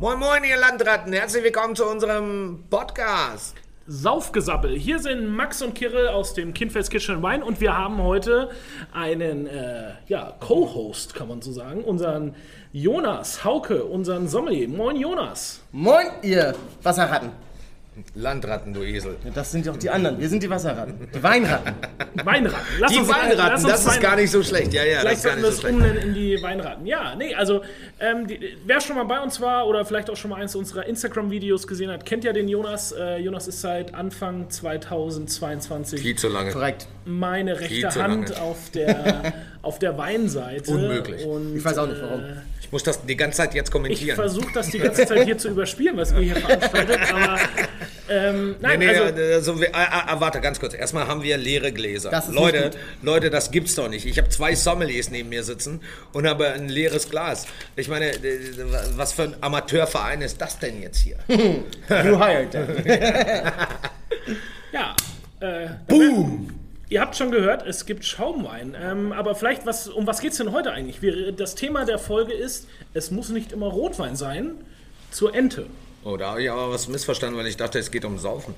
Moin 0.00 0.18
Moin, 0.18 0.42
ihr 0.42 0.56
Landratten, 0.56 1.12
herzlich 1.12 1.44
willkommen 1.44 1.76
zu 1.76 1.86
unserem 1.86 2.64
Podcast. 2.68 3.54
Saufgesappel. 3.86 4.76
Hier 4.76 4.98
sind 4.98 5.28
Max 5.28 5.62
und 5.62 5.76
Kirill 5.76 6.08
aus 6.08 6.34
dem 6.34 6.52
Kindfels 6.52 6.90
Kitchen 6.90 7.22
Wine 7.22 7.44
und 7.44 7.60
wir 7.60 7.78
haben 7.78 8.02
heute 8.02 8.50
einen 8.92 9.46
äh, 9.46 9.92
ja, 10.08 10.34
Co-Host, 10.40 11.14
kann 11.14 11.28
man 11.28 11.42
so 11.42 11.52
sagen, 11.52 11.84
unseren 11.84 12.34
Jonas 12.72 13.44
Hauke, 13.44 13.84
unseren 13.84 14.26
Sommelier. 14.26 14.68
Moin 14.68 14.96
Jonas. 14.96 15.60
Moin, 15.70 16.08
ihr 16.22 16.56
Wasserratten. 16.82 17.30
Landratten, 18.14 18.72
du 18.74 18.82
Esel. 18.82 19.16
Ja, 19.24 19.30
das 19.34 19.52
sind 19.52 19.66
doch 19.66 19.76
die 19.76 19.88
anderen. 19.90 20.18
Wir 20.20 20.28
sind 20.28 20.42
die 20.42 20.50
Wasserratten. 20.50 21.08
Die 21.14 21.22
Weinratten. 21.22 21.74
Weinratten. 22.24 22.66
Lass 22.80 22.92
Die 22.92 22.98
uns- 22.98 23.08
Weinratten, 23.08 23.36
lass 23.38 23.64
uns 23.64 23.72
das 23.84 23.86
ist 23.94 24.00
gar 24.00 24.16
nicht 24.16 24.30
so 24.30 24.42
schlecht. 24.42 24.72
Ja, 24.72 24.82
ja, 24.84 24.94
das 24.94 25.00
Vielleicht 25.02 25.16
ist 25.18 25.24
gar 25.24 25.32
sollten 25.32 25.42
wir 25.42 25.48
nicht 25.50 25.60
so 25.62 25.68
es 25.68 25.72
schlecht. 25.72 25.74
umnennen 25.74 26.08
in 26.08 26.14
die 26.14 26.42
Weinratten. 26.42 26.86
Ja, 26.86 27.14
nee, 27.16 27.34
also 27.34 27.62
ähm, 28.00 28.26
die, 28.26 28.56
wer 28.66 28.80
schon 28.80 28.96
mal 28.96 29.04
bei 29.04 29.20
uns 29.20 29.40
war 29.40 29.66
oder 29.66 29.84
vielleicht 29.84 30.10
auch 30.10 30.16
schon 30.16 30.30
mal 30.30 30.40
eins 30.40 30.54
unserer 30.56 30.86
Instagram-Videos 30.86 31.66
gesehen 31.66 31.90
hat, 31.90 32.04
kennt 32.06 32.24
ja 32.24 32.32
den 32.32 32.48
Jonas. 32.48 32.92
Äh, 32.92 33.18
Jonas 33.18 33.48
ist 33.48 33.60
seit 33.60 33.94
Anfang 33.94 34.48
2022 34.50 36.00
Viel 36.00 36.16
zu 36.16 36.28
lange. 36.28 36.50
Korrekt. 36.52 36.86
meine 37.04 37.58
rechte 37.60 37.94
Hand 38.02 38.38
auf 38.40 38.70
der, 38.72 39.32
auf 39.62 39.78
der 39.78 39.96
Weinseite. 39.98 40.70
Unmöglich. 40.70 41.24
Und, 41.24 41.56
Ich 41.56 41.64
weiß 41.64 41.78
auch 41.78 41.86
nicht, 41.86 42.00
warum. 42.02 42.20
Äh, 42.20 42.32
Ich 42.60 42.72
muss 42.72 42.82
das 42.82 43.04
die 43.04 43.16
ganze 43.16 43.36
Zeit 43.38 43.54
jetzt 43.54 43.68
ich 43.68 43.72
kommentieren. 43.72 44.16
versuche 44.16 44.52
das 44.54 44.68
die 44.70 44.78
ganze 44.78 45.06
Zeit 45.06 45.24
hier 45.24 45.38
zu 45.38 45.48
überspielen, 45.48 45.96
was 45.96 46.12
ihr 46.12 46.18
hier 46.20 46.36
veranstaltet, 46.36 46.98
aber 47.14 47.38
ähm, 48.08 48.50
Nee, 48.52 48.56
nein, 48.60 48.78
nee, 48.78 48.88
also, 48.88 49.02
also, 49.04 49.60
wir, 49.60 49.74
ah, 49.74 50.04
ah, 50.08 50.20
warte, 50.20 50.40
ganz 50.40 50.60
kurz. 50.60 50.74
Erstmal 50.74 51.06
haben 51.08 51.22
wir 51.22 51.36
leere 51.36 51.72
Gläser. 51.72 52.10
Das 52.10 52.28
ist 52.28 52.34
Leute, 52.34 52.70
Leute, 53.02 53.30
das 53.30 53.50
gibt's 53.50 53.74
doch 53.74 53.88
nicht. 53.88 54.06
Ich 54.06 54.18
habe 54.18 54.28
zwei 54.28 54.54
Sommeliers 54.54 55.10
neben 55.10 55.28
mir 55.28 55.42
sitzen 55.42 55.80
und 56.12 56.26
habe 56.26 56.48
ein 56.48 56.68
leeres 56.68 57.08
Glas. 57.10 57.46
Ich 57.76 57.88
meine, 57.88 58.12
was 58.96 59.12
für 59.12 59.22
ein 59.24 59.36
Amateurverein 59.40 60.22
ist 60.22 60.40
das 60.40 60.58
denn 60.58 60.82
jetzt 60.82 60.98
hier? 60.98 61.16
You 61.28 62.18
hired 62.18 62.50
them. 62.50 62.68
ja. 64.72 64.94
Äh, 65.40 65.68
Boom! 65.86 66.50
Ihr 66.88 67.00
habt 67.00 67.16
schon 67.16 67.30
gehört, 67.30 67.66
es 67.66 67.86
gibt 67.86 68.04
Schaumwein. 68.04 68.76
Ähm, 68.80 69.12
aber 69.12 69.34
vielleicht, 69.34 69.66
was, 69.66 69.88
um 69.88 70.06
was 70.06 70.20
geht 70.20 70.32
es 70.32 70.38
denn 70.38 70.52
heute 70.52 70.72
eigentlich? 70.72 71.02
Wir, 71.02 71.32
das 71.32 71.54
Thema 71.54 71.84
der 71.84 71.98
Folge 71.98 72.32
ist, 72.32 72.68
es 72.92 73.10
muss 73.10 73.30
nicht 73.30 73.52
immer 73.52 73.66
Rotwein 73.66 74.16
sein 74.16 74.52
zur 75.10 75.34
Ente. 75.34 75.66
Oh, 76.04 76.16
da 76.16 76.30
habe 76.30 76.42
ich 76.42 76.50
aber 76.50 76.70
was 76.70 76.88
missverstanden, 76.88 77.38
weil 77.38 77.46
ich 77.46 77.56
dachte, 77.56 77.78
es 77.78 77.90
geht 77.90 78.04
um 78.04 78.18
Saufen. 78.18 78.54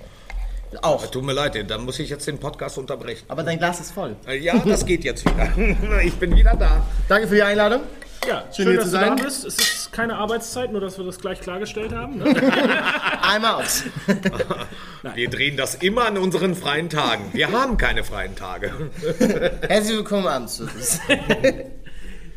Auch. 0.83 1.07
Tut 1.07 1.23
mir 1.25 1.33
leid, 1.33 1.71
dann 1.71 1.85
muss 1.85 1.99
ich 2.01 2.11
jetzt 2.11 2.27
den 2.27 2.39
Podcast 2.39 2.77
unterbrechen. 2.77 3.25
Aber 3.29 3.45
dein 3.45 3.59
Glas 3.59 3.79
ist 3.81 3.93
voll. 3.93 4.17
Äh, 4.27 4.39
Ja, 4.39 4.59
das 4.59 4.85
geht 4.85 5.05
jetzt 5.05 5.25
wieder. 5.25 5.49
Ich 6.05 6.15
bin 6.17 6.35
wieder 6.37 6.55
da. 6.57 6.85
Danke 7.09 7.29
für 7.29 7.37
die 7.37 7.43
Einladung. 7.43 7.83
Ja, 8.27 8.43
Schön, 8.53 8.65
schön, 8.65 8.67
hier 8.73 8.77
dass 8.81 8.91
zu 8.91 8.97
du 8.97 9.01
da 9.01 9.07
sein. 9.07 9.17
bist. 9.25 9.45
Es 9.45 9.55
ist 9.59 9.93
keine 9.93 10.17
Arbeitszeit, 10.17 10.73
nur 10.73 10.81
dass 10.81 10.99
wir 10.99 11.05
das 11.05 11.21
gleich 11.21 11.41
klargestellt 11.41 11.93
haben. 11.93 12.19
Ne? 12.19 12.25
I'm 13.23 13.45
out. 13.45 13.85
Wir 15.15 15.31
drehen 15.31 15.57
das 15.57 15.77
immer 15.77 16.07
an 16.07 16.19
unseren 16.19 16.57
freien 16.57 16.91
Tagen. 16.91 17.31
Wir 17.33 17.53
haben 17.53 17.77
keine 17.77 18.03
freien 18.03 18.35
Tage. 18.35 18.73
Herzlich 19.69 19.97
willkommen 19.97 20.27
abends. 20.27 20.61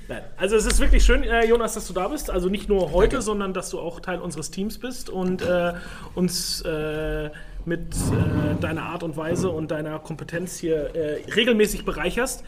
Nein. 0.10 0.24
Also 0.38 0.56
es 0.56 0.66
ist 0.66 0.80
wirklich 0.80 1.06
schön, 1.06 1.22
äh, 1.22 1.46
Jonas, 1.46 1.76
dass 1.76 1.88
du 1.88 1.94
da 1.94 2.08
bist. 2.08 2.32
Also 2.32 2.50
nicht 2.50 2.68
nur 2.68 2.92
heute, 2.92 3.22
sondern 3.22 3.54
dass 3.54 3.70
du 3.70 3.80
auch 3.80 4.00
Teil 4.00 4.20
unseres 4.20 4.50
Teams 4.50 4.80
bist 4.80 5.12
und 5.12 5.44
äh, 5.44 5.74
uns 6.16 6.62
äh, 6.62 7.30
mit 7.66 7.82
äh, 7.82 8.60
deiner 8.60 8.84
Art 8.84 9.04
und 9.04 9.16
Weise 9.18 9.50
und 9.50 9.70
deiner 9.70 10.00
Kompetenz 10.00 10.58
hier 10.58 10.96
äh, 10.96 11.32
regelmäßig 11.32 11.86
bereicherst. 11.86 12.44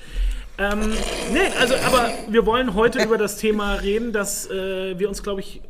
Ähm, 0.58 0.80
nee, 1.32 1.40
also, 1.60 1.76
aber 1.86 2.10
wir 2.28 2.48
wollen 2.48 2.74
heute 2.74 3.00
über 3.04 3.20
das 3.20 3.38
Thema 3.38 3.76
reden, 3.76 4.12
dass 4.12 4.50
äh, 4.50 4.98
wir 4.98 5.08
uns, 5.08 5.22
glaube 5.22 5.42
ich, 5.42 5.62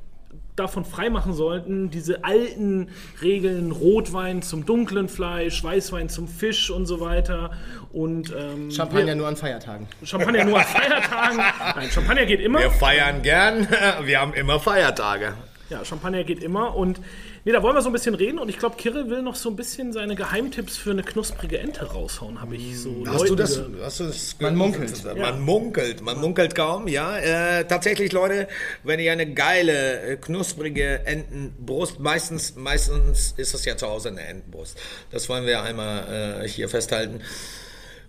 davon 0.62 0.86
freimachen 0.86 1.34
sollten, 1.34 1.90
diese 1.90 2.24
alten 2.24 2.90
Regeln, 3.22 3.72
Rotwein 3.72 4.42
zum 4.42 4.66
dunklen 4.66 5.10
Fleisch, 5.10 5.64
Weißwein 5.64 6.10
zum 6.10 6.28
Fisch 6.28 6.70
und 6.70 6.86
so 6.86 7.00
weiter. 7.00 7.52
Und 7.92 8.34
ähm, 8.38 8.72
Champagner 8.72 9.16
nur 9.16 9.28
an 9.28 9.36
Feiertagen. 9.36 9.88
Champagner 10.04 10.46
nur 10.46 10.60
an 10.60 10.66
Feiertagen. 10.66 11.38
Nein, 11.76 11.90
Champagner 11.92 12.26
geht 12.26 12.40
immer. 12.40 12.60
Wir 12.60 12.72
feiern 12.72 13.22
gern. 13.22 13.68
Wir 14.04 14.22
haben 14.22 14.34
immer 14.34 14.60
Feiertage. 14.60 15.34
Ja, 15.70 15.86
Champagner 15.86 16.24
geht 16.24 16.44
immer. 16.44 16.76
Und 16.76 17.00
nee, 17.46 17.52
da 17.52 17.62
wollen 17.64 17.76
wir 17.76 17.82
so 17.82 17.90
ein 17.90 17.94
bisschen 17.94 18.16
reden. 18.16 18.40
Und 18.40 18.50
ich 18.50 18.58
glaube, 18.58 18.76
Kirill 18.78 19.10
will 19.10 19.22
noch 19.22 19.36
so 19.36 19.50
ein 19.50 19.56
bisschen 19.56 19.94
seine 19.94 20.16
Geheimtipps 20.16 20.78
für 20.78 20.92
eine 20.92 21.04
knusprige 21.04 21.60
Ente 21.60 21.86
raushauen, 21.86 22.42
habe 22.42 22.56
ich 22.56 22.80
so. 22.80 23.04
Hast 23.08 23.22
du 23.22 23.36
Leuten 23.36 23.38
das? 23.38 23.62
Hast 23.82 24.00
du 24.00 24.04
das 24.06 24.36
Man 24.40 24.56
munkelt. 24.56 25.04
Man 25.18 25.42
munkelt. 25.42 26.02
Man 26.02 26.20
munkelt 26.20 26.56
kaum, 26.56 26.88
ja. 26.88 27.18
Äh, 27.18 27.66
tatsächlich, 27.66 28.12
Leute, 28.12 28.48
wenn 28.84 29.00
ihr 29.00 29.12
eine 29.12 29.32
geile, 29.34 30.02
äh, 30.02 30.18
knusprige 30.18 31.06
Entenbrust, 31.06 32.00
meistens, 32.00 32.56
meistens 32.56 33.34
ist 33.38 33.54
es 33.54 33.66
ja 33.66 33.78
zu 33.78 33.88
Hause 33.88 34.10
eine 34.10 34.22
Entenbrust. 34.22 34.78
Das 35.12 35.30
wollen 35.30 35.46
wir 35.46 35.62
einmal 35.62 36.44
äh, 36.44 36.48
hier 36.48 36.70
festhalten. 36.70 37.22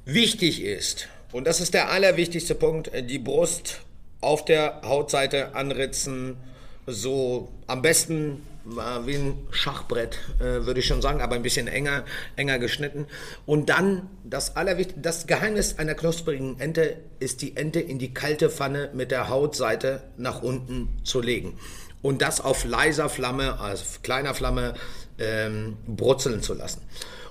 Wichtig 0.05 0.63
ist, 0.63 1.09
und 1.33 1.47
das 1.47 1.61
ist 1.61 1.75
der 1.75 1.91
allerwichtigste 1.91 2.55
Punkt, 2.55 2.93
äh, 2.93 3.03
die 3.03 3.19
Brust 3.19 3.81
auf 4.21 4.45
der 4.45 4.83
Hautseite 4.85 5.55
anritzen, 5.55 6.37
so 6.87 7.49
am 7.67 7.83
besten 7.83 8.43
äh, 8.67 9.07
wie 9.07 9.15
ein 9.17 9.47
Schachbrett, 9.51 10.19
äh, 10.39 10.65
würde 10.67 10.81
ich 10.81 10.87
schon 10.87 11.03
sagen, 11.03 11.21
aber 11.21 11.35
ein 11.35 11.43
bisschen 11.43 11.69
enger, 11.69 12.05
enger 12.37 12.59
geschnitten. 12.59 13.07
Und 13.47 13.69
dann 13.69 14.09
das 14.25 14.57
Allerwichtigste, 14.57 15.01
das 15.01 15.27
Geheimnis 15.27 15.79
einer 15.79 15.95
knusprigen 15.95 16.61
Ente 16.61 16.97
ist, 17.19 17.43
die 17.43 17.57
Ente 17.57 17.81
in 17.81 17.99
die 17.99 18.15
kalte 18.15 18.51
Pfanne 18.51 18.91
mit 18.93 19.11
der 19.11 19.29
Hautseite 19.29 20.03
nach 20.17 20.43
unten 20.43 20.89
zu 21.05 21.21
legen. 21.21 21.59
Und 22.03 22.23
das 22.23 22.41
auf 22.41 22.65
leiser 22.65 23.09
Flamme, 23.09 23.61
also 23.61 23.85
kleiner 24.03 24.35
Flamme, 24.35 24.75
ähm, 25.19 25.77
brutzeln 25.87 26.43
zu 26.43 26.55
lassen. 26.55 26.83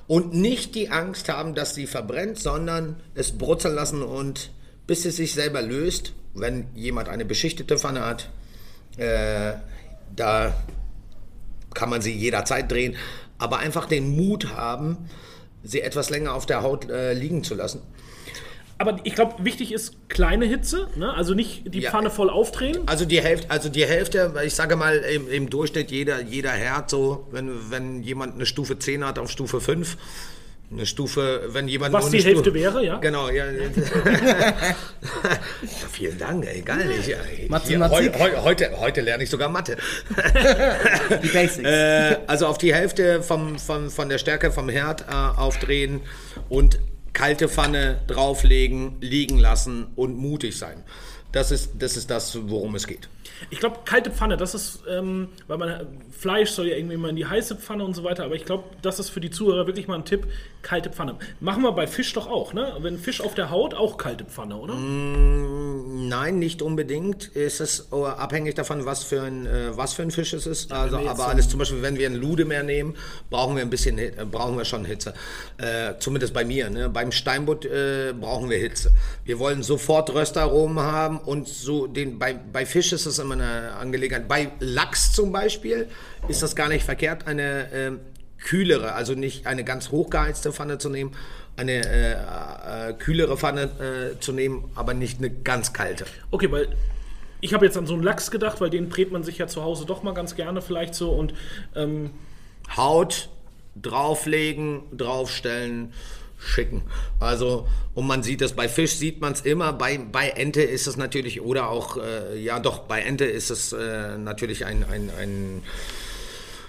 Und 0.08 0.34
nicht 0.34 0.76
die 0.76 0.90
Angst 0.90 1.30
haben, 1.30 1.56
dass 1.56 1.76
sie 1.76 1.88
verbrennt, 1.88 2.38
sondern 2.38 3.02
es 3.16 3.38
brutzeln 3.38 3.76
lassen 3.76 4.02
und 4.04 4.52
bis 4.88 5.06
es 5.06 5.16
sich 5.16 5.34
selber 5.34 5.62
löst, 5.62 6.14
wenn 6.34 6.68
jemand 6.76 7.10
eine 7.10 7.26
beschichtete 7.26 7.78
Pfanne 7.78 8.06
hat, 8.06 8.30
äh, 8.98 9.54
da 10.16 10.54
kann 11.74 11.90
man 11.90 12.02
sie 12.02 12.14
jederzeit 12.14 12.72
drehen, 12.72 12.96
aber 13.38 13.60
einfach 13.60 13.86
den 13.86 14.16
Mut 14.16 14.56
haben, 14.56 14.98
sie 15.64 15.82
etwas 15.82 16.10
länger 16.10 16.34
auf 16.34 16.46
der 16.46 16.62
Haut 16.64 16.90
äh, 16.90 17.14
liegen 17.14 17.44
zu 17.44 17.56
lassen. 17.56 17.82
Aber 18.78 19.00
ich 19.04 19.14
glaube, 19.14 19.46
wichtig 19.46 19.72
ist 19.74 20.10
kleine 20.10 20.46
Hitze. 20.46 20.88
Ne? 20.96 21.14
Also 21.14 21.36
nicht 21.36 21.72
die 21.72 21.82
Ja. 21.82 21.92
Pfanne 21.92 22.10
voll 22.10 22.32
aufdrehen. 22.32 22.80
Also 22.88 23.06
die 23.06 23.22
Hälfte, 23.22 23.52
also 23.52 23.70
die 23.70 23.86
Hälfte, 23.86 24.34
ich 24.44 24.56
sage 24.56 24.76
mal 24.76 24.98
im, 24.98 25.30
im 25.30 25.50
Durchschnitt 25.52 25.92
jeder, 25.92 26.20
jeder 26.22 26.50
Herd 26.50 26.90
so, 26.90 27.28
wenn, 27.30 27.70
wenn 27.70 28.02
jemand 28.02 28.34
eine 28.34 28.48
Stufe 28.48 28.80
10 28.80 29.06
hat 29.06 29.20
auf 29.20 29.30
Stufe 29.30 29.62
5, 29.62 29.98
eine 30.72 30.86
Stufe, 30.86 31.50
wenn 31.50 31.68
jemand 31.68 31.94
Was 31.94 32.06
nur 32.06 32.12
die 32.12 32.18
eine 32.18 32.26
Hälfte 32.28 32.44
Stufe, 32.44 32.56
wäre, 32.56 32.86
ja? 32.86 32.98
Genau, 32.98 33.30
ja. 33.30 33.46
ja 33.52 33.66
vielen 35.92 36.18
Dank, 36.18 36.46
ey, 36.46 36.62
geil. 36.62 36.90
Ich, 36.98 37.06
hier, 37.06 37.18
Mathematik. 37.50 38.14
heu, 38.14 38.20
heu, 38.20 38.38
heute, 38.44 38.72
heute 38.80 39.02
lerne 39.02 39.24
ich 39.24 39.30
sogar 39.30 39.50
Mathe. 39.50 39.76
Die 41.24 41.28
Basics. 41.28 41.68
Äh, 41.68 42.20
also 42.28 42.48
auf 42.48 42.58
die 42.58 42.74
Hälfte 42.74 43.22
vom, 43.22 43.60
vom, 43.60 43.90
von 43.90 44.08
der 44.08 44.18
Stärke 44.18 44.52
vom 44.52 44.70
Herd 44.70 45.02
äh, 45.10 45.14
aufdrehen 45.14 46.02
und 46.48 46.80
kalte 47.14 47.50
Pfanne 47.50 48.02
drauflegen, 48.08 48.96
liegen 49.02 49.40
lassen 49.40 49.88
und 49.96 50.18
mutig 50.18 50.58
sein. 50.58 50.84
Das 51.34 51.52
ist 51.52 51.72
das, 51.80 51.98
ist 51.98 52.10
das 52.10 52.38
worum 52.44 52.76
es 52.76 52.88
geht. 52.88 53.10
Ich 53.50 53.60
glaube, 53.60 53.80
kalte 53.86 54.12
Pfanne, 54.12 54.38
das 54.38 54.54
ist, 54.54 54.84
ähm, 54.90 55.30
weil 55.48 55.58
man 55.58 55.88
Fleisch 56.12 56.52
soll 56.52 56.68
ja 56.68 56.76
irgendwie 56.76 56.98
mal 56.98 57.10
in 57.10 57.16
die 57.16 57.26
heiße 57.26 57.56
Pfanne 57.56 57.84
und 57.84 57.96
so 57.96 58.04
weiter, 58.04 58.24
aber 58.26 58.36
ich 58.36 58.46
glaube, 58.46 58.64
das 58.82 59.00
ist 59.00 59.10
für 59.10 59.22
die 59.22 59.32
Zuhörer 59.32 59.68
wirklich 59.68 59.88
mal 59.88 59.96
ein 59.96 60.06
Tipp, 60.06 60.28
kalte 60.62 60.90
Pfanne. 60.90 61.16
Machen 61.40 61.64
wir 61.64 61.72
bei 61.72 61.88
Fisch 61.88 62.14
doch 62.14 62.28
auch, 62.28 62.54
ne? 62.54 62.78
Wenn 62.80 62.98
Fisch 63.00 63.22
auf 63.22 63.34
der 63.34 63.50
Haut, 63.50 63.74
auch 63.74 63.98
kalte 63.98 64.26
Pfanne, 64.26 64.58
oder? 64.58 64.76
Nein, 64.76 66.40
nicht 66.40 66.62
unbedingt. 66.62 67.28
Ist 67.28 67.62
es 67.62 67.88
äh, 67.92 67.96
abhängig 67.96 68.56
davon, 68.56 68.86
was 68.86 69.04
für 69.04 69.22
ein, 69.22 69.46
äh, 69.46 69.76
was 69.76 69.94
für 69.94 70.04
ein 70.04 70.12
Fisch 70.12 70.34
es 70.34 70.46
ist. 70.46 70.72
also, 70.72 70.98
jetzt 70.98 71.10
aber 71.10 71.28
alles 71.28 71.50
zum 71.50 71.60
Beispiel, 71.60 71.82
wenn 71.82 71.98
wir 71.98 72.08
ein 72.08 72.16
Ludemeer 72.16 72.64
nehmen, 72.64 72.96
brauchen 73.30 73.56
wir 73.56 73.64
ein 73.64 73.70
bisschen, 73.70 73.98
äh, 73.98 74.12
brauchen 74.30 74.58
wir 74.58 74.66
schon 74.66 74.86
Hitze. 74.86 75.14
Äh, 75.58 75.94
zumindest 76.00 76.34
bei 76.34 76.46
mir. 76.46 76.70
Ne? 76.70 76.90
Beim 76.90 77.12
Steinbutt 77.12 77.66
äh, 77.66 78.14
brauchen 78.20 78.50
wir 78.50 78.58
Hitze. 78.58 78.92
Wir 79.26 79.40
wollen 79.40 79.64
sofort 79.64 80.14
Röstaromen 80.14 80.80
haben 80.80 81.20
und 81.20 81.48
so 81.48 81.88
den, 81.88 82.20
bei, 82.20 82.34
bei 82.34 82.66
Fisch 82.66 82.94
ist 82.94 83.06
es 83.06 83.20
immer 83.20 83.31
eine 83.32 83.74
Angelegenheit. 83.74 84.28
Bei 84.28 84.52
Lachs 84.60 85.12
zum 85.14 85.32
Beispiel 85.32 85.88
ist 86.28 86.42
das 86.42 86.56
gar 86.56 86.70
nicht 86.70 86.84
verkehrt, 86.84 87.28
eine 87.28 87.72
ähm, 87.74 88.00
kühlere, 88.38 88.94
also 88.94 89.14
nicht 89.14 89.48
eine 89.48 89.64
ganz 89.64 89.92
hochgeheizte 89.92 90.52
Pfanne 90.52 90.78
zu 90.78 90.90
nehmen, 90.90 91.16
eine 91.58 91.86
äh, 91.86 92.90
äh, 92.90 92.94
kühlere 92.94 93.38
Pfanne 93.38 94.16
äh, 94.16 94.20
zu 94.20 94.34
nehmen, 94.34 94.72
aber 94.76 94.94
nicht 94.94 95.20
eine 95.20 95.30
ganz 95.30 95.74
kalte. 95.74 96.06
Okay, 96.32 96.52
weil 96.52 96.70
ich 97.40 97.54
habe 97.54 97.66
jetzt 97.66 97.78
an 97.78 97.88
so 97.88 97.94
einen 97.94 98.04
Lachs 98.04 98.32
gedacht, 98.32 98.62
weil 98.62 98.70
den 98.70 98.90
brät 98.90 99.12
man 99.12 99.24
sich 99.24 99.38
ja 99.38 99.48
zu 99.48 99.64
Hause 99.64 99.86
doch 99.86 100.04
mal 100.04 100.14
ganz 100.14 100.36
gerne 100.36 100.62
vielleicht 100.62 100.96
so 100.96 101.12
und 101.12 101.34
ähm, 101.76 102.12
Haut 102.76 103.30
drauflegen, 103.82 104.84
draufstellen, 104.96 105.94
schicken. 106.42 106.84
Also, 107.20 107.68
und 107.94 108.08
man 108.08 108.24
sieht 108.24 108.42
es, 108.42 108.54
bei 108.54 108.68
Fisch 108.68 108.96
sieht 108.96 109.22
man 109.22 109.34
es 109.34 109.42
immer, 109.42 109.74
bei, 109.74 109.98
bei 109.98 110.30
Ente 110.30 110.62
ist 110.62 110.88
es 110.88 110.98
natürlich, 110.98 111.42
oder 111.42 111.70
auch, 111.70 111.98
äh, 111.98 112.38
ja 112.42 112.60
doch, 112.60 112.80
bei 112.80 113.02
Ente 113.02 113.26
ist 113.26 113.50
es 113.52 113.74
äh, 113.74 114.18
natürlich 114.18 114.66
ein, 114.66 114.84
ein, 114.84 115.12
ein 115.20 115.64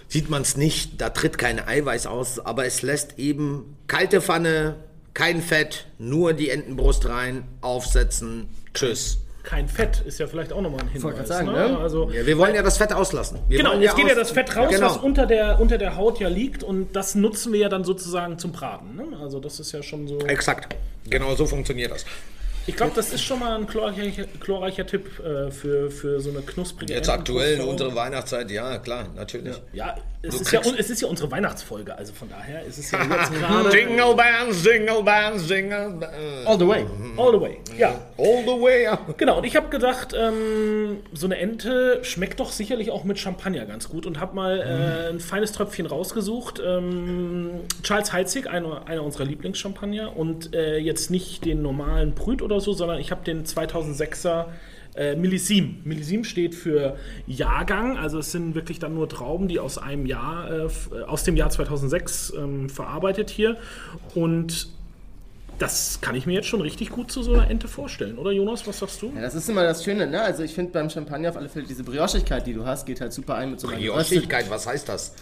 sieht 0.09 0.29
man 0.29 0.43
es 0.43 0.57
nicht, 0.57 1.01
da 1.01 1.09
tritt 1.11 1.39
kein 1.39 1.59
Eiweiß 1.59 2.07
aus, 2.07 2.39
aber 2.39 2.67
es 2.67 2.83
lässt 2.83 3.19
eben 3.19 3.77
kalte 3.87 4.21
Pfanne, 4.21 4.77
kein 5.15 5.43
Fett, 5.43 5.87
nur 5.99 6.35
die 6.35 6.51
Entenbrust 6.51 7.09
rein, 7.09 7.45
aufsetzen, 7.63 8.49
tschüss. 8.75 9.22
Kein 9.43 9.69
Fett 9.69 10.01
ist 10.07 10.19
ja 10.21 10.27
vielleicht 10.27 10.53
auch 10.53 10.61
nochmal 10.61 10.83
ein 10.83 10.89
Hinweis. 10.89 11.03
Wollte 11.03 11.17
gerade 11.19 11.29
sagen, 11.29 11.47
ne? 11.49 11.69
ne? 11.71 11.79
Also, 11.79 12.11
Ja, 12.11 12.25
wir 12.25 12.39
wollen 12.39 12.55
ja 12.55 12.63
das 12.63 12.77
Fett 12.79 12.93
auslassen. 12.93 13.39
Wir 13.49 13.59
Genau, 13.59 13.75
jetzt 13.75 13.97
geht 13.97 14.07
ja 14.07 14.15
das 14.15 14.31
Fett 14.31 14.55
raus, 14.57 14.71
Genau. 14.71 14.87
was 14.87 14.97
unter 14.99 15.27
der, 15.27 15.61
unter 15.61 15.79
der 15.79 15.97
Haut 15.97 16.21
ja 16.21 16.29
liegt 16.29 16.63
und 16.63 16.95
das 16.95 17.15
nutzen 17.15 17.53
wir 17.53 17.61
ja 17.61 17.69
dann 17.69 17.83
sozusagen 17.83 18.39
zum 18.39 18.53
Braten. 18.53 18.95
Ne? 18.95 19.05
Also 19.21 19.41
das 19.41 19.59
ist 19.59 19.73
ja 19.73 19.83
schon 19.83 20.07
so. 20.07 20.19
Exakt. 20.21 20.77
Genau 21.09 21.35
so 21.35 21.47
funktioniert 21.47 21.91
das. 21.91 22.05
Ich 22.67 22.77
glaube, 22.77 22.93
das 22.95 23.13
ist 23.13 23.23
schon 23.23 23.41
mal 23.41 23.57
ein 23.57 23.67
chlorreicher, 23.67 24.25
chlorreicher 24.39 24.87
Tipp 24.87 25.19
äh, 25.19 25.51
für, 25.51 25.91
für 25.91 26.21
so 26.21 26.31
eine 26.31 26.43
knusprige 26.43 26.95
Jetzt 26.95 27.09
aktuell 27.09 27.61
unserer 27.61 27.95
Weihnachtszeit, 27.97 28.49
ja, 28.53 28.79
klar, 28.79 29.09
natürlich. 29.17 29.61
Ja, 29.73 29.97
es 30.23 30.41
ist 30.41 30.53
ja, 30.53 30.61
es 30.79 30.89
ist 30.89 31.03
ja 31.03 31.09
unsere 31.09 31.31
Weihnachtsfolge, 31.31 31.97
also 31.97 32.13
von 32.13 32.29
daher 32.29 32.63
ist 32.63 32.79
es 32.79 32.91
ja 32.91 33.01
jetzt 33.11 33.33
gerade 33.35 33.77
Jingle 33.77 34.15
Bands, 34.15 34.65
Jingle 34.65 35.03
Bands, 35.03 35.49
Jingle 35.49 35.91
Bands. 35.91 36.47
All 36.47 36.59
the 36.59 36.67
way. 36.67 36.87
all 37.17 37.33
the 37.33 37.41
way. 37.41 37.59
Ja, 37.77 38.01
All 38.19 38.43
the 38.45 38.63
way 38.63 38.87
up. 38.87 39.19
Genau, 39.19 39.39
und 39.39 39.45
ich 39.45 39.57
habe 39.57 39.69
gedacht, 39.69 40.15
ähm, 40.17 40.99
so 41.13 41.27
eine 41.27 41.39
Ente 41.39 42.05
schmeckt 42.05 42.39
doch 42.39 42.53
sicherlich 42.53 42.93
auch 42.93 43.03
mit 43.03 43.19
Champagner 43.19 43.67
ganz 43.67 43.89
gut 43.89 44.07
und 44.07 44.21
habe 44.21 44.37
mal 44.37 44.61
äh, 44.61 45.11
ein 45.11 45.19
feines 45.19 45.51
Tröpfchen 45.53 45.87
rausgesucht. 45.87 46.63
Ähm, 46.65 47.63
Charles 47.83 48.13
Heitzig, 48.13 48.49
einer, 48.49 48.87
einer 48.87 49.03
unserer 49.03 49.25
Lieblingschampagner 49.25 50.17
und 50.17 50.55
äh, 50.55 50.77
jetzt 50.79 51.11
nicht 51.11 51.45
den 51.45 51.63
normalen 51.63 52.15
Brüt 52.15 52.43
oder 52.43 52.61
so, 52.61 52.73
sondern 52.73 52.99
ich 52.99 53.11
habe 53.11 53.25
den 53.25 53.45
2006er 53.45 54.47
äh, 54.95 55.17
Millissim. 55.17 55.81
Millissim 55.85 56.25
steht 56.25 56.55
für 56.55 56.97
Jahrgang, 57.27 57.97
also 57.97 58.19
es 58.19 58.33
sind 58.33 58.55
wirklich 58.55 58.79
dann 58.79 58.95
nur 58.95 59.09
Trauben, 59.09 59.49
die 59.49 59.59
aus 59.59 59.79
einem 59.79 60.07
Jahr, 60.07 60.51
äh, 60.51 60.65
äh, 60.65 61.03
aus 61.07 61.25
dem 61.25 61.37
Jahr 61.37 61.51
2006 61.51 62.35
ähm, 62.37 62.69
verarbeitet 62.69 63.31
hier 63.31 63.57
und 64.15 64.69
das 65.59 66.01
kann 66.01 66.15
ich 66.15 66.27
mir 66.27 66.33
jetzt 66.33 66.49
schon 66.49 66.61
richtig 66.61 66.91
gut 66.91 67.13
zu 67.13 67.23
so 67.23 67.35
einer 67.35 67.49
Ente 67.49 67.69
vorstellen, 67.69 68.19
oder 68.19 68.33
Jonas? 68.33 68.67
Was 68.67 68.81
sagst 68.81 69.01
du? 69.01 69.13
Ja, 69.15 69.21
das 69.21 69.35
ist 69.35 69.49
immer 69.49 69.63
das 69.63 69.85
Schöne, 69.85 70.09
ne? 70.09 70.21
Also 70.21 70.43
ich 70.43 70.55
finde 70.55 70.73
beim 70.73 70.91
Champagner 70.91 71.31
auf 71.31 71.37
alle 71.37 71.49
Fälle 71.49 71.67
diese 71.67 71.85
Briochigkeit, 71.85 72.47
die 72.47 72.53
du 72.53 72.67
hast, 72.67 72.85
geht 72.85 73.01
halt 73.01 73.13
super 73.13 73.37
ein 73.37 73.53
mit 73.53 73.61
so 73.61 73.69
einer 73.69 73.77
Briochigkeit, 73.77 74.51
was 74.51 74.67
heißt 74.67 74.89
das? 74.89 75.15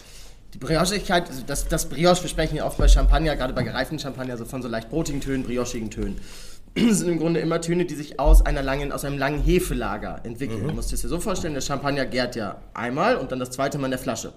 Die 0.55 0.59
Briochigkeit, 0.59 1.29
also 1.29 1.43
das, 1.47 1.69
das 1.69 1.89
Brioche, 1.89 2.23
wir 2.23 2.29
sprechen 2.29 2.57
ja 2.57 2.67
oft 2.67 2.79
bei 2.79 2.89
Champagner, 2.89 3.37
gerade 3.37 3.53
bei 3.53 3.63
gereiften 3.63 3.99
Champagner, 3.99 4.37
so 4.37 4.45
von 4.45 4.63
so 4.63 4.69
leicht 4.69 4.89
brotigen 4.89 5.21
Tönen, 5.21 5.45
briochigen 5.45 5.91
Tönen. 5.91 6.17
Das 6.75 6.99
sind 6.99 7.09
im 7.09 7.19
Grunde 7.19 7.41
immer 7.41 7.61
Töne, 7.61 7.85
die 7.85 7.95
sich 7.95 8.21
aus, 8.21 8.45
einer 8.45 8.63
langen, 8.63 8.93
aus 8.93 9.05
einem 9.05 9.19
langen 9.19 9.43
Hefelager 9.43 10.21
entwickeln. 10.25 10.67
Du 10.67 10.73
musst 10.73 10.91
dir 10.91 10.95
das 10.95 11.03
ja 11.03 11.09
so 11.09 11.19
vorstellen, 11.19 11.55
der 11.55 11.61
Champagner 11.61 12.07
gärt 12.07 12.37
ja 12.37 12.59
einmal 12.75 13.17
und 13.17 13.33
dann 13.33 13.39
das 13.39 13.51
zweite 13.51 13.79
Mal 13.79 13.87
in 13.87 13.93
der 13.93 13.99
Flasche. 13.99 14.33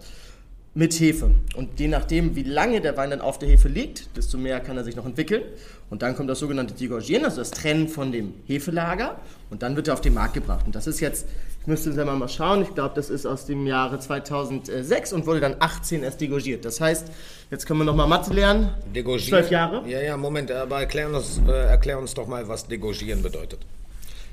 Mit 0.75 0.99
Hefe. 0.99 1.29
Und 1.55 1.79
je 1.79 1.87
nachdem, 1.87 2.35
wie 2.35 2.41
lange 2.41 2.81
der 2.81 2.97
Wein 2.97 3.11
dann 3.11 3.21
auf 3.21 3.37
der 3.37 3.47
Hefe 3.47 3.67
liegt, 3.67 4.17
desto 4.17 4.39
mehr 4.39 4.59
kann 4.59 4.75
er 4.75 4.83
sich 4.83 4.95
noch 4.95 5.05
entwickeln. 5.05 5.43
Und 5.91 6.01
dann 6.01 6.15
kommt 6.15 6.31
das 6.31 6.39
sogenannte 6.39 6.73
Degorgieren, 6.73 7.25
also 7.25 7.37
das 7.37 7.51
Trennen 7.51 7.87
von 7.87 8.11
dem 8.11 8.33
Hefelager. 8.47 9.19
Und 9.51 9.61
dann 9.61 9.75
wird 9.75 9.87
er 9.87 9.93
auf 9.93 10.01
den 10.01 10.15
Markt 10.15 10.33
gebracht. 10.33 10.65
Und 10.65 10.73
das 10.73 10.87
ist 10.87 10.99
jetzt, 10.99 11.27
ich 11.61 11.67
müsste 11.67 11.93
selber 11.93 12.15
mal 12.15 12.27
schauen, 12.27 12.63
ich 12.63 12.73
glaube, 12.73 12.95
das 12.95 13.11
ist 13.11 13.27
aus 13.27 13.45
dem 13.45 13.67
Jahre 13.67 13.99
2006 13.99 15.13
und 15.13 15.27
wurde 15.27 15.41
dann 15.41 15.57
18 15.59 16.01
erst 16.01 16.19
degorgiert. 16.21 16.65
Das 16.65 16.81
heißt, 16.81 17.05
jetzt 17.51 17.67
können 17.67 17.81
wir 17.81 17.85
nochmal 17.85 18.07
Mathe 18.07 18.33
lernen. 18.33 18.71
Degorgieren? 18.95 19.29
Zwölf 19.29 19.51
Jahre? 19.51 19.87
Ja, 19.87 20.01
ja, 20.01 20.17
Moment, 20.17 20.51
aber 20.51 20.79
erklär 20.79 21.07
uns, 21.07 21.39
äh, 21.47 21.51
erklär 21.51 21.99
uns 21.99 22.15
doch 22.15 22.25
mal, 22.25 22.47
was 22.47 22.67
Degorgieren 22.67 23.21
bedeutet. 23.21 23.59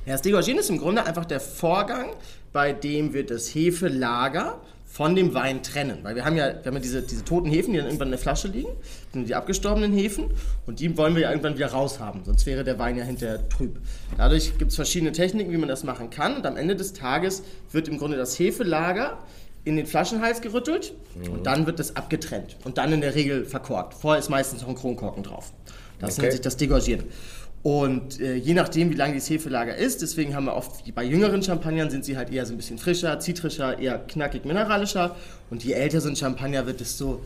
Ja, 0.07 0.15
das 0.15 0.23
Degorgieren 0.23 0.59
ist 0.59 0.71
im 0.71 0.79
Grunde 0.79 1.05
einfach 1.05 1.27
der 1.27 1.41
Vorgang, 1.41 2.15
bei 2.55 2.73
dem 2.73 3.13
wir 3.13 3.27
das 3.27 3.55
Hefelager 3.55 4.59
von 4.93 5.15
dem 5.15 5.35
Wein 5.35 5.63
trennen. 5.63 5.99
Weil 6.03 6.17
wir 6.17 6.25
haben 6.25 6.37
ja, 6.37 6.49
wir 6.49 6.65
haben 6.67 6.75
ja 6.75 6.81
diese, 6.81 7.01
diese 7.03 7.25
toten 7.25 7.49
Hefen, 7.49 7.73
die 7.73 7.79
dann 7.79 7.87
irgendwann 7.87 8.09
in 8.09 8.13
der 8.13 8.19
Flasche 8.19 8.49
liegen, 8.49 8.71
das 8.81 9.13
sind 9.13 9.29
die 9.29 9.35
abgestorbenen 9.37 9.93
Hefen 9.93 10.27
und 10.67 10.81
die 10.81 10.97
wollen 10.99 11.15
wir 11.15 11.23
ja 11.23 11.31
irgendwann 11.31 11.55
wieder 11.57 11.69
raushaben, 11.69 12.25
sonst 12.25 12.45
wäre 12.45 12.65
der 12.65 12.79
Wein 12.81 12.97
ja 12.99 13.05
hinterher 13.05 13.49
trüb. 13.49 13.79
Dadurch 14.19 14.59
gibt 14.59 14.71
es 14.73 14.75
verschiedene 14.77 15.13
Techniken, 15.13 15.53
wie 15.53 15.59
man 15.59 15.69
das 15.69 15.85
machen 15.85 16.11
kann 16.11 16.37
und 16.37 16.45
am 16.45 16.57
Ende 16.57 16.75
des 16.75 16.93
Tages 16.93 17.45
wird 17.71 17.87
im 17.87 17.99
Grunde 17.99 18.17
das 18.17 18.37
Hefelager 18.39 19.19
in 19.65 19.77
den 19.77 19.87
Flaschenhals 19.87 20.41
gerüttelt 20.41 20.93
und 21.31 21.47
dann 21.47 21.67
wird 21.67 21.79
es 21.79 21.95
abgetrennt 21.95 22.57
und 22.65 22.77
dann 22.77 22.93
in 22.93 23.01
der 23.01 23.15
Regel 23.15 23.45
verkorkt. 23.45 23.95
Vorher 23.95 24.19
ist 24.19 24.29
meistens 24.29 24.63
noch 24.63 24.69
ein 24.69 24.75
Kronkorken 24.75 25.23
drauf. 25.23 25.53
Das 26.01 26.15
Okay. 26.15 26.23
nennt 26.23 26.33
sich 26.33 26.41
das 26.41 26.57
Degorgieren. 26.57 27.05
Und 27.63 28.21
äh, 28.21 28.37
je 28.37 28.55
nachdem, 28.55 28.91
wie 28.91 28.95
lange 28.95 29.15
das 29.15 29.29
Hefelager 29.29 29.77
ist, 29.77 30.01
deswegen 30.01 30.35
haben 30.35 30.47
wir 30.47 30.55
oft, 30.55 30.95
bei 30.95 31.05
jüngeren 31.05 31.43
Champagnern 31.43 31.91
sind 31.91 32.07
sie 32.07 32.17
halt 32.17 32.33
eher 32.33 32.47
so 32.47 32.55
ein 32.55 32.57
bisschen 32.57 32.79
frischer, 32.79 33.21
zitrischer, 33.21 33.79
eher 33.79 33.99
knackig, 33.99 34.47
mineralischer. 34.47 35.15
Und 35.51 35.63
je 35.63 35.73
älter 35.73 36.01
so 36.01 36.09
ein 36.09 36.17
Champagner 36.17 36.65
wird, 36.65 36.81
desto 36.81 37.23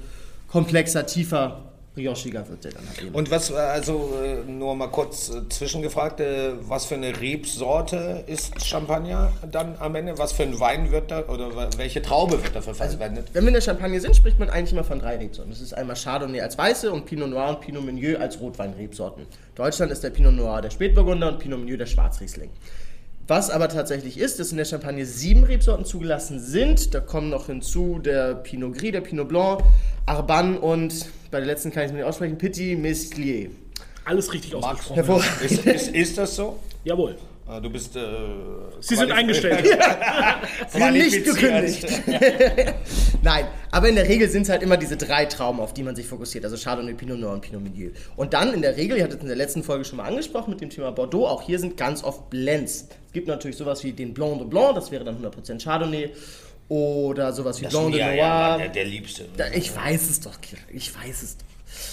komplexer, 0.48 1.06
tiefer, 1.06 1.73
briochiger 1.94 2.48
wird 2.48 2.64
der 2.64 2.72
dann 2.72 2.88
halt 2.88 3.02
eben. 3.02 3.14
Und 3.14 3.30
was, 3.30 3.52
also 3.52 4.12
äh, 4.22 4.50
nur 4.50 4.74
mal 4.74 4.88
kurz 4.88 5.30
äh, 5.30 5.48
zwischengefragt, 5.48 6.20
äh, 6.20 6.52
was 6.68 6.86
für 6.86 6.96
eine 6.96 7.20
Rebsorte 7.20 8.24
ist 8.26 8.64
Champagner 8.64 9.32
dann 9.50 9.76
am 9.78 9.94
Ende? 9.94 10.18
Was 10.18 10.32
für 10.32 10.42
ein 10.42 10.58
Wein 10.58 10.90
wird 10.90 11.10
da, 11.10 11.24
oder 11.28 11.50
welche 11.78 12.02
Traube 12.02 12.42
wird 12.42 12.54
dafür 12.56 12.74
verwendet? 12.74 13.28
Wenn 13.32 13.44
wir 13.44 13.48
in 13.48 13.54
der 13.54 13.60
Champagne 13.60 14.00
sind, 14.00 14.16
spricht 14.16 14.38
man 14.38 14.50
eigentlich 14.50 14.72
immer 14.72 14.84
von 14.84 14.98
drei 14.98 15.16
Rebsorten. 15.16 15.52
Das 15.52 15.60
ist 15.60 15.72
einmal 15.72 15.96
Chardonnay 15.96 16.40
als 16.40 16.58
weiße 16.58 16.90
und 16.92 17.06
Pinot 17.06 17.30
Noir 17.30 17.50
und 17.50 17.60
Pinot 17.60 17.84
Meunier 17.84 18.20
als 18.20 18.40
Rotweinrebsorten. 18.40 19.26
Deutschland 19.54 19.92
ist 19.92 20.02
der 20.02 20.10
Pinot 20.10 20.34
Noir 20.34 20.62
der 20.62 20.70
Spätburgunder 20.70 21.28
und 21.28 21.38
Pinot 21.38 21.60
Meunier 21.60 21.78
der 21.78 21.86
Schwarzriesling. 21.86 22.50
Was 23.26 23.48
aber 23.48 23.68
tatsächlich 23.68 24.18
ist, 24.18 24.38
dass 24.38 24.50
in 24.50 24.58
der 24.58 24.66
Champagne 24.66 25.06
sieben 25.06 25.44
Rebsorten 25.44 25.86
zugelassen 25.86 26.38
sind. 26.38 26.94
Da 26.94 27.00
kommen 27.00 27.30
noch 27.30 27.46
hinzu 27.46 27.98
der 27.98 28.34
Pinot 28.34 28.76
Gris, 28.76 28.92
der 28.92 29.00
Pinot 29.00 29.28
Blanc, 29.28 29.62
Arban 30.04 30.58
und 30.58 31.06
bei 31.30 31.38
der 31.38 31.46
letzten 31.46 31.72
kann 31.72 31.84
ich 31.84 31.88
es 31.88 31.94
nicht 31.94 32.04
aussprechen, 32.04 32.36
Petit 32.36 32.78
Meslier. 32.78 33.50
Alles 34.04 34.30
richtig 34.32 34.54
ausgesprochen. 34.54 34.94
Hervorragend. 34.94 35.42
Ist, 35.42 35.66
ist, 35.66 35.88
ist 35.88 36.18
das 36.18 36.36
so? 36.36 36.58
Jawohl. 36.84 37.16
Ah, 37.46 37.60
Du 37.60 37.68
bist. 37.68 37.94
Äh, 37.94 38.00
Sie 38.80 38.96
sind 38.96 39.12
eingestellt. 39.12 39.66
Sie 40.68 40.78
sind 40.78 40.92
nicht 40.94 41.24
gekündigt. 41.24 41.86
Nein, 43.22 43.46
aber 43.70 43.88
in 43.88 43.96
der 43.96 44.08
Regel 44.08 44.28
sind 44.30 44.42
es 44.42 44.48
halt 44.48 44.62
immer 44.62 44.76
diese 44.78 44.96
drei 44.96 45.26
Trauben, 45.26 45.60
auf 45.60 45.74
die 45.74 45.82
man 45.82 45.94
sich 45.94 46.06
fokussiert. 46.06 46.44
Also 46.44 46.56
Chardonnay, 46.56 46.94
Pinot 46.94 47.18
Noir 47.18 47.32
und 47.32 47.40
Pinot 47.42 47.62
Meunier. 47.62 47.90
Und 48.16 48.32
dann 48.32 48.54
in 48.54 48.62
der 48.62 48.76
Regel, 48.76 48.96
ihr 48.96 49.04
hattet 49.04 49.16
es 49.18 49.22
in 49.22 49.28
der 49.28 49.36
letzten 49.36 49.62
Folge 49.62 49.84
schon 49.84 49.98
mal 49.98 50.04
angesprochen 50.08 50.50
mit 50.50 50.60
dem 50.62 50.70
Thema 50.70 50.90
Bordeaux, 50.92 51.26
auch 51.26 51.42
hier 51.42 51.58
sind 51.58 51.76
ganz 51.76 52.02
oft 52.02 52.30
Blends. 52.30 52.88
Es 53.06 53.12
gibt 53.12 53.28
natürlich 53.28 53.56
sowas 53.56 53.84
wie 53.84 53.92
den 53.92 54.14
Blanc 54.14 54.38
de 54.38 54.46
Blanc, 54.46 54.74
das 54.74 54.90
wäre 54.90 55.04
dann 55.04 55.22
100% 55.22 55.62
Chardonnay. 55.62 56.10
Oder 56.68 57.32
sowas 57.34 57.60
wie 57.60 57.66
Blanc 57.66 57.92
de 57.92 58.00
Noir. 58.02 58.14
ja, 58.16 58.56
der, 58.58 58.68
der 58.70 58.84
Liebste. 58.86 59.26
Da- 59.36 59.48
Ich 59.52 59.74
weiß 59.76 60.08
es 60.08 60.20
doch, 60.20 60.32
ich 60.72 60.94
weiß 60.94 61.22
es 61.22 61.36
doch. 61.36 61.44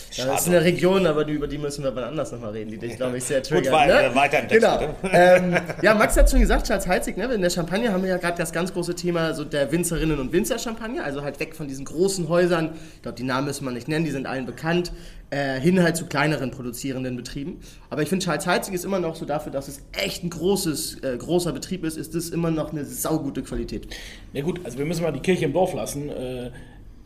Das 0.09 0.17
Schade. 0.17 0.33
ist 0.38 0.47
eine 0.47 0.61
Region, 0.63 1.05
aber 1.07 1.23
die- 1.23 1.33
über 1.33 1.47
die 1.47 1.57
müssen 1.57 1.83
wir 1.83 1.95
wann 1.95 2.03
anders 2.03 2.31
nochmal 2.31 2.51
reden, 2.51 2.69
die 2.71 2.77
dich, 2.77 2.97
glaube 2.97 3.17
ich, 3.17 3.23
sehr 3.23 3.41
triggert. 3.41 3.71
wei- 3.73 3.88
ne? 3.88 4.05
äh, 4.07 4.15
weiter 4.15 4.39
im 4.41 4.47
Text, 4.50 4.67
Genau. 4.67 4.95
ähm, 5.11 5.57
ja, 5.81 5.95
Max 5.95 6.17
hat 6.17 6.29
schon 6.29 6.41
gesagt, 6.41 6.67
Charles 6.67 6.85
Heizig, 6.88 7.15
ne? 7.17 7.25
in 7.33 7.41
der 7.41 7.50
Champagne 7.50 7.91
haben 7.91 8.03
wir 8.03 8.09
ja 8.09 8.17
gerade 8.17 8.38
das 8.38 8.51
ganz 8.51 8.73
große 8.73 8.95
Thema 8.95 9.33
so 9.33 9.45
der 9.45 9.71
Winzerinnen 9.71 10.19
und 10.19 10.33
Winzer 10.33 10.59
Champagner, 10.59 11.03
also 11.05 11.23
halt 11.23 11.39
weg 11.39 11.55
von 11.55 11.67
diesen 11.67 11.85
großen 11.85 12.27
Häusern, 12.27 12.71
ich 12.95 13.01
glaube, 13.03 13.15
die 13.17 13.23
Namen 13.23 13.47
müssen 13.47 13.63
wir 13.65 13.71
nicht 13.71 13.88
nennen, 13.88 14.03
die 14.03 14.11
sind 14.11 14.25
allen 14.27 14.45
bekannt, 14.45 14.91
äh, 15.29 15.61
hin 15.61 15.81
halt 15.81 15.95
zu 15.95 16.07
kleineren 16.07 16.51
produzierenden 16.51 17.15
Betrieben. 17.15 17.61
Aber 17.89 18.01
ich 18.01 18.09
finde, 18.09 18.25
Charles 18.25 18.45
Heizig 18.47 18.73
ist 18.73 18.83
immer 18.83 19.00
noch 19.00 19.15
so 19.15 19.23
dafür, 19.25 19.53
dass 19.53 19.69
es 19.69 19.81
echt 19.93 20.25
ein 20.25 20.29
großes, 20.29 20.97
äh, 21.03 21.17
großer 21.17 21.53
Betrieb 21.53 21.85
ist, 21.85 21.97
ist 21.97 22.15
das 22.15 22.29
immer 22.29 22.51
noch 22.51 22.71
eine 22.73 22.83
saugute 22.83 23.41
Qualität. 23.41 23.88
Na 24.33 24.41
gut, 24.41 24.59
also 24.65 24.77
wir 24.77 24.83
müssen 24.85 25.03
mal 25.03 25.13
die 25.13 25.21
Kirche 25.21 25.45
im 25.45 25.53
Dorf 25.53 25.73
lassen. 25.73 26.09
Äh, 26.09 26.51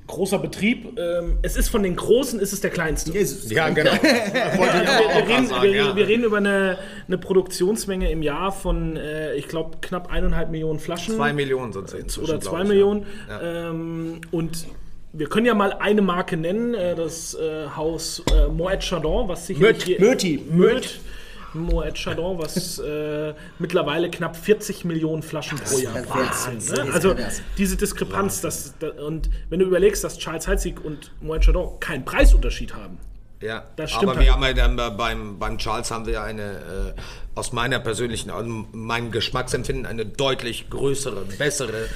großer 0.07 0.39
Betrieb. 0.39 0.97
Ähm, 0.99 1.37
es 1.41 1.55
ist 1.55 1.69
von 1.69 1.83
den 1.83 1.95
Großen, 1.95 2.39
ist 2.39 2.53
es 2.53 2.61
der 2.61 2.71
kleinste. 2.71 3.11
Jesus. 3.11 3.49
Ja, 3.51 3.69
genau. 3.69 3.91
Also 4.55 4.61
wir, 4.61 5.27
reden, 5.27 5.47
sagen, 5.47 5.63
wir, 5.63 5.71
ja. 5.71 5.95
wir 5.95 6.07
reden 6.07 6.23
über 6.23 6.37
eine, 6.37 6.77
eine 7.07 7.17
Produktionsmenge 7.17 8.11
im 8.11 8.21
Jahr 8.21 8.51
von, 8.51 8.97
äh, 8.97 9.35
ich 9.35 9.47
glaube, 9.47 9.77
knapp 9.81 10.11
eineinhalb 10.11 10.49
Millionen 10.51 10.79
Flaschen. 10.79 11.15
Zwei 11.15 11.33
Millionen 11.33 11.73
sind 11.73 12.07
es 12.07 12.17
oder 12.19 12.39
zwei 12.39 12.61
ich, 12.61 12.67
Millionen. 12.67 13.05
Ja. 13.27 13.69
Ähm, 13.69 14.21
und 14.31 14.65
wir 15.13 15.27
können 15.27 15.45
ja 15.45 15.53
mal 15.53 15.73
eine 15.73 16.01
Marke 16.01 16.37
nennen, 16.37 16.73
äh, 16.73 16.95
das 16.95 17.33
äh, 17.35 17.67
Haus 17.75 18.21
äh, 18.31 18.47
Moet 18.47 18.81
Chardon, 18.81 19.27
was 19.27 19.47
sicherlich 19.47 19.77
Möt, 19.77 19.83
hier- 19.83 19.99
Möti. 19.99 20.43
Möt. 20.49 20.99
Moet 21.55 21.95
Chardon, 21.97 22.37
was 22.37 22.77
äh, 22.79 23.33
mittlerweile 23.59 24.09
knapp 24.11 24.35
40 24.35 24.85
Millionen 24.85 25.23
Flaschen 25.23 25.57
pro 25.57 25.77
Jahr 25.77 25.95
Das 26.03 26.69
ne? 26.71 26.93
Also 26.93 27.15
diese 27.57 27.77
Diskrepanz, 27.77 28.41
das, 28.41 28.73
da, 28.79 28.89
und 28.89 29.29
wenn 29.49 29.59
du 29.59 29.65
überlegst, 29.65 30.03
dass 30.03 30.17
Charles 30.17 30.47
Heitzig 30.47 30.83
und 30.83 31.11
Moet 31.21 31.43
Chardon 31.45 31.79
keinen 31.79 32.05
Preisunterschied 32.05 32.73
haben, 32.75 32.97
Ja, 33.41 33.63
Das 33.75 33.91
stimmt 33.91 34.03
aber 34.03 34.15
halt. 34.17 34.25
wir 34.27 34.33
haben 34.33 34.43
ja 34.43 34.53
dann 34.53 34.75
bei- 34.75 34.89
beim, 34.91 35.39
beim 35.39 35.57
Charles 35.57 35.91
haben 35.91 36.05
wir 36.05 36.13
ja 36.13 36.23
eine, 36.23 36.93
äh, 36.95 37.01
aus 37.35 37.51
meiner 37.53 37.79
persönlichen, 37.79 38.29
aus 38.31 38.45
meinem 38.71 39.11
Geschmacksempfinden, 39.11 39.85
eine 39.85 40.05
deutlich 40.05 40.69
größere, 40.69 41.25
bessere, 41.37 41.87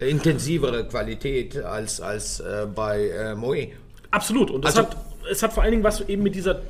intensivere 0.00 0.86
Qualität 0.86 1.56
als, 1.64 2.00
als 2.00 2.40
äh, 2.40 2.66
bei 2.74 3.08
äh, 3.08 3.34
Moe. 3.34 3.68
Absolut. 4.10 4.50
Und 4.50 4.64
das 4.64 4.76
Also- 4.76 4.90
hat 4.90 4.96
es 5.30 5.42
hat 5.42 5.52
vor 5.52 5.62
allen 5.62 5.72
Dingen 5.72 5.84
was 5.84 6.00
eben 6.08 6.22
mit 6.22 6.34
dieser 6.34 6.62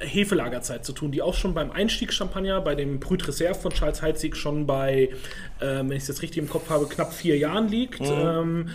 Hefelagerzeit 0.00 0.84
zu 0.84 0.92
tun, 0.92 1.12
die 1.12 1.22
auch 1.22 1.34
schon 1.34 1.54
beim 1.54 1.70
Einstiegschampagner, 1.70 2.60
bei 2.60 2.74
dem 2.74 2.98
Brut 3.00 3.26
Reserve 3.26 3.54
von 3.54 3.72
Charles 3.72 4.02
Heitzig 4.02 4.36
schon 4.36 4.66
bei, 4.66 5.10
äh, 5.60 5.78
wenn 5.78 5.92
ich 5.92 6.02
es 6.02 6.08
jetzt 6.08 6.22
richtig 6.22 6.38
im 6.38 6.48
Kopf 6.48 6.70
habe, 6.70 6.86
knapp 6.86 7.12
vier 7.12 7.38
Jahren 7.38 7.68
liegt. 7.68 8.00
Mhm. 8.00 8.06
Ähm, 8.08 8.68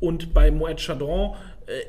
und 0.00 0.34
bei 0.34 0.50
Moet 0.50 0.78
Chardon 0.78 1.34
äh, 1.34 1.36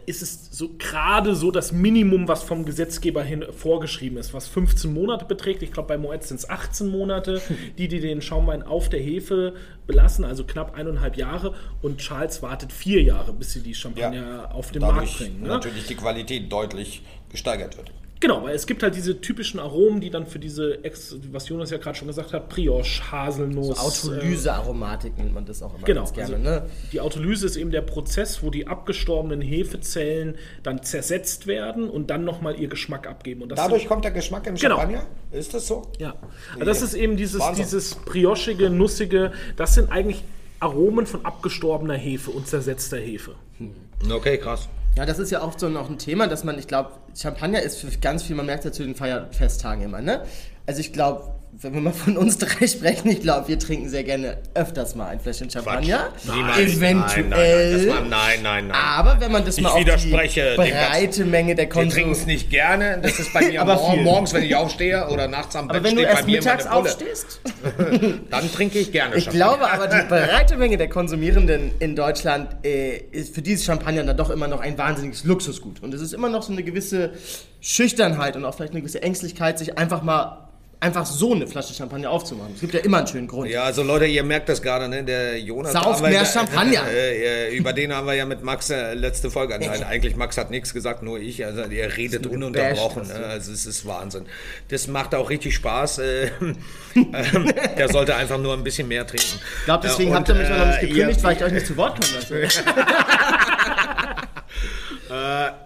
ist 0.08 0.24
es 0.24 0.50
so 0.52 0.72
gerade 0.78 1.36
so 1.36 1.52
das 1.52 1.72
Minimum, 1.72 2.28
was 2.28 2.44
vom 2.44 2.66
Gesetzgeber 2.66 3.22
hin 3.24 3.46
vorgeschrieben 3.52 4.18
ist, 4.18 4.34
was 4.34 4.48
15 4.48 4.92
Monate 4.92 5.26
beträgt. 5.26 5.62
Ich 5.62 5.72
glaube, 5.72 5.90
bei 5.90 5.98
Moet 5.98 6.24
sind 6.24 6.38
es 6.38 6.50
18 6.50 6.88
Monate, 6.88 7.42
die, 7.78 7.88
die 7.88 8.00
den 8.00 8.22
Schaumwein 8.22 8.64
auf 8.64 8.90
der 8.90 9.00
Hefe 9.00 9.54
belassen, 9.86 10.26
also 10.26 10.46
knapp 10.46 10.76
eineinhalb 10.76 11.16
Jahre. 11.16 11.54
Und 11.82 12.00
Charles 12.00 12.42
wartet 12.42 12.72
vier 12.74 13.04
Jahre, 13.04 13.34
bis 13.34 13.54
sie 13.54 13.62
die 13.62 13.76
Champagner 13.76 14.16
ja, 14.16 14.52
auf 14.52 14.72
den 14.72 14.82
Markt 14.82 15.18
bringen. 15.18 15.42
Ne? 15.42 15.50
Natürlich 15.50 15.86
die 15.86 15.96
Qualität 15.96 16.52
deutlich 16.52 17.04
gesteigert 17.30 17.78
wird. 17.78 17.92
Genau, 18.20 18.44
weil 18.44 18.56
es 18.56 18.66
gibt 18.66 18.82
halt 18.82 18.96
diese 18.96 19.22
typischen 19.22 19.60
Aromen, 19.60 20.02
die 20.02 20.10
dann 20.10 20.26
für 20.26 20.40
diese, 20.40 20.84
Ex 20.84 21.16
was 21.32 21.48
Jonas 21.50 21.70
ja 21.70 21.78
gerade 21.78 21.98
schon 21.98 22.08
gesagt 22.08 22.34
hat, 22.34 22.50
Brioche, 22.50 23.12
Haselnuss. 23.12 23.68
So 23.68 24.10
Autolyse-Aromatik 24.10 25.18
nennt 25.18 25.34
man 25.34 25.46
das 25.46 25.62
auch 25.62 25.76
immer 25.76 25.86
genau, 25.86 26.02
ganz 26.02 26.14
gerne. 26.14 26.36
Also 26.36 26.50
ne? 26.50 26.70
Die 26.92 27.00
Autolyse 27.00 27.46
ist 27.46 27.56
eben 27.58 27.72
der 27.72 27.82
Prozess, 27.82 28.42
wo 28.42 28.50
die 28.50 28.68
abgestorbenen 28.68 29.42
Hefezellen 29.42 30.36
dann 30.64 30.82
zersetzt 30.82 31.48
werden 31.48 31.90
und 31.90 32.10
dann 32.10 32.24
nochmal 32.24 32.60
ihr 32.60 32.68
Geschmack 32.68 33.08
abgeben. 33.08 33.44
Und 33.44 33.50
Dadurch 33.50 33.84
sind, 33.84 33.90
kommt 33.90 34.04
der 34.04 34.12
Geschmack 34.12 34.48
im 34.48 34.56
genau. 34.56 34.78
Champagner? 34.78 35.06
Ist 35.32 35.54
das 35.54 35.68
so? 35.68 35.92
Ja. 36.00 36.16
Also 36.54 36.66
das 36.66 36.82
ist 36.82 36.94
eben 36.96 37.18
dieses, 37.18 37.44
dieses 37.56 37.96
briochige, 37.96 38.70
nussige, 38.70 39.32
das 39.56 39.76
sind 39.76 39.92
eigentlich 39.92 40.24
Aromen 40.60 41.06
von 41.06 41.24
abgestorbener 41.24 41.94
Hefe 41.94 42.32
und 42.32 42.48
zersetzter 42.48 42.98
Hefe. 42.98 43.36
Hm. 43.60 43.74
Okay, 44.12 44.38
krass. 44.38 44.68
Ja, 44.98 45.06
das 45.06 45.20
ist 45.20 45.30
ja 45.30 45.44
oft 45.44 45.60
so 45.60 45.70
noch 45.70 45.92
ein 45.92 46.00
Thema, 46.00 46.26
dass 46.26 46.44
man, 46.44 46.58
ich 46.58 46.68
glaube, 46.68 46.90
Champagner 47.16 47.62
ist 47.62 47.78
für 47.78 47.96
ganz 48.00 48.24
viel, 48.24 48.36
man 48.36 48.48
merkt 48.48 48.66
ja 48.66 48.72
zu 48.72 48.82
den 48.82 48.96
Feierfesttagen 48.96 49.84
immer, 49.84 50.02
ne? 50.02 50.24
Also 50.66 50.80
ich 50.80 50.92
glaube, 50.92 51.36
wenn 51.60 51.74
wir 51.74 51.82
mal 51.82 51.94
von 51.94 52.18
uns 52.18 52.38
drei 52.38 52.68
sprechen, 52.68 53.10
ich 53.10 53.22
glaube, 53.22 53.48
wir 53.48 53.58
trinken 53.58 53.90
sehr 53.90 54.04
gerne 54.04 54.38
öfters 54.54 54.94
mal 54.94 55.08
ein 55.08 55.20
Fläschchen 55.20 55.50
Champagner. 55.50 56.10
Nein, 56.26 56.68
Eventuell. 56.68 57.26
Nein, 57.26 57.30
nein, 57.30 57.90
nein, 57.90 58.10
nein, 58.10 58.40
nein, 58.44 58.68
nein. 58.68 58.78
Aber 58.80 59.20
wenn 59.20 59.32
man 59.32 59.44
das 59.44 59.58
ich 59.58 59.64
mal 59.64 59.72
auf 59.72 59.84
die 59.84 60.12
breite 60.12 61.26
Menge 61.26 61.56
der 61.56 61.68
Konsum... 61.68 61.90
Wir 61.90 61.94
trinken 61.96 62.12
es 62.12 62.26
nicht 62.28 62.52
gerne. 62.52 63.00
Das 63.02 63.18
ist 63.20 63.34
bei 63.34 63.48
mir 63.48 63.62
aber 63.62 63.76
morgen, 63.76 64.04
morgens, 64.04 64.34
wenn 64.34 64.44
ich 64.44 64.56
aufstehe 64.56 65.08
oder 65.10 65.28
nachts 65.28 65.56
am 65.56 65.68
Bett 65.68 65.78
aber 65.78 65.86
wenn 65.86 65.96
du 65.96 66.04
erst 66.04 66.28
mittags 66.28 66.68
aufstehst? 66.68 67.42
dann 68.30 68.52
trinke 68.52 68.78
ich 68.78 68.92
gerne 68.92 69.16
Ich 69.16 69.28
glaube 69.28 69.72
aber, 69.72 69.88
die 69.88 70.06
breite 70.08 70.58
Menge 70.58 70.78
der 70.78 70.90
Konsumierenden 70.90 71.72
in 71.80 71.96
Deutschland 71.96 72.56
äh, 72.64 72.98
ist 72.98 73.34
für 73.34 73.42
dieses 73.42 73.66
Champagner 73.66 74.04
dann 74.04 74.18
doch 74.18 74.30
immer 74.30 74.48
noch 74.48 74.60
ein 74.60 74.78
wahnsinniges 74.78 75.24
Luxusgut. 75.24 75.82
Und 75.82 75.92
es 75.96 76.02
ist 76.02 76.14
immer 76.14 76.30
noch 76.30 76.44
so 76.44 76.52
eine 76.52 76.62
gewisse 76.62 77.14
Schüchternheit 77.62 78.36
und 78.36 78.46
auch 78.46 78.54
vielleicht 78.54 78.74
eine 78.74 78.82
gewisse 78.82 79.02
Ängstlichkeit, 79.02 79.58
sich 79.58 79.80
einfach 79.80 80.04
mal 80.04 80.47
einfach 80.80 81.06
so 81.06 81.34
eine 81.34 81.48
Flasche 81.48 81.74
Champagner 81.74 82.12
aufzumachen. 82.12 82.54
Es 82.54 82.62
gibt 82.62 82.74
ja 82.74 82.82
immer 82.82 83.00
einen 83.00 83.08
schönen 83.08 83.28
Grund. 83.28 83.50
Ja, 83.50 83.64
also 83.64 83.82
Leute, 83.82 84.06
ihr 84.06 84.24
merkt 84.24 84.48
das 84.48 84.62
gerade, 84.62 84.88
ne? 84.88 85.04
Der 85.04 85.40
Jonas. 85.40 85.74
Sauf 85.74 86.02
mehr 86.02 86.26
Champagner. 86.26 86.84
Äh, 86.98 87.56
über 87.56 87.74
den 87.74 87.94
haben 87.94 88.08
wir 88.08 88.14
ja 88.14 88.26
mit 88.26 88.44
Max 88.44 88.70
äh, 88.70 88.94
letzte 88.94 89.30
Folge. 89.30 89.58
Nein, 89.60 89.84
eigentlich 89.84 90.16
Max 90.16 90.38
hat 90.38 90.52
nichts 90.52 90.74
gesagt, 90.74 91.04
nur 91.04 91.20
ich. 91.20 91.46
Also 91.46 91.62
er 91.62 91.98
redet 91.98 92.26
ununterbrochen. 92.28 93.08
Ne? 93.08 93.14
Also 93.14 93.52
es 93.52 93.66
ist 93.66 93.86
Wahnsinn. 93.86 94.26
Das 94.70 94.88
macht 94.88 95.14
auch 95.16 95.30
richtig 95.30 95.56
Spaß. 95.56 96.00
Äh, 96.00 96.32
ähm, 96.96 97.54
der 97.78 97.90
sollte 97.90 98.16
einfach 98.16 98.38
nur 98.38 98.54
ein 98.54 98.64
bisschen 98.64 98.88
mehr 98.88 99.06
trinken. 99.06 99.40
Ich 99.60 99.66
glaube, 99.66 99.88
deswegen 99.88 100.12
und, 100.12 100.18
habt 100.18 100.30
ihr 100.30 100.36
mich 100.36 100.50
noch 100.50 100.66
nicht 100.66 100.80
gekündigt, 100.82 101.24
weil 101.24 101.36
ich 101.36 101.44
euch 101.44 101.54
nicht 101.54 101.68
zu 101.68 101.78
Wort 101.78 102.00
kommen 102.00 102.14
lasse. 102.16 102.62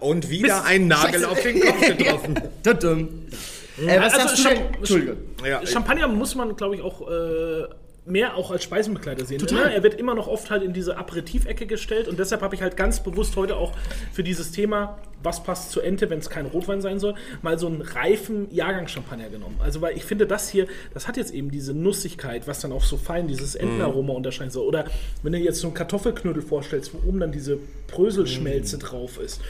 und 0.00 0.30
wieder 0.30 0.64
ein 0.64 0.86
Nagel 0.88 1.24
auf 1.24 1.40
den 1.40 1.60
Kopf 1.60 1.80
getroffen. 1.86 2.34
Äh, 3.78 4.00
was 4.00 4.14
also, 4.14 4.42
Cham 4.42 4.58
Entschuldige. 4.76 5.16
Ja, 5.44 5.64
Champagner 5.66 6.08
muss 6.08 6.34
man, 6.34 6.54
glaube 6.56 6.76
ich, 6.76 6.82
auch 6.82 7.08
äh, 7.08 7.64
mehr 8.04 8.36
auch 8.36 8.50
als 8.50 8.64
Speisenbegleiter 8.64 9.24
sehen. 9.24 9.38
Total. 9.38 9.66
Ne? 9.66 9.74
Er 9.74 9.82
wird 9.82 9.94
immer 9.94 10.14
noch 10.14 10.26
oft 10.26 10.50
halt 10.50 10.62
in 10.62 10.72
diese 10.72 10.96
Aperitivecke 10.96 11.66
gestellt 11.66 12.08
und 12.08 12.18
deshalb 12.18 12.42
habe 12.42 12.54
ich 12.54 12.62
halt 12.62 12.76
ganz 12.76 13.02
bewusst 13.02 13.36
heute 13.36 13.56
auch 13.56 13.72
für 14.12 14.24
dieses 14.24 14.50
Thema, 14.50 14.98
was 15.22 15.44
passt 15.44 15.70
zur 15.70 15.84
Ente, 15.84 16.10
wenn 16.10 16.18
es 16.18 16.28
kein 16.28 16.46
Rotwein 16.46 16.80
sein 16.80 16.98
soll, 16.98 17.14
mal 17.42 17.58
so 17.58 17.68
einen 17.68 17.80
reifen 17.80 18.52
Jahrgangschampagner 18.52 19.28
genommen. 19.28 19.56
Also 19.62 19.80
weil 19.80 19.96
ich 19.96 20.04
finde, 20.04 20.26
das 20.26 20.48
hier, 20.48 20.66
das 20.92 21.06
hat 21.06 21.16
jetzt 21.16 21.32
eben 21.32 21.50
diese 21.52 21.74
Nussigkeit, 21.74 22.48
was 22.48 22.60
dann 22.60 22.72
auch 22.72 22.82
so 22.82 22.96
fein 22.96 23.28
dieses 23.28 23.54
Entenaroma 23.54 24.14
mm. 24.14 24.16
unterscheiden 24.16 24.50
soll. 24.50 24.66
Oder 24.66 24.86
wenn 25.22 25.32
du 25.32 25.38
jetzt 25.38 25.60
so 25.60 25.68
einen 25.68 25.74
Kartoffelknödel 25.74 26.42
vorstellst, 26.42 26.92
wo 26.94 27.08
oben 27.08 27.20
dann 27.20 27.30
diese 27.30 27.58
Bröselschmelze 27.86 28.78
mm. 28.78 28.80
drauf 28.80 29.20
ist. 29.20 29.40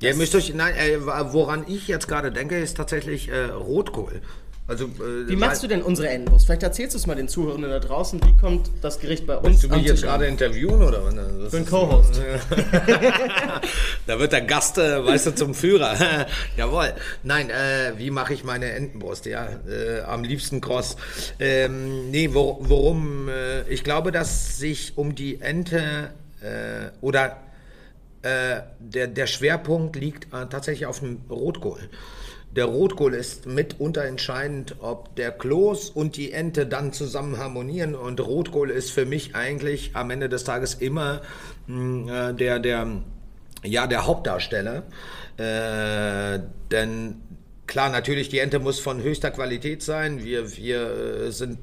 Ja, 0.00 0.10
ihr 0.10 0.16
müsst 0.16 0.34
euch, 0.34 0.54
nein, 0.54 0.74
äh, 0.76 1.04
woran 1.04 1.64
ich 1.66 1.88
jetzt 1.88 2.06
gerade 2.06 2.30
denke, 2.30 2.58
ist 2.58 2.76
tatsächlich 2.76 3.28
äh, 3.28 3.46
Rotkohl. 3.46 4.20
Also, 4.68 4.84
äh, 4.84 5.26
wie 5.26 5.34
machst 5.34 5.62
du 5.62 5.66
denn 5.66 5.80
unsere 5.80 6.10
Endwurst? 6.10 6.44
Vielleicht 6.44 6.62
erzählst 6.62 6.92
du 6.92 6.98
es 6.98 7.06
mal 7.06 7.14
den 7.14 7.26
Zuhörern 7.26 7.62
da 7.62 7.78
draußen. 7.78 8.20
Wie 8.22 8.36
kommt 8.38 8.70
das 8.82 9.00
Gericht 9.00 9.26
bei 9.26 9.38
uns? 9.38 9.46
Willst 9.46 9.64
du 9.64 9.68
mich 9.70 9.86
jetzt 9.86 10.02
gerade 10.02 10.26
interviewen 10.26 10.82
oder 10.82 11.02
was? 11.04 11.50
Für 11.50 11.56
ein 11.56 11.64
Co-Host. 11.64 12.20
da 14.06 14.18
wird 14.18 14.32
der 14.32 14.42
Gast, 14.42 14.76
äh, 14.76 15.02
weißt 15.02 15.28
du, 15.28 15.34
zum 15.34 15.54
Führer. 15.54 15.96
Jawohl. 16.58 16.92
Nein, 17.22 17.48
äh, 17.48 17.94
wie 17.96 18.10
mache 18.10 18.34
ich 18.34 18.44
meine 18.44 18.70
Entenbrust? 18.72 19.24
Ja, 19.24 19.48
äh, 19.66 20.02
am 20.02 20.22
liebsten 20.22 20.60
kross. 20.60 20.96
Ähm, 21.40 22.10
nee, 22.10 22.34
wor 22.34 22.58
worum? 22.60 23.30
Äh, 23.30 23.62
ich 23.70 23.82
glaube, 23.84 24.12
dass 24.12 24.58
sich 24.58 24.98
um 24.98 25.14
die 25.14 25.40
Ente 25.40 26.10
äh, 26.42 26.90
oder 27.00 27.38
äh, 28.22 28.62
der, 28.78 29.06
der 29.06 29.26
Schwerpunkt 29.26 29.96
liegt 29.96 30.32
äh, 30.32 30.46
tatsächlich 30.46 30.86
auf 30.86 31.00
dem 31.00 31.22
Rotkohl. 31.30 31.88
Der 32.56 32.64
Rotkohl 32.64 33.14
ist 33.14 33.46
mitunter 33.46 34.04
entscheidend, 34.04 34.76
ob 34.80 35.14
der 35.16 35.30
Kloß 35.30 35.90
und 35.90 36.16
die 36.16 36.32
Ente 36.32 36.66
dann 36.66 36.92
zusammen 36.92 37.38
harmonieren. 37.38 37.94
Und 37.94 38.20
Rotkohl 38.20 38.70
ist 38.70 38.90
für 38.90 39.04
mich 39.04 39.36
eigentlich 39.36 39.90
am 39.94 40.10
Ende 40.10 40.28
des 40.28 40.44
Tages 40.44 40.74
immer 40.74 41.20
mh, 41.66 41.76
hm, 41.76 42.08
äh, 42.08 42.34
der, 42.34 42.58
der, 42.58 42.86
ja, 43.62 43.86
der 43.86 44.06
Hauptdarsteller. 44.06 44.84
Äh, 45.36 46.40
denn 46.72 47.20
Klar, 47.68 47.90
natürlich, 47.90 48.30
die 48.30 48.38
Ente 48.38 48.60
muss 48.60 48.80
von 48.80 49.02
höchster 49.02 49.30
Qualität 49.30 49.82
sein. 49.82 50.24
Wir, 50.24 50.56
wir 50.56 51.26
äh, 51.26 51.30
sind 51.32 51.58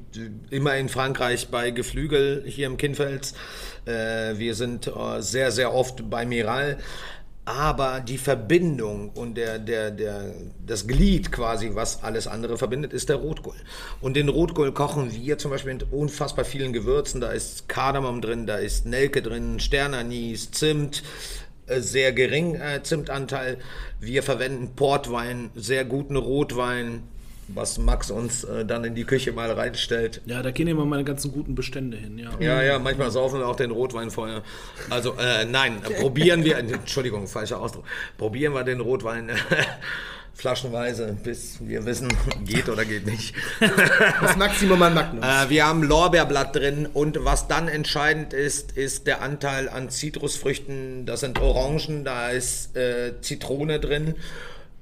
immer 0.52 0.78
in 0.78 0.88
Frankreich 0.88 1.48
bei 1.48 1.72
Geflügel 1.72 2.44
hier 2.46 2.68
im 2.68 2.78
Kinnfels. 2.78 3.34
Äh, 3.86 4.38
wir 4.38 4.54
sind 4.54 4.86
äh, 4.86 5.22
sehr, 5.22 5.52
sehr 5.52 5.74
oft 5.74 6.08
bei 6.08 6.28
Miral. 6.28 6.78
Aber 7.46 8.02
die 8.02 8.20
Verbindung 8.20 9.10
und 9.10 9.36
der, 9.36 9.58
der, 9.58 9.90
der, 9.90 10.34
das 10.66 10.88
Glied 10.88 11.32
quasi, 11.32 11.72
was 11.74 12.04
alles 12.04 12.28
andere 12.28 12.60
verbindet, 12.60 12.94
ist 12.94 13.10
der 13.10 13.18
Rotkohl. 13.18 13.56
Und 14.00 14.16
den 14.16 14.30
Rotkohl 14.30 14.74
kochen 14.74 15.12
wir 15.12 15.40
zum 15.40 15.50
Beispiel 15.50 15.74
mit 15.74 15.92
unfassbar 15.92 16.46
vielen 16.46 16.72
Gewürzen. 16.72 17.20
Da 17.20 17.32
ist 17.32 17.68
Kardamom 17.68 18.22
drin, 18.22 18.46
da 18.46 18.58
ist 18.58 18.86
Nelke 18.86 19.24
drin, 19.24 19.60
Sternanis, 19.60 20.52
Zimt, 20.52 21.02
sehr 21.68 22.12
gering 22.14 22.56
äh, 22.56 22.82
Zimtanteil. 22.84 23.58
Wir 24.00 24.24
verwenden 24.24 24.76
Portwein, 24.76 25.50
sehr 25.56 25.86
guten 25.86 26.16
Rotwein, 26.16 27.04
was 27.48 27.78
Max 27.78 28.12
uns 28.12 28.44
äh, 28.44 28.66
dann 28.66 28.84
in 28.84 28.96
die 28.96 29.04
Küche 29.04 29.32
mal 29.32 29.52
reinstellt. 29.52 30.22
Ja, 30.26 30.42
da 30.42 30.52
gehen 30.52 30.68
immer 30.68 30.86
meine 30.86 31.04
ganzen 31.04 31.32
guten 31.32 31.56
Bestände 31.56 31.98
hin. 31.98 32.18
Ja, 32.18 32.32
ja, 32.40 32.64
ja 32.64 32.80
manchmal 32.80 33.12
saufen 33.12 33.40
wir 33.40 33.48
auch 33.48 33.56
den 33.56 33.72
Rotwein 33.72 34.12
vorher. 34.12 34.44
Also, 34.90 35.16
äh, 35.18 35.46
nein, 35.46 35.82
probieren 35.82 36.44
wir, 36.44 36.58
Entschuldigung, 36.60 37.28
falscher 37.28 37.60
Ausdruck, 37.60 37.86
probieren 38.18 38.54
wir 38.54 38.64
den 38.64 38.80
Rotwein 38.80 39.30
flaschenweise, 40.36 41.18
bis 41.24 41.58
wir 41.62 41.86
wissen, 41.86 42.10
geht 42.46 42.70
oder 42.70 42.86
geht 42.86 43.06
nicht. 43.06 43.34
Das 44.22 44.36
Maximum 44.38 44.82
an 44.82 44.94
Magnum. 44.94 45.24
Äh, 45.24 45.50
wir 45.50 45.66
haben 45.66 45.84
Lorbeerblatt 45.84 46.56
drin 46.56 46.86
und 46.86 47.24
was 47.24 47.48
dann 47.48 47.68
entscheidend 47.68 48.34
ist, 48.34 48.74
ist 48.74 49.08
der 49.08 49.22
Anteil 49.22 49.70
an 49.70 49.90
Zitrusfrüchten. 49.90 51.06
Das 51.06 51.22
sind 51.22 51.40
Orangen, 51.40 52.04
da 52.04 52.30
ist 52.30 52.76
äh, 52.76 53.20
Zitrone 53.22 53.80
drin, 53.80 54.16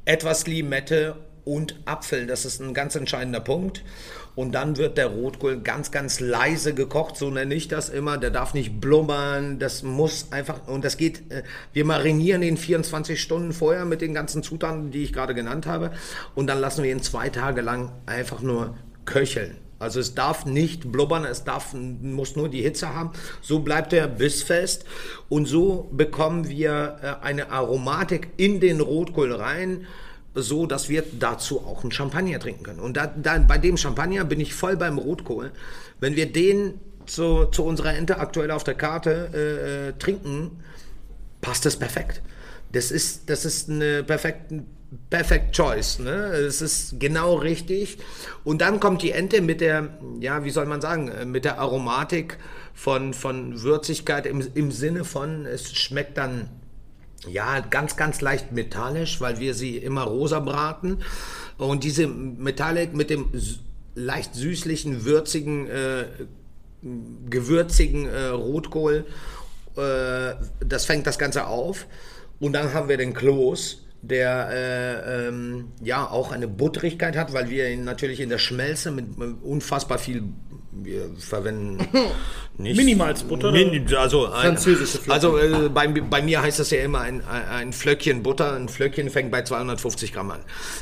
etwas 0.05 0.47
Limette 0.47 1.15
und 1.45 1.79
Apfel. 1.85 2.27
Das 2.27 2.45
ist 2.45 2.59
ein 2.59 2.73
ganz 2.73 2.95
entscheidender 2.95 3.39
Punkt. 3.39 3.83
Und 4.35 4.53
dann 4.53 4.77
wird 4.77 4.97
der 4.97 5.07
Rotkohl 5.07 5.59
ganz, 5.59 5.91
ganz 5.91 6.19
leise 6.19 6.73
gekocht, 6.73 7.17
so 7.17 7.29
nenne 7.29 7.53
ich 7.53 7.67
das 7.67 7.89
immer. 7.89 8.17
Der 8.17 8.31
darf 8.31 8.53
nicht 8.53 8.81
blubbern, 8.81 9.59
das 9.59 9.83
muss 9.83 10.31
einfach, 10.31 10.67
und 10.67 10.83
das 10.83 10.97
geht, 10.97 11.31
äh, 11.31 11.43
wir 11.71 11.85
marinieren 11.85 12.41
ihn 12.41 12.57
24 12.57 13.21
Stunden 13.21 13.53
vorher 13.53 13.85
mit 13.85 14.01
den 14.01 14.13
ganzen 14.13 14.41
Zutaten, 14.41 14.91
die 14.91 15.03
ich 15.03 15.13
gerade 15.13 15.35
genannt 15.35 15.67
habe. 15.67 15.91
Und 16.33 16.47
dann 16.47 16.59
lassen 16.59 16.83
wir 16.83 16.91
ihn 16.91 17.01
zwei 17.01 17.29
Tage 17.29 17.61
lang 17.61 17.91
einfach 18.05 18.41
nur 18.41 18.75
köcheln. 19.05 19.57
Also 19.83 19.99
es 19.99 20.15
darf 20.15 20.45
nicht 20.45 20.91
blubbern, 20.93 21.25
es 21.25 21.43
darf, 21.43 21.73
muss 21.73 22.37
nur 22.37 22.47
die 22.47 22.61
Hitze 22.61 22.95
haben. 22.95 23.11
So 23.41 23.59
bleibt 23.59 23.91
er 23.91 24.07
bissfest 24.07 24.85
und 25.27 25.45
so 25.45 25.89
bekommen 25.91 26.47
wir 26.47 26.99
äh, 27.03 27.25
eine 27.25 27.51
Aromatik 27.51 28.29
in 28.37 28.61
den 28.61 28.79
Rotkohl 28.79 29.33
rein 29.33 29.85
so, 30.35 30.65
dass 30.65 30.89
wir 30.89 31.03
dazu 31.19 31.59
auch 31.61 31.83
einen 31.83 31.91
Champagner 31.91 32.39
trinken 32.39 32.63
können. 32.63 32.79
Und 32.79 32.97
da, 32.97 33.07
da, 33.07 33.37
bei 33.37 33.57
dem 33.57 33.77
Champagner 33.77 34.23
bin 34.23 34.39
ich 34.39 34.53
voll 34.53 34.77
beim 34.77 34.97
Rotkohl. 34.97 35.51
Wenn 35.99 36.15
wir 36.15 36.31
den 36.31 36.79
zu, 37.05 37.45
zu 37.45 37.63
unserer 37.63 37.95
Ente 37.95 38.19
aktuell 38.19 38.51
auf 38.51 38.63
der 38.63 38.75
Karte 38.75 39.29
äh, 39.33 39.89
äh 39.89 39.93
trinken, 39.93 40.63
passt 41.41 41.65
das 41.65 41.77
perfekt. 41.77 42.21
das 42.71 42.89
ist, 42.91 43.29
das 43.29 43.45
ist 43.45 43.69
eine 43.69 44.03
perfekte 44.03 44.63
Perfect 45.09 45.55
Choice, 45.55 45.99
ne? 45.99 46.11
Es 46.11 46.61
ist 46.61 46.99
genau 46.99 47.35
richtig. 47.35 47.97
Und 48.43 48.61
dann 48.61 48.79
kommt 48.79 49.01
die 49.01 49.11
Ente 49.11 49.41
mit 49.41 49.61
der, 49.61 49.89
ja, 50.19 50.43
wie 50.43 50.51
soll 50.51 50.65
man 50.65 50.81
sagen, 50.81 51.11
mit 51.31 51.45
der 51.45 51.59
Aromatik 51.59 52.37
von, 52.73 53.13
von 53.13 53.61
Würzigkeit 53.61 54.25
im, 54.25 54.45
im 54.53 54.71
Sinne 54.71 55.03
von, 55.03 55.45
es 55.45 55.73
schmeckt 55.73 56.17
dann 56.17 56.49
ja, 57.29 57.59
ganz, 57.59 57.95
ganz 57.95 58.21
leicht 58.21 58.51
metallisch, 58.51 59.21
weil 59.21 59.39
wir 59.39 59.53
sie 59.53 59.77
immer 59.77 60.03
rosa 60.03 60.39
braten. 60.39 60.99
Und 61.57 61.83
diese 61.83 62.07
Metallic 62.07 62.93
mit 62.93 63.09
dem 63.09 63.29
leicht 63.95 64.35
süßlichen, 64.35 65.05
würzigen, 65.05 65.67
äh, 65.67 66.05
gewürzigen 67.29 68.07
äh, 68.07 68.27
Rotkohl, 68.27 69.05
äh, 69.77 70.33
das 70.65 70.85
fängt 70.85 71.07
das 71.07 71.17
Ganze 71.17 71.47
auf. 71.47 71.87
Und 72.39 72.53
dann 72.53 72.73
haben 72.73 72.89
wir 72.89 72.97
den 72.97 73.13
Kloß, 73.13 73.85
der 74.01 74.49
äh, 74.51 75.27
ähm, 75.27 75.71
ja 75.81 76.09
auch 76.09 76.31
eine 76.31 76.47
Butterigkeit 76.47 77.15
hat, 77.15 77.31
weil 77.31 77.49
wir 77.49 77.69
ihn 77.69 77.85
natürlich 77.85 78.19
in 78.19 78.29
der 78.29 78.37
Schmelze 78.37 78.91
mit, 78.91 79.17
mit 79.17 79.41
unfassbar 79.41 79.97
viel 79.97 80.23
wir 80.75 81.11
verwenden 81.17 81.87
nicht 82.57 82.77
Minimalsbutter. 82.77 83.51
Min, 83.51 83.85
also 83.95 84.27
ein, 84.27 84.55
französische 84.55 84.99
Flocken. 84.99 85.11
Also 85.11 85.37
äh, 85.37 85.69
bei, 85.69 85.87
bei, 85.87 86.21
mir 86.21 86.41
heißt 86.41 86.59
das 86.59 86.69
ja 86.71 86.81
immer 86.81 87.01
ein, 87.01 87.23
ein 87.25 87.73
Flöckchen 87.73 88.23
Butter. 88.23 88.53
Ein 88.53 88.69
Flöckchen 88.69 89.09
fängt 89.09 89.31
bei 89.31 89.43
250 89.43 90.13
Gramm 90.13 90.31
an. 90.31 90.39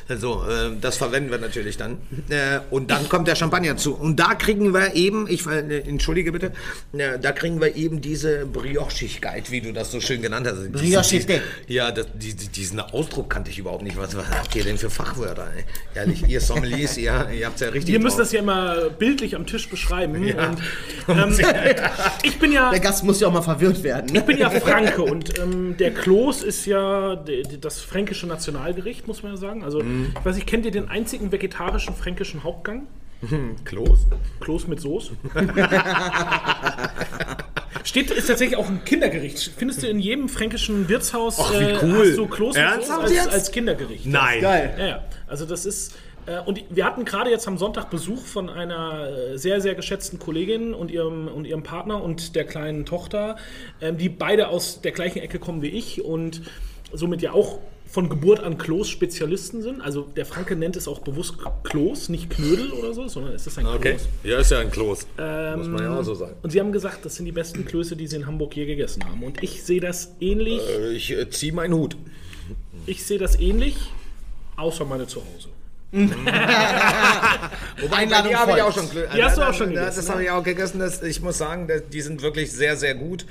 Also 0.07 0.43
äh, 0.43 0.71
das 0.79 0.97
verwenden 0.97 1.31
wir 1.31 1.37
natürlich 1.37 1.77
dann. 1.77 1.97
Äh, 2.29 2.59
und 2.69 2.91
dann 2.91 3.07
kommt 3.09 3.27
der 3.27 3.35
Champagner 3.35 3.77
zu. 3.77 3.95
Und 3.95 4.17
da 4.17 4.35
kriegen 4.35 4.73
wir 4.73 4.95
eben, 4.95 5.27
ich 5.29 5.45
äh, 5.47 5.79
entschuldige 5.79 6.31
bitte, 6.31 6.51
äh, 6.93 7.19
da 7.19 7.31
kriegen 7.31 7.61
wir 7.61 7.75
eben 7.75 8.01
diese 8.01 8.45
Briochigkeit, 8.45 9.51
wie 9.51 9.61
du 9.61 9.73
das 9.73 9.91
so 9.91 10.01
schön 10.01 10.21
genannt 10.21 10.47
hast. 10.47 10.71
Briochigkeit. 10.71 11.41
Ja, 11.67 11.91
das, 11.91 12.07
die, 12.13 12.33
diesen 12.33 12.79
Ausdruck 12.79 13.29
kannte 13.29 13.51
ich 13.51 13.59
überhaupt 13.59 13.83
nicht. 13.83 13.97
Was, 13.97 14.15
was 14.15 14.29
habt 14.29 14.55
ihr 14.55 14.63
denn 14.63 14.77
für 14.77 14.89
Fachwörter? 14.89 15.47
Ey? 15.55 15.63
Ehrlich, 15.95 16.27
ihr 16.27 16.41
Sommeliers, 16.41 16.97
ja, 16.97 17.29
ihr 17.29 17.45
habt 17.45 17.55
es 17.55 17.61
ja 17.61 17.69
richtig. 17.69 17.93
Wir 17.93 17.99
müssen 17.99 18.17
das 18.17 18.31
ja 18.31 18.39
immer 18.39 18.89
bildlich 18.89 19.35
am 19.35 19.45
Tisch 19.45 19.69
beschreiben 19.69 19.81
beschreiben. 19.81 20.27
Ja. 20.27 20.49
Und, 20.49 20.59
ähm, 21.39 21.49
ich 22.23 22.39
bin 22.39 22.51
ja. 22.51 22.71
Der 22.71 22.79
Gast 22.79 23.03
muss 23.03 23.19
ja 23.19 23.27
auch 23.27 23.33
mal 23.33 23.41
verwirrt 23.41 23.83
werden. 23.83 24.15
Ich 24.15 24.23
bin 24.23 24.37
ja 24.37 24.49
Franke 24.49 25.01
und 25.01 25.39
ähm, 25.39 25.75
der 25.77 25.93
Kloß 25.93 26.43
ist 26.43 26.65
ja 26.65 27.15
das 27.59 27.81
fränkische 27.81 28.27
Nationalgericht, 28.27 29.07
muss 29.07 29.23
man 29.23 29.33
ja 29.33 29.37
sagen. 29.37 29.63
Also, 29.63 29.81
mhm. 29.81 30.13
ich 30.17 30.25
weiß 30.25 30.35
nicht, 30.35 30.47
kennt 30.47 30.65
ihr 30.65 30.71
den 30.71 30.89
einzigen 30.89 31.31
vegetarischen 31.31 31.95
fränkischen 31.95 32.43
Hauptgang? 32.43 32.87
Kloß? 33.65 34.07
Kloß 34.39 34.67
mit 34.67 34.79
Soße. 34.79 35.11
Steht, 37.83 38.11
ist 38.11 38.27
tatsächlich 38.27 38.57
auch 38.57 38.67
ein 38.67 38.83
Kindergericht. 38.83 39.51
Findest 39.57 39.83
du 39.83 39.87
in 39.87 39.99
jedem 39.99 40.29
fränkischen 40.29 40.87
Wirtshaus 40.89 41.39
Och, 41.39 41.51
wie 41.51 41.63
äh, 41.63 41.77
cool. 41.81 42.07
hast 42.07 42.17
du 42.17 42.27
Kloß 42.27 42.55
mit 42.55 42.85
Soße 42.85 43.21
als, 43.21 43.27
als, 43.27 43.51
Kindergericht. 43.51 44.05
Nein. 44.05 44.41
Geil. 44.41 44.75
Ja, 44.77 44.85
ja. 44.85 45.03
Also 45.27 45.45
das 45.45 45.65
ist 45.65 45.93
äh, 45.93 45.95
und 46.45 46.63
wir 46.69 46.85
hatten 46.85 47.05
gerade 47.05 47.29
jetzt 47.29 47.47
am 47.47 47.57
Sonntag 47.57 47.89
Besuch 47.89 48.21
von 48.25 48.49
einer 48.49 49.07
äh, 49.07 49.37
sehr, 49.37 49.61
sehr 49.61 49.75
geschätzten 49.75 50.19
Kollegin 50.19 50.73
und 50.73 50.91
ihrem, 50.91 51.27
und 51.27 51.45
ihrem 51.45 51.63
Partner 51.63 52.01
und 52.03 52.35
der 52.35 52.45
kleinen 52.45 52.85
Tochter, 52.85 53.37
ähm, 53.81 53.97
die 53.97 54.09
beide 54.09 54.49
aus 54.49 54.81
der 54.81 54.91
gleichen 54.91 55.19
Ecke 55.19 55.39
kommen 55.39 55.61
wie 55.61 55.69
ich 55.69 56.03
und 56.03 56.41
somit 56.93 57.21
ja 57.21 57.31
auch 57.31 57.59
von 57.91 58.07
Geburt 58.07 58.39
an 58.39 58.57
Kloß-Spezialisten 58.57 59.61
sind. 59.61 59.81
Also 59.81 60.03
der 60.03 60.25
Franke 60.25 60.55
nennt 60.55 60.77
es 60.77 60.87
auch 60.87 60.99
bewusst 60.99 61.35
Kloß, 61.63 62.07
nicht 62.07 62.29
Knödel 62.29 62.71
oder 62.71 62.93
so, 62.93 63.07
sondern 63.09 63.33
es 63.33 63.45
ist 63.45 63.57
ein 63.59 63.65
okay. 63.65 63.95
Kloß. 63.95 64.07
Ja, 64.23 64.39
ist 64.39 64.51
ja 64.51 64.59
ein 64.59 64.71
Kloß. 64.71 65.07
Ähm, 65.17 65.59
Muss 65.59 65.67
man 65.67 65.83
ja 65.83 65.99
auch 65.99 66.03
so 66.03 66.15
sagen. 66.15 66.35
Und 66.41 66.51
sie 66.51 66.61
haben 66.61 66.71
gesagt, 66.71 67.03
das 67.05 67.15
sind 67.15 67.25
die 67.25 67.33
besten 67.33 67.65
Klöße, 67.65 67.97
die 67.97 68.07
sie 68.07 68.15
in 68.15 68.27
Hamburg 68.27 68.55
je 68.55 68.65
gegessen 68.65 69.03
haben. 69.03 69.21
Und 69.23 69.43
ich 69.43 69.63
sehe 69.63 69.81
das 69.81 70.13
ähnlich. 70.21 70.61
Äh, 70.61 70.93
ich 70.93 71.11
äh, 71.11 71.29
ziehe 71.29 71.51
meinen 71.51 71.73
Hut. 71.73 71.97
Ich 72.85 73.05
sehe 73.05 73.19
das 73.19 73.37
ähnlich, 73.39 73.75
außer 74.55 74.85
meine 74.85 75.05
zu 75.05 75.19
Hause. 75.19 75.49
Wobei, 75.91 77.97
Einladung 77.97 78.29
die 78.29 78.35
habe 78.35 78.53
ich 78.53 78.61
auch 78.61 78.73
schon. 78.73 78.85
Die 79.13 79.23
hast 79.23 79.37
du 79.37 79.41
auch 79.41 79.53
schon 79.53 79.69
gegessen. 79.69 79.97
Das 79.97 80.09
habe 80.09 80.23
ich 80.23 80.31
auch 80.31 80.43
gegessen. 80.43 80.79
Das, 80.79 81.03
ich 81.03 81.21
muss 81.21 81.37
sagen, 81.37 81.67
die 81.91 82.01
sind 82.01 82.21
wirklich 82.21 82.51
sehr, 82.51 82.77
sehr 82.77 82.95
gut. 82.95 83.25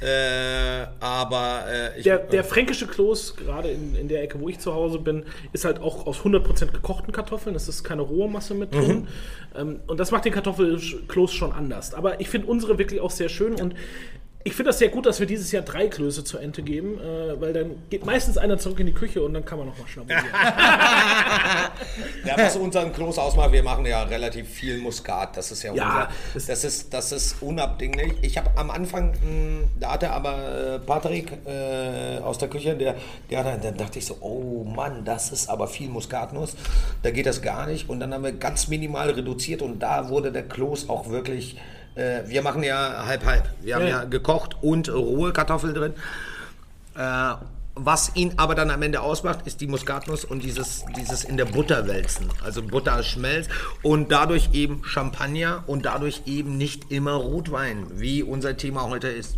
Äh, 0.00 0.86
aber 1.00 1.64
äh, 1.68 1.98
ich, 1.98 2.04
der, 2.04 2.18
der 2.18 2.44
fränkische 2.44 2.86
Kloß, 2.86 3.36
gerade 3.36 3.70
in, 3.70 3.96
in 3.96 4.08
der 4.08 4.22
Ecke, 4.22 4.40
wo 4.40 4.48
ich 4.48 4.58
zu 4.58 4.74
Hause 4.74 4.98
bin, 4.98 5.24
ist 5.52 5.64
halt 5.64 5.78
auch 5.78 6.06
aus 6.06 6.20
100% 6.20 6.72
gekochten 6.72 7.12
Kartoffeln. 7.12 7.54
Es 7.54 7.68
ist 7.68 7.84
keine 7.84 8.02
rohe 8.02 8.28
Masse 8.28 8.54
mit 8.54 8.74
drin. 8.74 9.08
Mhm. 9.54 9.54
Ähm, 9.54 9.80
und 9.86 10.00
das 10.00 10.10
macht 10.10 10.24
den 10.24 10.32
Kartoffelkloß 10.32 11.32
schon 11.32 11.52
anders. 11.52 11.94
Aber 11.94 12.20
ich 12.20 12.28
finde 12.28 12.48
unsere 12.48 12.78
wirklich 12.78 13.00
auch 13.00 13.10
sehr 13.10 13.28
schön. 13.28 13.54
Und 13.54 13.74
ich 14.46 14.54
finde 14.54 14.70
das 14.70 14.78
sehr 14.78 14.90
gut, 14.90 15.06
dass 15.06 15.18
wir 15.18 15.26
dieses 15.26 15.50
Jahr 15.50 15.64
drei 15.64 15.88
Klöße 15.88 16.22
zur 16.22 16.40
Ente 16.40 16.62
geben, 16.62 17.00
äh, 17.00 17.40
weil 17.40 17.52
dann 17.52 17.82
geht 17.90 18.06
meistens 18.06 18.38
einer 18.38 18.56
zurück 18.58 18.78
in 18.78 18.86
die 18.86 18.94
Küche 18.94 19.20
und 19.20 19.34
dann 19.34 19.44
kann 19.44 19.58
man 19.58 19.66
nochmal 19.66 19.88
schnabulieren. 19.88 20.24
ja, 22.24 22.36
was 22.36 22.54
unseren 22.54 22.92
Kloß 22.92 23.18
ausmacht, 23.18 23.50
wir 23.50 23.64
machen 23.64 23.84
ja 23.84 24.04
relativ 24.04 24.48
viel 24.48 24.78
Muskat. 24.78 25.36
Das 25.36 25.50
ist 25.50 25.64
ja, 25.64 25.74
ja 25.74 26.08
unser, 26.32 26.46
das, 26.46 26.62
ist, 26.62 26.94
das 26.94 27.10
ist 27.10 27.42
unabdinglich. 27.42 28.12
Ich 28.22 28.38
habe 28.38 28.50
am 28.54 28.70
Anfang, 28.70 29.10
mh, 29.10 29.18
hm, 29.20 29.68
da 29.80 29.94
hatte 29.94 30.10
aber 30.12 30.74
äh, 30.74 30.78
Patrick 30.78 31.32
äh, 31.44 32.18
aus 32.18 32.38
der 32.38 32.46
Küche, 32.46 32.76
der, 32.76 32.94
der 33.28 33.42
dann 33.42 33.76
dachte 33.76 33.98
ich 33.98 34.06
so, 34.06 34.18
oh 34.20 34.62
Mann, 34.62 35.04
das 35.04 35.32
ist 35.32 35.50
aber 35.50 35.66
viel 35.66 35.88
Muskatnuss. 35.88 36.54
Da 37.02 37.10
geht 37.10 37.26
das 37.26 37.42
gar 37.42 37.66
nicht. 37.66 37.88
Und 37.88 37.98
dann 37.98 38.14
haben 38.14 38.22
wir 38.22 38.30
ganz 38.30 38.68
minimal 38.68 39.10
reduziert 39.10 39.60
und 39.60 39.80
da 39.80 40.08
wurde 40.08 40.30
der 40.30 40.44
Kloß 40.44 40.88
auch 40.88 41.10
wirklich 41.10 41.56
äh, 41.96 42.22
wir 42.26 42.42
machen 42.42 42.62
ja 42.62 43.04
halb-halb. 43.06 43.48
Wir 43.62 43.74
haben 43.74 43.82
ja. 43.82 44.02
ja 44.02 44.04
gekocht 44.04 44.56
und 44.62 44.88
rohe 44.92 45.32
Kartoffeln 45.32 45.74
drin. 45.74 45.94
Äh, 46.96 47.34
was 47.78 48.16
ihn 48.16 48.32
aber 48.38 48.54
dann 48.54 48.70
am 48.70 48.80
Ende 48.80 49.02
ausmacht, 49.02 49.46
ist 49.46 49.60
die 49.60 49.66
Muskatnuss 49.66 50.24
und 50.24 50.42
dieses, 50.42 50.86
dieses 50.96 51.24
in 51.24 51.36
der 51.36 51.44
Butter 51.44 51.86
wälzen. 51.86 52.28
Also 52.42 52.62
Butter 52.62 53.02
schmelzt 53.02 53.50
und 53.82 54.10
dadurch 54.10 54.48
eben 54.54 54.82
Champagner 54.82 55.62
und 55.66 55.84
dadurch 55.84 56.22
eben 56.24 56.56
nicht 56.56 56.90
immer 56.90 57.12
Rotwein, 57.12 57.86
wie 57.90 58.22
unser 58.22 58.56
Thema 58.56 58.88
heute 58.88 59.08
ist. 59.08 59.36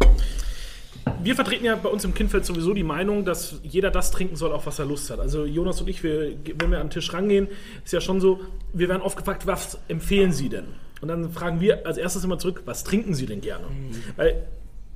Wir 1.21 1.35
vertreten 1.35 1.64
ja 1.64 1.75
bei 1.75 1.88
uns 1.88 2.05
im 2.05 2.14
Kindfeld 2.14 2.44
sowieso 2.44 2.75
die 2.75 2.85
Meinung, 2.85 3.25
dass 3.25 3.57
jeder 3.64 3.90
das 3.90 4.12
trinken 4.12 4.37
soll, 4.37 4.53
auf 4.53 4.66
was 4.66 4.79
er 4.79 4.85
Lust 4.85 5.11
hat. 5.11 5.18
Also 5.18 5.44
Jonas 5.44 5.81
und 5.81 5.88
ich, 5.88 6.05
wir, 6.05 6.37
wenn 6.57 6.71
wir 6.71 6.79
an 6.79 6.87
den 6.87 6.90
Tisch 6.90 7.12
rangehen, 7.12 7.49
ist 7.85 7.92
ja 7.92 8.01
schon 8.01 8.21
so, 8.21 8.40
wir 8.73 8.88
werden 8.88 9.03
oft 9.03 9.16
gefragt, 9.16 9.49
was 9.49 9.79
empfehlen 9.88 10.33
Sie 10.33 10.49
denn? 10.49 10.66
Und 11.01 11.09
dann 11.09 11.31
fragen 11.33 11.61
wir 11.61 11.87
als 11.87 11.97
erstes 11.97 12.25
immer 12.25 12.39
zurück, 12.39 12.63
was 12.65 12.85
trinken 12.85 13.15
Sie 13.15 13.27
denn 13.27 13.41
gerne? 13.41 13.67
Mhm. 13.67 14.03
Weil 14.17 14.47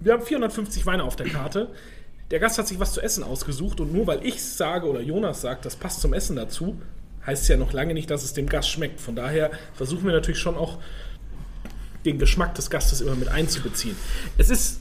wir 0.01 0.13
haben 0.13 0.23
450 0.23 0.85
Weine 0.87 1.05
auf 1.05 1.17
der 1.17 1.29
Karte. 1.29 1.69
Der 2.31 2.41
Gast 2.41 2.59
hat 2.59 2.67
sich 2.67 2.81
was 2.81 2.93
zu 2.93 3.01
essen 3.01 3.23
ausgesucht 3.23 3.81
und 3.81 3.93
nur 3.93 4.07
weil 4.07 4.25
ich 4.25 4.43
sage 4.43 4.89
oder 4.89 5.01
Jonas 5.01 5.43
sagt, 5.43 5.65
das 5.65 5.77
passt 5.77 6.01
zum 6.01 6.15
Essen 6.15 6.35
dazu, 6.35 6.81
heißt 7.27 7.43
es 7.43 7.49
ja 7.49 7.57
noch 7.57 7.73
lange 7.73 7.95
nicht, 7.95 8.11
dass 8.11 8.25
es 8.25 8.33
dem 8.33 8.49
Gast 8.49 8.71
schmeckt. 8.71 9.01
Von 9.01 9.15
daher 9.15 9.51
versuchen 9.75 10.05
wir 10.07 10.13
natürlich 10.13 10.41
schon 10.41 10.57
auch 10.57 10.79
den 12.05 12.19
Geschmack 12.19 12.55
des 12.55 12.71
Gastes 12.71 13.01
immer 13.01 13.15
mit 13.15 13.29
einzubeziehen. 13.29 13.97
Es 14.39 14.51
ist 14.51 14.81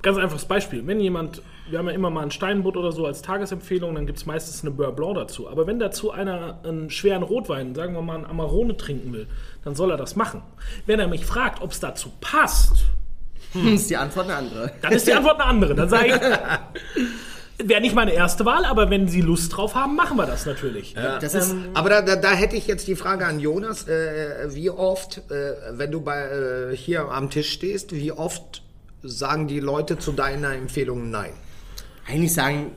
ganz 0.00 0.16
einfaches 0.16 0.44
Beispiel. 0.44 0.86
Wenn 0.86 1.00
jemand 1.00 1.42
wir 1.68 1.78
haben 1.78 1.88
ja 1.88 1.94
immer 1.94 2.10
mal 2.10 2.22
ein 2.22 2.30
Steinbutt 2.30 2.76
oder 2.76 2.92
so 2.92 3.06
als 3.06 3.22
Tagesempfehlung, 3.22 3.94
dann 3.94 4.06
gibt 4.06 4.18
es 4.18 4.26
meistens 4.26 4.62
eine 4.62 4.70
Beurre 4.70 4.92
Blanc 4.92 5.16
dazu. 5.16 5.48
Aber 5.48 5.66
wenn 5.66 5.78
dazu 5.78 6.10
einer 6.10 6.60
einen 6.64 6.90
schweren 6.90 7.22
Rotwein, 7.22 7.74
sagen 7.74 7.94
wir 7.94 8.02
mal 8.02 8.16
einen 8.16 8.26
Amarone 8.26 8.76
trinken 8.76 9.12
will, 9.12 9.26
dann 9.64 9.74
soll 9.74 9.90
er 9.90 9.96
das 9.96 10.16
machen. 10.16 10.42
Wenn 10.86 11.00
er 11.00 11.08
mich 11.08 11.26
fragt, 11.26 11.62
ob 11.62 11.72
es 11.72 11.80
dazu 11.80 12.12
passt, 12.20 12.84
hm, 13.52 13.74
ist 13.74 13.90
die 13.90 13.96
Antwort 13.96 14.26
eine 14.26 14.36
andere. 14.36 14.72
Dann 14.82 14.92
ist 14.92 15.06
die 15.06 15.12
Antwort 15.12 15.40
eine 15.40 15.44
andere. 15.44 15.74
Dann 15.74 15.88
sage 15.88 16.06
ich, 17.58 17.68
wäre 17.68 17.80
nicht 17.80 17.94
meine 17.94 18.12
erste 18.12 18.44
Wahl, 18.44 18.64
aber 18.64 18.90
wenn 18.90 19.08
Sie 19.08 19.20
Lust 19.20 19.56
drauf 19.56 19.74
haben, 19.74 19.96
machen 19.96 20.16
wir 20.16 20.26
das 20.26 20.46
natürlich. 20.46 20.94
Ja. 20.94 21.18
Das 21.18 21.34
ist, 21.34 21.52
ähm, 21.52 21.70
aber 21.74 21.90
da, 21.90 22.02
da, 22.02 22.16
da, 22.16 22.32
hätte 22.32 22.56
ich 22.56 22.66
jetzt 22.66 22.86
die 22.86 22.96
Frage 22.96 23.26
an 23.26 23.40
Jonas, 23.40 23.88
äh, 23.88 24.48
wie 24.50 24.70
oft, 24.70 25.22
äh, 25.30 25.54
wenn 25.72 25.90
du 25.90 26.00
bei, 26.00 26.20
äh, 26.72 26.76
hier 26.76 27.08
am 27.10 27.30
Tisch 27.30 27.50
stehst, 27.50 27.92
wie 27.92 28.12
oft 28.12 28.62
sagen 29.02 29.48
die 29.48 29.60
Leute 29.60 29.98
zu 29.98 30.12
deiner 30.12 30.54
Empfehlung 30.54 31.10
Nein? 31.10 31.32
Eigentlich 32.08 32.32
sagen, 32.32 32.72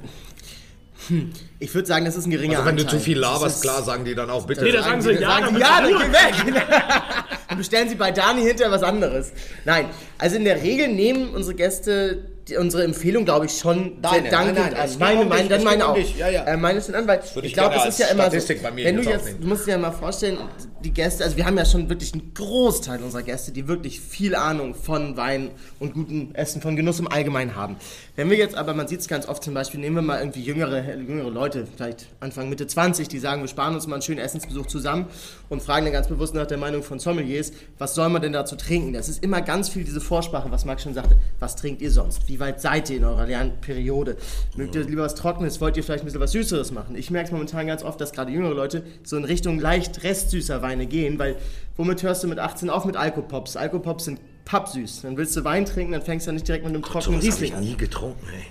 hm, 1.08 1.32
ich 1.60 1.74
würde 1.74 1.88
sagen, 1.88 2.06
das 2.06 2.16
ist 2.16 2.26
ein 2.26 2.32
geringer 2.32 2.60
Also 2.60 2.66
wenn 2.68 2.78
Anteil. 2.78 2.86
du 2.86 2.92
zu 2.98 3.00
viel 3.00 3.18
laberst, 3.18 3.62
klar, 3.62 3.84
sagen 3.84 4.06
die 4.06 4.16
dann 4.16 4.30
auch 4.30 4.46
bitte. 4.46 4.64
Nee, 4.64 4.72
dann 4.72 4.84
sagen 4.84 5.02
sie, 5.02 5.12
ja, 5.14 5.30
sagen, 5.40 5.58
ja, 5.58 5.82
dann 5.82 6.46
geh 6.46 6.54
weg. 6.54 6.64
Und 7.52 7.58
bestellen 7.58 7.90
sie 7.90 7.96
bei 7.96 8.12
Dani 8.12 8.42
hinterher 8.42 8.72
was 8.72 8.84
anderes. 8.84 9.32
Nein, 9.66 9.86
also 10.18 10.36
in 10.36 10.44
der 10.44 10.62
Regel 10.62 10.88
nehmen 10.90 11.30
unsere 11.34 11.56
Gäste 11.56 12.26
unsere 12.58 12.84
Empfehlung, 12.84 13.26
glaube 13.26 13.46
ich, 13.46 13.58
schon 13.58 14.02
Deine, 14.02 14.30
nein, 14.30 14.54
nein, 14.54 14.74
an. 14.74 14.90
Meine, 15.00 15.26
meine, 15.26 15.50
dann 15.50 15.64
meine 15.64 15.88
auch. 15.88 15.98
Ja, 16.18 16.30
ja. 16.30 16.44
Äh, 16.44 16.58
meine 16.58 16.82
sind 16.82 16.96
an, 16.96 17.08
weil 17.08 17.22
ich, 17.24 17.44
ich 17.44 17.54
glaube, 17.54 17.76
es 17.76 17.86
ist 17.86 18.00
ja 18.00 18.08
immer 18.08 18.30
so, 18.30 18.38
wenn 18.74 18.96
du 18.96 19.04
jetzt, 19.04 19.36
du 19.40 19.48
musst 19.48 19.68
dir 19.68 19.72
ja 19.72 19.78
mal 19.78 19.92
vorstellen, 19.92 20.38
die 20.84 20.92
Gäste, 20.92 21.24
also 21.24 21.36
wir 21.36 21.46
haben 21.46 21.58
ja 21.58 21.66
schon 21.66 21.90
wirklich 21.90 22.14
einen 22.14 22.34
Großteil 22.34 23.04
unserer 23.04 23.24
Gäste, 23.24 23.52
die 23.52 23.68
wirklich 23.68 24.00
viel 24.00 24.36
Ahnung 24.36 24.74
von 24.74 25.18
Wein 25.18 25.52
und 25.80 25.94
gutem 25.94 26.34
Essen, 26.34 26.62
von 26.62 26.76
Genuss 26.76 27.00
im 27.00 27.08
Allgemeinen 27.08 27.56
haben. 27.56 27.76
Wenn 28.16 28.30
wir 28.30 28.38
jetzt 28.38 28.56
aber, 28.56 28.74
man 28.74 28.88
sieht 28.88 29.02
es 29.02 29.08
ganz 29.08 29.28
oft 29.28 29.44
zum 29.44 29.54
Beispiel, 29.54 29.80
nehmen 29.80 29.98
wir 29.98 30.02
mal 30.02 30.20
irgendwie 30.20 30.42
jüngere, 30.42 30.96
jüngere 30.96 31.30
Leute, 31.30 31.68
vielleicht 31.76 32.08
Anfang, 32.22 32.50
Mitte 32.50 32.66
20, 32.66 33.08
die 33.10 33.20
sagen, 33.20 33.42
wir 33.42 33.50
sparen 33.50 33.76
uns 33.76 33.88
mal 33.88 33.96
einen 33.96 34.02
schönen 34.02 34.20
Essensbesuch 34.20 34.68
zusammen 34.68 35.08
und 35.50 35.62
fragen 35.62 35.86
dann 35.86 35.94
ganz 35.94 36.08
bewusst 36.08 36.34
nach 36.34 36.48
der 36.48 36.58
Meinung 36.58 36.82
von 36.82 37.00
Sommeliers, 37.00 37.52
was 37.78 37.96
soll 37.96 38.10
man 38.10 38.22
denn 38.22 38.34
dazu 38.34 38.56
trinken? 38.56 38.94
Das 38.94 39.10
ist 39.10 39.24
immer 39.24 39.42
ganz 39.42 39.70
viel 39.70 39.84
diese 39.84 40.02
Vorsprache, 40.02 40.50
was 40.52 40.66
Max 40.66 40.84
schon 40.84 40.94
sagte, 40.94 41.18
was 41.40 41.56
trinkt 41.56 41.82
ihr 41.82 41.92
sonst? 41.92 42.28
Wie 42.28 42.39
Wie 42.40 42.44
weit 42.46 42.62
seid 42.62 42.90
ihr 42.90 42.98
in 42.98 43.04
eurer 43.04 43.26
Lernperiode? 43.26 44.16
Mögt 44.56 44.74
ihr 44.74 44.86
lieber 44.86 45.02
was 45.02 45.14
Trockenes? 45.14 45.60
Wollt 45.60 45.76
ihr 45.76 45.84
vielleicht 45.84 46.04
ein 46.04 46.06
bisschen 46.06 46.22
was 46.22 46.32
Süßeres 46.32 46.72
machen? 46.72 46.96
Ich 46.96 47.12
merke 47.12 47.28
es 47.28 47.32
momentan 47.34 47.68
ganz 47.68 47.84
oft, 47.84 48.00
dass 48.00 48.14
gerade 48.14 48.32
jüngere 48.32 48.54
Leute 48.54 48.84
so 49.04 49.18
in 49.18 49.26
Richtung 49.26 49.60
leicht 49.60 50.04
restsüßer 50.04 50.62
Weine 50.62 50.86
gehen, 50.86 51.20
weil 51.20 51.36
womit 51.76 52.02
hörst 52.02 52.24
du 52.24 52.30
mit 52.30 52.40
18 52.40 52.70
auf? 52.70 52.86
Mit 52.86 52.96
Alkopops. 52.96 53.58
Alkopops 53.58 54.06
sind 54.06 54.22
pappsüß. 54.46 55.02
Dann 55.02 55.18
willst 55.18 55.36
du 55.36 55.44
Wein 55.44 55.66
trinken, 55.66 55.92
dann 55.92 56.02
fängst 56.02 56.28
du 56.28 56.32
nicht 56.32 56.48
direkt 56.48 56.64
mit 56.64 56.74
einem 56.74 56.82
trockenen 56.82 57.20
ich 57.20 57.26
Riesling 57.26 57.56
an. 57.56 57.60
nie 57.60 57.76
getrunken, 57.76 58.26
ey. 58.34 58.46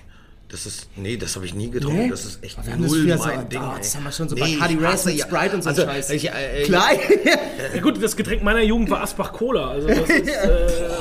Das 0.51 0.65
ist, 0.65 0.87
nee, 0.95 1.15
das 1.15 1.35
habe 1.35 1.45
ich 1.45 1.53
nie 1.53 1.69
getrunken. 1.69 2.05
Nee? 2.05 2.09
Das 2.09 2.25
ist 2.25 2.43
echt 2.43 2.57
Aber 2.57 2.65
wir 2.65 2.73
haben 2.73 2.81
das 2.81 2.91
null 2.91 3.01
früher 3.03 3.17
mein 3.17 3.39
so- 3.41 3.45
Ding. 3.49 3.61
oh, 3.61 3.73
das 3.77 3.95
haben 3.95 4.03
wir 4.03 4.11
schon 4.11 4.29
so 4.29 4.35
nee, 4.35 4.41
Bacardi 4.55 4.75
hasse 4.77 5.09
mit 5.09 5.17
ja- 5.19 5.25
Sprite 5.27 5.55
und 5.55 5.61
so 5.61 5.69
also, 5.69 5.81
Scheiß. 5.83 6.09
Ich, 6.09 6.27
äh, 6.27 6.63
Klar. 6.65 6.89
Ja 7.75 7.81
gut, 7.81 8.01
das 8.01 8.15
Getränk 8.15 8.41
meiner 8.41 8.61
Jugend 8.63 8.89
war 8.89 9.03
Asbach 9.03 9.31
Cola. 9.33 9.69
Also 9.69 9.87
das 9.89 10.09
ist, 10.09 10.27
äh, 10.27 10.49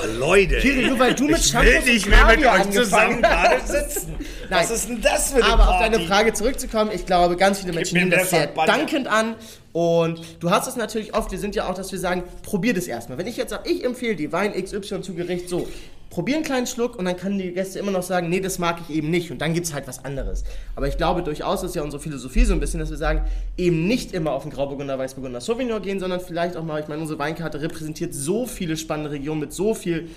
Oh, 0.05 0.19
Leute. 0.19 0.59
Kiri, 0.59 0.89
nur 0.89 0.99
weil 0.99 1.15
du 1.15 1.25
mit 1.25 1.39
ich 1.39 1.47
Shampoo 1.47 1.67
will 1.67 1.81
nicht 1.95 2.07
mehr 2.09 2.27
mit 2.27 2.45
euch 2.47 2.71
zusammen 2.73 3.23
gerade 3.23 3.61
sitzen. 3.67 4.17
Nein. 4.51 4.61
Was 4.65 4.71
ist 4.71 4.89
denn 4.91 5.01
das 5.01 5.31
für 5.31 5.37
eine 5.37 5.47
Aber 5.47 5.63
auf 5.69 5.79
Party? 5.79 5.93
deine 5.97 6.07
Frage 6.07 6.33
zurückzukommen, 6.35 6.91
ich 6.95 7.07
glaube, 7.07 7.37
ganz 7.37 7.61
viele 7.61 7.73
Menschen 7.73 7.97
nehmen 7.97 8.11
das 8.11 8.29
sehr 8.29 8.49
dankend 8.49 9.07
an. 9.09 9.35
Und 9.73 10.21
du 10.41 10.51
hast 10.51 10.67
es 10.69 10.77
natürlich 10.77 11.15
oft, 11.15 11.31
wir 11.31 11.39
sind 11.39 11.55
ja 11.55 11.69
auch, 11.71 11.75
dass 11.75 11.91
wir 11.93 11.99
sagen, 11.99 12.23
probier 12.43 12.75
das 12.75 12.87
erstmal. 12.87 13.17
Wenn 13.17 13.27
ich 13.27 13.37
jetzt 13.39 13.51
sage, 13.51 13.71
ich 13.71 13.83
empfehle 13.85 14.15
die 14.17 14.31
Wein 14.33 14.53
XY 14.53 15.01
zu 15.03 15.15
Gericht, 15.15 15.49
so, 15.49 15.67
probier 16.11 16.37
einen 16.37 16.45
kleinen 16.45 16.67
Schluck 16.67 16.97
und 16.97 17.05
dann 17.05 17.17
können 17.17 17.39
die 17.39 17.53
Gäste 17.53 17.79
immer 17.79 17.91
noch 17.91 18.03
sagen, 18.03 18.29
nee, 18.29 18.41
das 18.41 18.59
mag 18.59 18.79
ich 18.89 18.97
eben 18.97 19.11
nicht. 19.11 19.31
Und 19.31 19.41
dann 19.41 19.53
gibt 19.53 19.67
es 19.67 19.75
halt 19.75 19.87
was 19.87 20.05
anderes. 20.05 20.45
Aber 20.75 20.89
ich 20.89 20.97
glaube 20.97 21.23
durchaus, 21.23 21.63
ist 21.63 21.75
ja 21.75 21.83
unsere 21.83 22.03
Philosophie 22.03 22.45
so 22.45 22.55
ein 22.55 22.61
bisschen, 22.61 22.81
dass 22.81 22.91
wir 22.91 22.97
sagen, 22.97 23.23
eben 23.57 23.87
nicht 23.87 24.13
immer 24.13 24.33
auf 24.33 24.43
den 24.43 24.53
Grauburgunder, 24.53 24.99
Weißburgunder, 24.99 25.41
Sauvignon 25.41 25.83
gehen, 25.83 26.01
sondern 26.01 26.21
vielleicht 26.21 26.57
auch 26.57 26.65
mal, 26.65 26.81
ich 26.81 26.89
meine, 26.89 27.01
unsere 27.01 27.19
Weinkarte 27.19 27.61
repräsentiert 27.61 28.15
so 28.15 28.47
viele 28.47 28.77
spannende 28.77 29.11
Regionen 29.11 29.41
mit 29.41 29.53
so 29.53 29.75
viel 29.75 30.09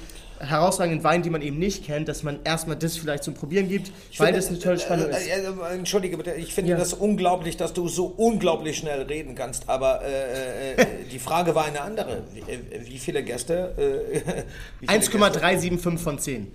herausragenden 0.42 1.04
Weinen, 1.04 1.24
die 1.24 1.30
man 1.30 1.42
eben 1.42 1.60
nicht 1.60 1.86
kennt, 1.86 2.08
dass 2.08 2.24
man 2.24 2.40
erstmal 2.44 2.76
das 2.76 2.98
vielleicht 2.98 3.24
zum 3.24 3.34
Probieren 3.34 3.68
gibt, 3.70 3.92
weil 4.18 4.34
das 4.34 4.48
eine 4.48 4.60
tolle 4.60 4.80
Spannung 4.80 5.08
äh, 5.10 5.12
ist. 5.12 5.28
äh, 5.28 5.44
äh, 5.44 5.74
Entschuldige 5.76 6.18
bitte, 6.18 6.34
ich 6.34 6.54
finde 6.54 6.72
Ja. 6.72 6.78
das 6.78 6.94
unglaublich, 6.94 7.58
dass 7.58 7.74
du 7.74 7.88
so 7.88 8.06
unglaublich 8.06 8.78
schnell 8.78 9.02
reden 9.04 9.36
kannst. 9.36 9.70
Aber 9.70 10.02
äh, 10.04 10.74
äh, 10.74 10.86
die 11.12 11.20
Frage 11.20 11.56
war 11.56 11.66
eine 11.66 11.82
andere. 11.82 12.24
Wie, 12.34 12.40
äh, 12.52 12.60
wie 12.86 13.00
viele 13.00 13.24
Gäste? 13.24 13.74
Äh, 13.78 14.18
wie 14.80 14.88
viele 14.88 15.00
Gäste? 15.00 15.18
1,375 15.18 16.04
von 16.04 16.20
10. 16.20 16.52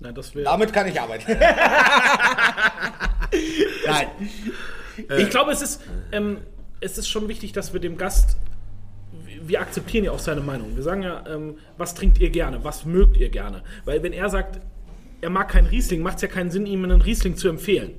na, 0.00 0.12
das 0.12 0.34
wäre. 0.34 0.44
Damit 0.44 0.72
kann 0.72 0.86
ich 0.88 1.00
arbeiten. 1.00 1.24
Nein. 3.86 4.08
Ich 5.18 5.30
glaube, 5.30 5.52
es 5.52 5.62
ist, 5.62 5.80
ähm, 6.12 6.38
es 6.80 6.98
ist 6.98 7.08
schon 7.08 7.28
wichtig, 7.28 7.52
dass 7.52 7.72
wir 7.72 7.80
dem 7.80 7.96
Gast, 7.96 8.36
wir 9.48 9.60
akzeptieren 9.60 10.04
ja 10.04 10.12
auch 10.12 10.18
seine 10.18 10.40
Meinung. 10.40 10.76
Wir 10.76 10.82
sagen 10.82 11.02
ja, 11.02 11.24
ähm, 11.26 11.56
was 11.76 11.94
trinkt 11.94 12.18
ihr 12.20 12.30
gerne, 12.30 12.62
was 12.64 12.84
mögt 12.84 13.16
ihr 13.16 13.30
gerne. 13.30 13.62
Weil 13.84 14.02
wenn 14.02 14.12
er 14.12 14.28
sagt, 14.28 14.60
er 15.20 15.30
mag 15.30 15.48
keinen 15.48 15.66
Riesling, 15.66 16.02
macht 16.02 16.16
es 16.16 16.22
ja 16.22 16.28
keinen 16.28 16.50
Sinn, 16.50 16.66
ihm 16.66 16.84
einen 16.84 17.00
Riesling 17.00 17.36
zu 17.36 17.48
empfehlen. 17.48 17.90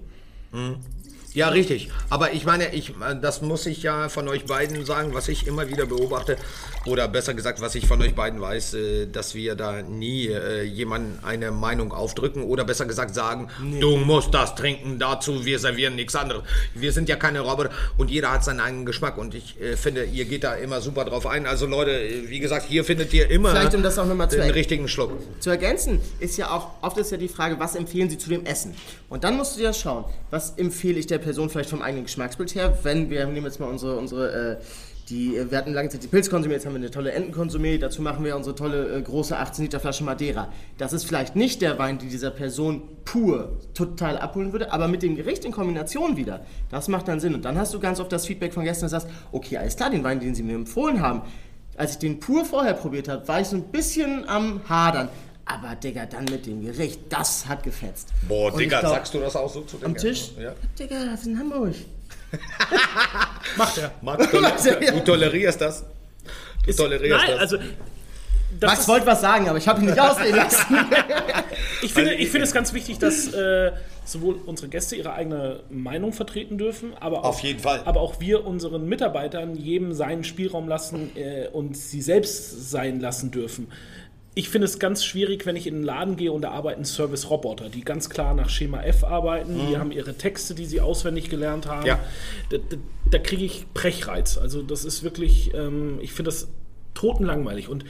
Ja, 1.34 1.50
richtig. 1.50 1.90
Aber 2.10 2.34
ich 2.34 2.46
meine, 2.46 2.74
ich, 2.74 2.90
äh, 2.90 3.16
das 3.22 3.42
muss 3.42 3.66
ich 3.66 3.84
ja 3.84 4.10
von 4.10 4.28
euch 4.28 4.46
beiden 4.46 4.86
sagen, 4.86 5.14
was 5.14 5.28
ich 5.28 5.46
immer 5.48 5.68
wieder 5.70 5.86
beobachte, 5.86 6.38
oder 6.86 7.08
besser 7.08 7.34
gesagt, 7.34 7.62
was 7.62 7.76
ich 7.76 7.86
von 7.88 8.02
euch 8.02 8.16
beiden 8.16 8.42
weiß, 8.42 8.74
äh, 8.74 9.06
dass 9.08 9.36
wir 9.36 9.56
da 9.56 9.82
nie 9.82 10.28
äh, 10.28 10.64
jemandem 10.64 11.20
eine 11.24 11.52
Meinung 11.52 11.92
aufdrücken 11.92 12.44
oder 12.44 12.64
besser 12.64 12.86
gesagt 12.86 13.14
sagen, 13.14 13.50
du 13.80 13.98
musst 13.98 14.34
das 14.34 14.56
trinken, 14.56 14.98
dazu 14.98 15.46
wir 15.46 15.60
servieren 15.60 15.96
nichts 15.96 16.16
anderes. 16.16 16.44
Wir 16.74 16.92
sind 16.92 17.10
ja 17.10 17.16
keine 17.16 17.42
Roboter 17.42 17.70
und 17.98 18.10
jeder 18.10 18.32
hat 18.32 18.44
seinen 18.44 18.60
eigenen 18.60 18.86
Geschmack 18.86 19.18
und 19.18 19.36
ich 19.36 19.60
äh, 19.62 19.78
finde, 19.78 20.06
ihr 20.06 20.26
geht 20.26 20.44
da 20.44 20.56
immer 20.56 20.82
super 20.82 21.06
drauf 21.06 21.28
ein. 21.28 21.46
Also 21.46 21.68
Leute, 21.68 21.92
äh, 21.92 22.30
wie 22.30 22.40
gesagt, 22.40 22.66
hier 22.66 22.84
findet 22.84 23.14
ihr 23.14 23.30
immer 23.30 23.52
Vielleicht, 23.52 23.76
um 23.76 23.84
das 23.84 24.00
auch 24.00 24.08
noch 24.08 24.16
mal 24.16 24.30
zu 24.30 24.38
den 24.38 24.50
richtigen 24.50 24.88
Schluck. 24.88 25.12
Zu 25.40 25.52
ergänzen 25.52 26.02
ist 26.20 26.38
ja 26.38 26.50
auch, 26.50 26.70
oft 26.82 26.98
ist 26.98 27.12
ja 27.12 27.18
die 27.18 27.28
Frage, 27.28 27.60
was 27.60 27.76
empfehlen 27.76 28.10
Sie 28.10 28.18
zu 28.18 28.30
dem 28.30 28.46
Essen? 28.46 28.74
Und 29.10 29.24
dann 29.24 29.38
musst 29.38 29.58
du 29.58 29.62
ja 29.62 29.74
schauen, 29.74 30.06
was 30.32 30.58
empfehle 30.58 31.00
ich 31.00 31.08
der 31.08 31.19
Person 31.20 31.50
vielleicht 31.50 31.70
vom 31.70 31.82
eigenen 31.82 32.06
Geschmacksbild 32.06 32.56
her, 32.56 32.78
wenn 32.84 33.10
wir 33.10 33.26
nehmen 33.28 33.46
jetzt 33.46 33.60
mal 33.60 33.68
unsere, 33.68 33.98
unsere 33.98 34.58
äh, 34.58 34.58
die, 35.10 35.36
äh, 35.38 35.50
wir 35.50 35.58
hatten 35.58 35.74
lange 35.74 35.90
Zeit 35.90 36.04
die 36.04 36.08
Pilzkonsumé, 36.08 36.52
jetzt 36.52 36.66
haben 36.66 36.74
wir 36.74 36.80
eine 36.80 36.92
tolle 36.92 37.14
Entenkonsumé, 37.14 37.80
dazu 37.80 38.02
machen 38.02 38.24
wir 38.24 38.36
unsere 38.36 38.56
tolle 38.56 38.98
äh, 38.98 39.02
große 39.02 39.38
18 39.38 39.66
Liter 39.66 39.80
Flasche 39.80 40.04
Madeira. 40.04 40.52
Das 40.78 40.94
ist 40.94 41.04
vielleicht 41.06 41.36
nicht 41.36 41.62
der 41.62 41.78
Wein, 41.80 41.98
die 41.98 42.08
dieser 42.08 42.32
Person 42.32 42.84
pur 43.06 43.58
total 43.74 44.18
abholen 44.18 44.52
würde, 44.52 44.72
aber 44.72 44.88
mit 44.88 45.04
dem 45.04 45.16
Gericht 45.16 45.46
in 45.46 45.52
Kombination 45.52 46.18
wieder. 46.18 46.42
Das 46.70 46.88
macht 46.88 47.08
dann 47.08 47.20
Sinn. 47.20 47.34
Und 47.34 47.46
dann 47.46 47.58
hast 47.58 47.74
du 47.74 47.80
ganz 47.80 48.00
oft 48.00 48.12
das 48.12 48.26
Feedback 48.26 48.54
von 48.54 48.64
Gästen, 48.64 48.86
dass 48.86 48.92
du 48.92 49.08
sagst, 49.08 49.16
okay, 49.32 49.58
alles 49.58 49.76
klar, 49.76 49.90
den 49.90 50.04
Wein, 50.04 50.20
den 50.20 50.36
sie 50.36 50.44
mir 50.44 50.56
empfohlen 50.56 51.02
haben, 51.02 51.22
als 51.78 51.94
ich 51.94 52.00
den 52.00 52.20
pur 52.20 52.46
vorher 52.46 52.74
probiert 52.74 53.08
habe, 53.08 53.28
war 53.28 53.40
ich 53.40 53.48
so 53.48 53.56
ein 53.56 53.64
bisschen 53.64 54.28
am 54.28 54.62
Hadern. 54.68 55.08
Aber 55.52 55.76
Digga, 55.76 56.06
dann 56.06 56.26
mit 56.26 56.46
dem 56.46 56.62
Gericht, 56.64 57.00
das 57.10 57.48
hat 57.48 57.64
gefetzt. 57.64 58.10
Boah, 58.28 58.54
Und 58.54 58.60
Digga, 58.60 58.82
glaub, 58.82 58.94
sagst 58.94 59.14
du 59.16 59.20
das 59.20 59.36
auch 59.36 59.52
so 59.52 59.62
zu 59.62 59.78
dem 59.78 59.88
Am? 59.88 59.96
Tisch? 59.98 60.30
Ja. 60.40 60.54
Digga, 60.78 61.06
das 61.06 61.22
ist 61.22 61.28
in 61.28 61.40
Hamburg. 61.40 61.74
Macht 63.58 63.78
er. 63.80 63.92
Max, 64.02 64.30
toler 64.30 64.52
du 64.94 65.00
tolerierst 65.04 65.62
das? 65.62 65.84
Du 66.66 66.74
tolerierst 66.74 67.18
Nein, 67.18 67.32
das? 67.32 67.40
also. 67.40 67.58
Das 68.60 68.68
Max 68.72 68.80
ist- 68.82 68.88
wollte 68.88 69.06
was 69.08 69.22
sagen, 69.22 69.48
aber 69.48 69.58
ich 69.60 69.68
habe 69.68 69.80
ihn 69.82 69.88
nicht 69.88 70.00
ausreden 70.00 70.36
lassen. 70.38 70.76
Ich 71.84 71.94
finde, 71.94 72.14
ich 72.16 72.30
finde 72.30 72.46
es 72.46 72.52
ganz 72.54 72.74
wichtig, 72.74 72.98
dass 73.00 73.32
äh, 73.34 73.72
sowohl 74.06 74.36
unsere 74.46 74.70
Gäste 74.70 74.96
ihre 74.96 75.14
eigene 75.14 75.62
Meinung 75.70 76.14
vertreten 76.14 76.58
dürfen, 76.58 76.94
aber 77.00 77.20
auch, 77.20 77.26
Auf 77.30 77.40
jeden 77.42 77.60
Fall. 77.60 77.82
aber 77.86 78.02
auch 78.02 78.20
wir 78.20 78.46
unseren 78.46 78.88
Mitarbeitern 78.88 79.56
jedem 79.56 79.94
seinen 79.94 80.24
Spielraum 80.24 80.68
lassen 80.68 81.16
äh, 81.16 81.48
und 81.48 81.78
sie 81.78 82.02
selbst 82.02 82.72
sein 82.72 83.00
lassen 83.00 83.30
dürfen. 83.32 83.72
Ich 84.36 84.50
finde 84.50 84.66
es 84.66 84.80
ganz 84.80 85.04
schwierig, 85.04 85.46
wenn 85.46 85.56
ich 85.56 85.68
in 85.68 85.76
einen 85.76 85.84
Laden 85.84 86.16
gehe 86.16 86.32
und 86.32 86.44
da 86.44 86.52
arbeiten 86.52 86.86
Service-Roboter, 86.86 87.70
die 87.70 87.82
ganz 87.82 88.10
klar 88.10 88.34
nach 88.34 88.50
Schema 88.50 88.84
F 88.84 89.04
arbeiten. 89.04 89.68
Die 89.68 89.78
haben 89.78 89.92
ihre 89.92 90.14
Texte, 90.14 90.54
die 90.54 90.66
sie 90.66 90.82
auswendig 90.82 91.30
gelernt 91.30 91.66
haben. 91.66 91.82
Mhm. 91.82 91.88
Ja. 91.88 92.00
Da, 92.50 92.58
da, 92.58 92.78
da 93.12 93.20
kriege 93.20 93.44
ich 93.44 93.68
Brechreiz. 93.74 94.38
Also 94.38 94.62
das 94.62 94.86
ist 94.86 95.04
wirklich, 95.04 95.54
ähm, 95.54 96.00
ich 96.02 96.14
finde 96.14 96.30
das 96.30 96.48
totenlangweilig. 96.94 97.70
Und 97.70 97.86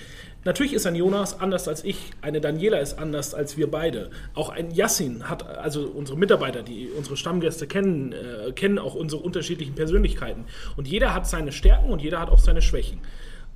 natürlich 0.46 0.74
ist 0.74 0.86
ein 0.86 0.96
Jonas 0.96 1.40
anders 1.40 1.68
als 1.68 1.84
ich, 1.84 1.98
eine 2.22 2.40
Daniela 2.42 2.80
ist 2.80 2.98
anders 3.00 3.34
als 3.34 3.58
wir 3.58 3.70
beide. 3.70 4.10
Auch 4.34 4.50
ein 4.50 4.72
Yassin 4.72 5.30
hat, 5.30 5.46
also 5.46 5.88
unsere 5.88 6.18
Mitarbeiter, 6.18 6.64
die 6.64 6.90
unsere 6.96 7.18
Stammgäste 7.18 7.68
kennen, 7.68 8.14
äh, 8.14 8.52
kennen 8.54 8.80
auch 8.80 8.96
unsere 8.96 9.22
unterschiedlichen 9.22 9.76
Persönlichkeiten. 9.76 10.46
Und 10.78 10.88
jeder 10.88 11.14
hat 11.14 11.28
seine 11.28 11.52
Stärken 11.52 11.92
und 11.92 12.02
jeder 12.02 12.20
hat 12.20 12.30
auch 12.30 12.40
seine 12.40 12.62
Schwächen. 12.62 13.00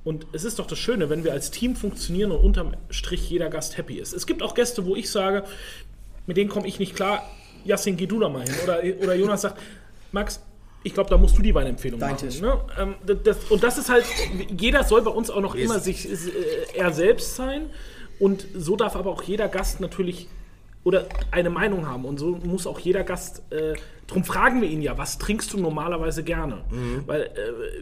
Und 0.04 0.26
es 0.32 0.44
ist 0.44 0.58
doch 0.58 0.66
das 0.66 0.78
Schöne, 0.78 1.08
wenn 1.08 1.24
wir 1.24 1.32
als 1.32 1.50
Team 1.50 1.76
funktionieren 1.76 2.30
und 2.30 2.44
unterm 2.44 2.76
Strich 2.90 3.28
jeder 3.30 3.48
Gast 3.48 3.78
happy 3.78 3.98
ist. 3.98 4.12
Es 4.12 4.26
gibt 4.26 4.42
auch 4.42 4.54
Gäste, 4.54 4.84
wo 4.84 4.94
ich 4.94 5.10
sage, 5.10 5.44
mit 6.26 6.36
denen 6.36 6.50
komme 6.50 6.66
ich 6.66 6.78
nicht 6.78 6.94
klar. 6.94 7.28
Yassin, 7.64 7.96
geh 7.96 8.06
du 8.06 8.20
da 8.20 8.28
mal 8.28 8.42
hin. 8.42 8.54
Oder, 8.62 8.82
oder 9.02 9.14
Jonas 9.14 9.42
sagt, 9.42 9.60
Max, 10.12 10.40
ich 10.82 10.92
glaube, 10.92 11.08
da 11.08 11.16
musst 11.16 11.36
du 11.38 11.42
die 11.42 11.54
Weinempfehlung 11.54 11.98
Dein 11.98 12.12
machen. 12.12 12.40
Ne? 12.40 12.60
Ähm, 12.78 12.94
das, 13.24 13.38
und 13.48 13.62
das 13.62 13.78
ist 13.78 13.88
halt, 13.88 14.04
jeder 14.60 14.84
soll 14.84 15.00
bei 15.00 15.10
uns 15.10 15.30
auch 15.30 15.40
noch 15.40 15.54
immer 15.54 15.80
sich 15.80 16.06
äh, 16.06 16.16
er 16.74 16.92
selbst 16.92 17.34
sein. 17.34 17.70
Und 18.18 18.46
so 18.54 18.76
darf 18.76 18.94
aber 18.94 19.10
auch 19.10 19.22
jeder 19.22 19.48
Gast 19.48 19.80
natürlich 19.80 20.28
oder 20.84 21.06
eine 21.30 21.50
Meinung 21.50 21.86
haben. 21.88 22.04
Und 22.04 22.18
so 22.18 22.38
muss 22.44 22.66
auch 22.66 22.78
jeder 22.78 23.02
Gast, 23.02 23.42
äh, 23.50 23.74
darum 24.06 24.24
fragen 24.24 24.60
wir 24.60 24.68
ihn 24.68 24.82
ja, 24.82 24.96
was 24.96 25.18
trinkst 25.18 25.52
du 25.52 25.58
normalerweise 25.58 26.22
gerne? 26.22 26.64
Weil, 27.06 27.22
äh, 27.22 27.30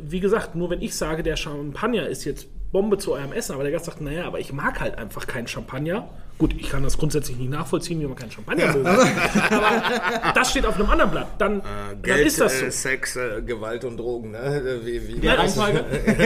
wie 0.00 0.20
gesagt, 0.20 0.54
nur 0.54 0.70
wenn 0.70 0.80
ich 0.80 0.94
sage, 0.96 1.22
der 1.22 1.36
Champagner 1.36 2.08
ist 2.08 2.24
jetzt 2.24 2.48
Bombe 2.72 2.96
zu 2.96 3.12
eurem 3.12 3.32
Essen, 3.32 3.52
aber 3.52 3.62
der 3.62 3.72
Gast 3.72 3.84
sagt, 3.84 4.00
naja, 4.00 4.24
aber 4.24 4.40
ich 4.40 4.52
mag 4.52 4.80
halt 4.80 4.96
einfach 4.98 5.26
keinen 5.26 5.46
Champagner. 5.46 6.08
Gut, 6.38 6.54
ich 6.58 6.70
kann 6.70 6.82
das 6.82 6.96
grundsätzlich 6.96 7.36
nicht 7.36 7.50
nachvollziehen, 7.50 8.00
wie 8.00 8.06
man 8.06 8.16
keinen 8.16 8.30
Champagner 8.30 8.72
mögen. 8.72 8.86
aber 8.86 10.32
das 10.34 10.50
steht 10.50 10.64
auf 10.64 10.74
einem 10.76 10.88
anderen 10.88 11.10
Blatt. 11.10 11.28
Dann, 11.38 11.60
dann 11.60 12.02
Geld, 12.02 12.26
ist 12.26 12.40
das 12.40 12.58
so. 12.58 12.64
äh, 12.64 12.70
Sex, 12.70 13.16
äh, 13.16 13.42
Gewalt 13.42 13.84
und 13.84 13.98
Drogen, 13.98 14.30
ne? 14.32 14.80
Wie, 14.82 15.06
wie 15.06 15.24
Ja. 15.24 15.36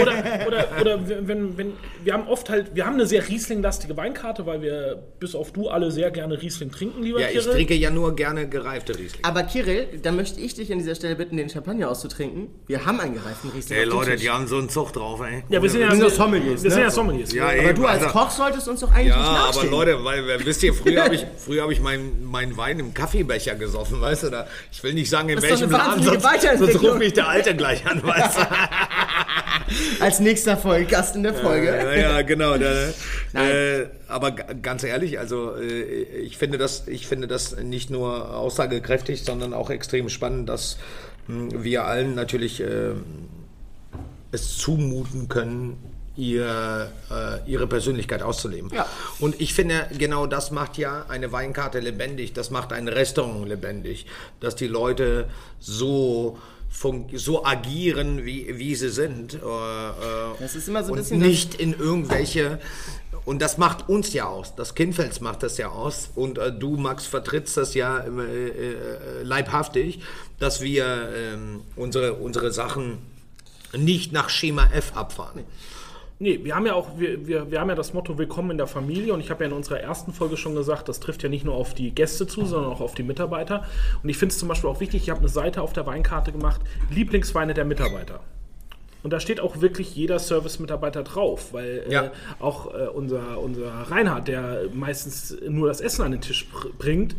Oder, 0.00 0.46
oder, 0.46 0.68
oder 0.80 1.09
wenn, 1.28 1.59
wenn, 1.59 1.72
wir 2.04 2.12
haben 2.12 2.28
oft 2.28 2.48
halt, 2.48 2.74
wir 2.74 2.87
haben 2.87 2.94
eine 2.94 3.06
sehr 3.06 3.26
Riesling-lastige 3.28 3.96
Weinkarte, 3.96 4.46
weil 4.46 4.62
wir 4.62 5.02
bis 5.18 5.35
auf 5.35 5.52
du 5.52 5.68
alle 5.68 5.90
sehr 5.90 6.11
gerne 6.11 6.40
Riesling 6.40 6.70
trinken, 6.70 7.02
lieber 7.02 7.20
ja, 7.20 7.26
ich 7.26 7.35
Kirill. 7.35 7.52
trinke 7.52 7.74
ja 7.74 7.90
nur 7.90 8.14
gerne 8.14 8.48
gereifte 8.48 8.96
Riesling. 8.96 9.24
Aber 9.24 9.42
Kirill, 9.42 9.88
da 10.02 10.12
möchte 10.12 10.40
ich 10.40 10.54
dich 10.54 10.72
an 10.72 10.78
dieser 10.78 10.94
Stelle 10.94 11.16
bitten, 11.16 11.37
den 11.37 11.50
Champagner 11.50 11.90
auszutrinken. 11.90 12.48
Wir 12.66 12.87
haben 12.87 13.00
einen 13.00 13.14
gereiften 13.14 13.50
Riesling. 13.50 13.78
Ey 13.78 13.85
Leute, 13.85 14.16
die 14.16 14.30
haben 14.30 14.46
so 14.46 14.59
einen 14.59 14.68
Zug 14.68 14.92
drauf, 14.92 15.20
ey. 15.20 15.42
Ja, 15.48 15.61
wir 15.62 15.68
sind 15.68 15.80
ja, 15.80 15.92
wir, 15.92 16.00
doch 16.00 16.11
Sommeliers, 16.38 16.62
wir 16.62 16.70
sind 16.70 16.79
ne? 16.81 16.85
ja 16.87 16.90
Sommeliers. 16.90 17.33
Ja, 17.33 17.44
Aber 17.44 17.57
eben, 17.57 17.75
du 17.75 17.87
als 17.87 18.03
also- 18.05 18.18
Koch 18.18 18.31
solltest 18.31 18.68
uns 18.68 18.81
doch 18.81 18.90
eigentlich 18.92 19.09
Ja, 19.09 19.16
nicht 19.18 19.27
aber 19.29 19.38
nachstehen. 19.46 19.70
Leute, 19.70 20.05
weil 20.05 20.31
äh, 20.31 20.44
wisst 20.44 20.62
ihr, 20.62 20.75
früher 20.75 21.05
habe 21.05 21.14
ich, 21.16 21.27
früher 21.44 21.62
hab 21.64 21.70
ich 21.70 21.81
meinen 21.81 22.25
mein 22.25 22.57
Wein 22.57 22.79
im 22.79 22.94
Kaffeebecher 22.94 23.55
gesoffen, 23.55 24.01
weißt 24.01 24.25
du? 24.25 24.31
Da, 24.31 24.46
ich 24.72 24.83
will 24.83 24.94
nicht 24.94 25.11
sagen, 25.11 25.29
in 25.29 25.37
Das 25.37 25.44
ist 25.44 25.51
doch 25.53 25.61
welchem 25.61 25.75
eine 25.75 25.85
Laden, 26.03 26.03
sonst, 26.20 26.59
sonst 26.59 26.83
ruft 26.83 26.99
mich 26.99 27.12
der 27.12 27.29
Alte 27.29 27.55
gleich 27.57 27.87
an, 27.87 28.03
weißt 28.03 28.38
du? 28.38 28.42
Als 30.01 30.20
nächster 30.20 30.57
Folge, 30.57 30.87
Gast 30.87 31.16
in 31.16 31.22
der 31.25 31.35
Folge. 31.35 31.66
Ja, 31.66 31.92
ja, 31.94 32.22
genau. 32.22 32.57
Da, 32.57 32.88
Nein. 33.33 33.51
äh, 33.51 33.87
aber 34.09 34.31
ganz 34.31 34.85
ehrlich, 34.85 35.18
also 35.18 35.57
äh, 35.57 35.83
ich 35.83 36.38
finde 36.38 36.57
das, 36.59 36.87
ich 36.87 37.07
finde 37.07 37.27
das 37.27 37.57
nicht 37.57 37.90
nur 37.90 38.37
aussagekräftig, 38.37 39.25
sondern 39.25 39.53
auch 39.53 39.70
extrem 39.70 40.09
spannend, 40.09 40.49
dass 40.49 40.79
mh, 41.27 41.64
wir 41.64 41.85
allen 41.85 42.14
natürlich 42.14 42.61
äh, 42.61 42.92
es 44.31 44.57
zumuten 44.59 45.29
können, 45.29 45.77
ihr, 46.16 46.90
äh, 47.11 47.50
ihre 47.50 47.66
Persönlichkeit 47.66 48.22
auszuleben. 48.22 48.70
Ja. 48.74 48.87
Und 49.18 49.40
ich 49.40 49.55
finde, 49.55 49.88
genau 49.96 50.26
das 50.26 50.50
macht 50.50 50.79
ja 50.79 51.07
eine 51.09 51.33
Weinkarte 51.33 51.81
lebendig, 51.81 52.33
das 52.33 52.50
macht 52.50 52.72
ein 52.72 52.88
Restaurant 52.88 53.48
lebendig, 53.48 54.07
dass 54.40 54.57
die 54.57 54.68
Leute 54.68 55.29
so 55.61 56.38
so 57.14 57.42
agieren, 57.42 58.26
wie, 58.26 58.59
wie 58.59 58.74
sie 58.74 58.90
sind. 58.90 59.35
Äh, 59.35 59.38
das 60.38 60.55
ist 60.55 60.68
immer 60.68 60.85
so 60.85 60.92
ein 60.92 60.98
und 60.98 60.98
bisschen 60.98 61.20
nicht 61.20 61.55
in 61.55 61.72
irgendwelche 61.72 62.59
und 63.26 63.42
das 63.42 63.59
macht 63.59 63.88
uns 63.88 64.12
ja 64.12 64.26
aus. 64.26 64.55
Das 64.55 64.76
Kindfels 64.76 65.20
macht 65.20 65.42
das 65.42 65.59
ja 65.59 65.68
aus. 65.68 66.11
Und 66.14 66.38
äh, 66.38 66.52
du, 66.52 66.76
Max, 66.76 67.07
vertrittst 67.07 67.57
das 67.57 67.74
ja 67.74 67.98
äh, 67.98 68.48
äh, 68.48 69.22
leibhaftig, 69.24 70.00
dass 70.38 70.61
wir 70.61 71.11
ähm, 71.12 71.62
unsere, 71.74 72.14
unsere 72.14 72.52
Sachen 72.52 72.98
nicht 73.76 74.12
nach 74.12 74.29
Schema 74.29 74.70
F 74.72 74.92
abfahren. 74.94 75.40
Nee, 75.40 75.44
wir 76.18 76.55
haben 76.55 76.66
ja 76.66 76.74
auch, 76.74 76.98
wir, 76.98 77.26
wir, 77.26 77.50
wir 77.50 77.61
haben 77.61 77.68
ja 77.68 77.74
das 77.74 77.92
Motto 77.92 78.16
Willkommen 78.16 78.52
in 78.52 78.57
der 78.57 78.66
Familie 78.66 79.12
und 79.12 79.20
ich 79.20 79.31
habe 79.31 79.44
ja 79.44 79.50
in 79.50 79.57
unserer 79.57 79.81
ersten 79.81 80.12
Folge 80.12 80.37
schon 80.37 80.55
gesagt, 80.55 80.88
das 80.88 81.00
trifft 81.00 81.22
ja 81.22 81.29
nicht 81.29 81.44
nur 81.44 81.55
auf 81.55 81.74
die 81.74 81.94
Gäste 81.94 82.26
zu, 82.26 82.46
sondern 82.46 82.72
auch 82.72 82.81
auf 82.81 82.94
die 82.94 83.02
Mitarbeiter. 83.02 83.64
Und 84.02 84.09
ich 84.09 84.16
finde 84.16 84.33
es 84.33 84.38
zum 84.38 84.48
Beispiel 84.48 84.70
auch 84.70 84.81
wichtig, 84.81 85.02
ich 85.02 85.11
habe 85.11 85.20
eine 85.20 85.29
Seite 85.29 85.61
auf 85.61 85.74
der 85.74 85.87
Weinkarte 85.87 86.33
gemacht, 86.33 86.61
Lieblingsweine 86.90 87.52
der 87.52 87.66
Mitarbeiter. 87.66 88.20
Und 89.02 89.12
da 89.12 89.20
steht 89.20 89.40
auch 89.40 89.61
wirklich 89.61 89.94
jeder 89.94 90.18
Service-Mitarbeiter 90.18 91.05
drauf, 91.05 91.52
weil 91.52 91.85
äh, 91.87 91.92
ja. 91.92 92.05
äh, 92.07 92.11
auch 92.40 92.74
äh, 92.74 92.88
unser, 92.88 93.38
unser 93.38 93.70
Reinhard, 93.70 94.26
der 94.26 94.64
meistens 94.72 95.37
nur 95.48 95.68
das 95.68 95.81
Essen 95.81 96.02
an 96.02 96.12
den 96.12 96.22
Tisch 96.22 96.48
bringt, 96.79 97.14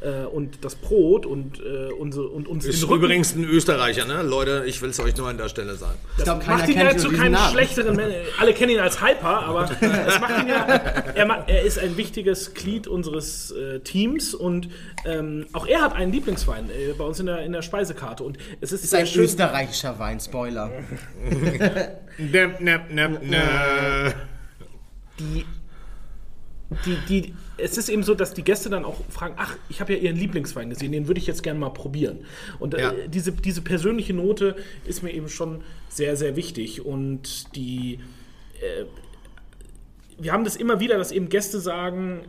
äh, 0.00 0.24
und 0.24 0.64
das 0.64 0.74
Brot 0.74 1.26
und, 1.26 1.60
äh, 1.60 1.92
unsere, 1.92 2.28
und 2.28 2.48
uns 2.48 2.64
Ist 2.64 2.82
übrigens 2.82 3.34
ein 3.34 3.44
Österreicher, 3.44 4.06
ne? 4.06 4.22
Leute, 4.22 4.64
ich 4.66 4.80
will 4.80 4.90
es 4.90 5.00
euch 5.00 5.16
nur 5.16 5.28
an 5.28 5.36
der 5.36 5.48
Stelle 5.48 5.74
sagen. 5.74 5.98
Das 6.16 6.24
glaub, 6.24 6.46
macht 6.46 6.68
ihn 6.68 6.78
ja 6.78 6.96
zu 6.96 7.10
keinem 7.10 7.38
schlechteren 7.50 7.96
Menschen. 7.96 8.18
Alle 8.38 8.54
kennen 8.54 8.72
ihn 8.72 8.80
als 8.80 9.02
Hyper, 9.02 9.42
aber 9.42 9.64
das 9.80 10.20
macht 10.20 10.42
ihn 10.42 10.48
ja. 10.48 10.64
Er, 10.66 11.44
er 11.48 11.62
ist 11.62 11.78
ein 11.78 11.96
wichtiges 11.96 12.54
Glied 12.54 12.86
unseres 12.86 13.50
äh, 13.50 13.80
Teams 13.80 14.34
und 14.34 14.68
ähm, 15.04 15.46
auch 15.52 15.66
er 15.66 15.82
hat 15.82 15.94
einen 15.94 16.12
Lieblingswein 16.12 16.70
äh, 16.70 16.92
bei 16.96 17.04
uns 17.04 17.20
in 17.20 17.26
der, 17.26 17.42
in 17.44 17.52
der 17.52 17.62
Speisekarte. 17.62 18.24
Und 18.24 18.38
es 18.60 18.72
ist, 18.72 18.84
ist 18.84 18.94
ein 18.94 19.06
schön. 19.06 19.24
österreichischer 19.24 19.98
Wein, 19.98 20.20
Spoiler. 20.20 20.70
nep, 22.18 22.60
nep, 22.60 22.90
nep, 22.90 24.14
die 25.18 25.44
die, 26.84 26.96
die, 27.08 27.34
es 27.62 27.78
ist 27.78 27.88
eben 27.88 28.02
so, 28.02 28.14
dass 28.14 28.34
die 28.34 28.42
Gäste 28.42 28.70
dann 28.70 28.84
auch 28.84 28.96
fragen, 29.08 29.34
ach, 29.36 29.56
ich 29.68 29.80
habe 29.80 29.92
ja 29.94 29.98
ihren 29.98 30.16
Lieblingswein 30.16 30.70
gesehen, 30.70 30.92
den 30.92 31.06
würde 31.06 31.20
ich 31.20 31.26
jetzt 31.26 31.42
gerne 31.42 31.58
mal 31.58 31.70
probieren. 31.70 32.20
Und 32.58 32.74
äh, 32.74 32.80
ja. 32.80 32.90
äh, 32.92 33.08
diese, 33.08 33.32
diese 33.32 33.62
persönliche 33.62 34.14
Note 34.14 34.56
ist 34.84 35.02
mir 35.02 35.12
eben 35.12 35.28
schon 35.28 35.62
sehr, 35.88 36.16
sehr 36.16 36.36
wichtig. 36.36 36.84
Und 36.84 37.54
die, 37.56 38.00
äh, 38.60 38.84
wir 40.18 40.32
haben 40.32 40.44
das 40.44 40.56
immer 40.56 40.80
wieder, 40.80 40.98
dass 40.98 41.12
eben 41.12 41.28
Gäste 41.28 41.60
sagen, 41.60 42.22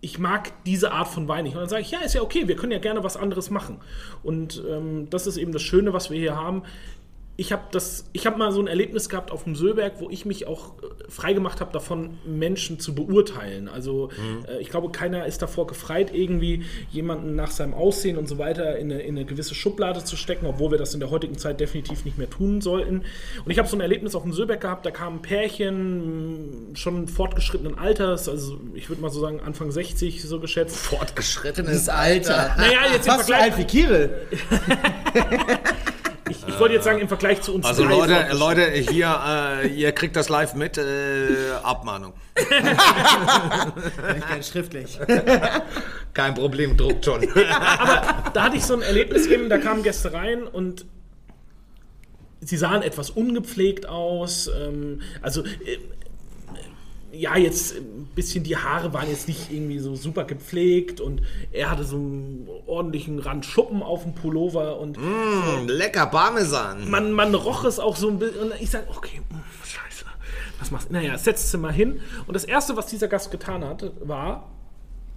ich 0.00 0.18
mag 0.18 0.52
diese 0.64 0.92
Art 0.92 1.08
von 1.08 1.28
Wein 1.28 1.44
nicht. 1.44 1.54
Und 1.54 1.60
dann 1.60 1.68
sage 1.68 1.82
ich, 1.82 1.90
ja, 1.90 2.00
ist 2.00 2.14
ja 2.14 2.22
okay, 2.22 2.48
wir 2.48 2.56
können 2.56 2.72
ja 2.72 2.78
gerne 2.78 3.04
was 3.04 3.16
anderes 3.16 3.50
machen. 3.50 3.78
Und 4.22 4.62
ähm, 4.68 5.08
das 5.10 5.26
ist 5.26 5.36
eben 5.36 5.52
das 5.52 5.62
Schöne, 5.62 5.92
was 5.92 6.10
wir 6.10 6.18
hier 6.18 6.36
haben 6.36 6.62
ich 7.40 7.52
habe 7.52 7.62
das, 7.70 8.04
ich 8.12 8.26
habe 8.26 8.36
mal 8.36 8.52
so 8.52 8.60
ein 8.60 8.66
Erlebnis 8.66 9.08
gehabt 9.08 9.30
auf 9.30 9.44
dem 9.44 9.56
Söhlberg, 9.56 9.94
wo 9.98 10.10
ich 10.10 10.26
mich 10.26 10.46
auch 10.46 10.74
äh, 10.82 11.10
freigemacht 11.10 11.62
habe, 11.62 11.72
davon 11.72 12.18
Menschen 12.26 12.78
zu 12.78 12.94
beurteilen. 12.94 13.66
Also 13.66 14.10
mhm. 14.14 14.44
äh, 14.44 14.58
ich 14.58 14.68
glaube, 14.68 14.90
keiner 14.90 15.24
ist 15.24 15.40
davor 15.40 15.66
gefreit, 15.66 16.14
irgendwie 16.14 16.64
jemanden 16.90 17.36
nach 17.36 17.50
seinem 17.50 17.72
Aussehen 17.72 18.18
und 18.18 18.28
so 18.28 18.36
weiter 18.36 18.76
in 18.76 18.92
eine, 18.92 19.00
in 19.00 19.16
eine, 19.16 19.24
gewisse 19.24 19.54
Schublade 19.54 20.04
zu 20.04 20.18
stecken, 20.18 20.44
obwohl 20.44 20.72
wir 20.72 20.76
das 20.76 20.92
in 20.92 21.00
der 21.00 21.08
heutigen 21.08 21.38
Zeit 21.38 21.60
definitiv 21.60 22.04
nicht 22.04 22.18
mehr 22.18 22.28
tun 22.28 22.60
sollten. 22.60 23.04
Und 23.42 23.50
ich 23.50 23.58
habe 23.58 23.66
so 23.66 23.74
ein 23.74 23.80
Erlebnis 23.80 24.14
auf 24.14 24.22
dem 24.22 24.34
Söhlberg 24.34 24.60
gehabt, 24.60 24.84
da 24.84 24.90
kam 24.90 25.14
ein 25.14 25.22
Pärchen 25.22 26.72
schon 26.74 27.08
fortgeschrittenen 27.08 27.78
Alters, 27.78 28.28
also 28.28 28.60
ich 28.74 28.90
würde 28.90 29.00
mal 29.00 29.10
so 29.10 29.18
sagen 29.18 29.40
Anfang 29.40 29.70
60 29.70 30.22
so 30.22 30.40
geschätzt. 30.40 30.76
Fortgeschrittenes 30.76 31.88
Alter. 31.88 32.54
Naja, 32.58 32.80
jetzt 32.92 33.08
Fast 33.08 33.28
so 33.28 33.32
alt 33.32 33.56
wie 33.56 33.64
Kirill. 33.64 34.10
Ich, 36.30 36.46
ich 36.46 36.58
wollte 36.60 36.74
jetzt 36.74 36.84
sagen, 36.84 37.00
im 37.00 37.08
Vergleich 37.08 37.42
zu 37.42 37.54
uns. 37.54 37.66
Also 37.66 37.84
Leute, 37.84 38.28
Leute, 38.32 38.70
hier, 38.70 39.20
äh, 39.62 39.68
ihr 39.68 39.92
kriegt 39.92 40.16
das 40.16 40.28
live 40.28 40.54
mit. 40.54 40.78
Äh, 40.78 41.50
Abmahnung. 41.62 42.14
Kein 44.28 44.42
schriftlich. 44.42 44.98
Kein 46.14 46.34
Problem, 46.34 46.76
druckt 46.76 47.04
schon. 47.04 47.26
Aber 47.50 48.30
da 48.32 48.44
hatte 48.44 48.56
ich 48.56 48.64
so 48.64 48.74
ein 48.74 48.82
Erlebnis 48.82 49.26
eben, 49.26 49.48
da 49.48 49.58
kamen 49.58 49.82
Gäste 49.82 50.12
rein 50.12 50.44
und 50.44 50.86
sie 52.40 52.56
sahen 52.56 52.82
etwas 52.82 53.10
ungepflegt 53.10 53.88
aus. 53.88 54.48
Ähm, 54.48 55.00
also 55.22 55.44
äh, 55.44 55.78
ja, 57.12 57.36
jetzt 57.36 57.76
ein 57.76 58.08
bisschen 58.14 58.44
die 58.44 58.56
Haare 58.56 58.92
waren 58.92 59.08
jetzt 59.08 59.28
nicht 59.28 59.50
irgendwie 59.50 59.78
so 59.78 59.94
super 59.96 60.24
gepflegt 60.24 61.00
und 61.00 61.22
er 61.52 61.70
hatte 61.70 61.84
so 61.84 61.96
einen 61.96 62.48
ordentlichen 62.66 63.18
Rand 63.18 63.44
Schuppen 63.44 63.82
auf 63.82 64.02
dem 64.02 64.14
Pullover 64.14 64.78
und 64.78 64.96
mm, 64.96 65.66
lecker 65.66 66.06
Parmesan. 66.06 66.88
Man, 66.88 67.12
man 67.12 67.34
roch 67.34 67.64
es 67.64 67.78
auch 67.78 67.96
so 67.96 68.08
ein 68.08 68.18
bisschen 68.18 68.40
und 68.40 68.60
ich 68.60 68.70
sage, 68.70 68.86
okay, 68.94 69.20
mh, 69.28 69.38
mm, 69.38 69.42
scheiße, 69.64 70.04
was 70.58 70.70
machst 70.70 70.88
du? 70.88 70.92
Naja, 70.92 71.18
setzt 71.18 71.50
sie 71.50 71.58
mal 71.58 71.72
hin 71.72 72.00
und 72.26 72.34
das 72.34 72.44
erste, 72.44 72.76
was 72.76 72.86
dieser 72.86 73.08
Gast 73.08 73.30
getan 73.30 73.64
hat, 73.64 73.92
war 74.00 74.48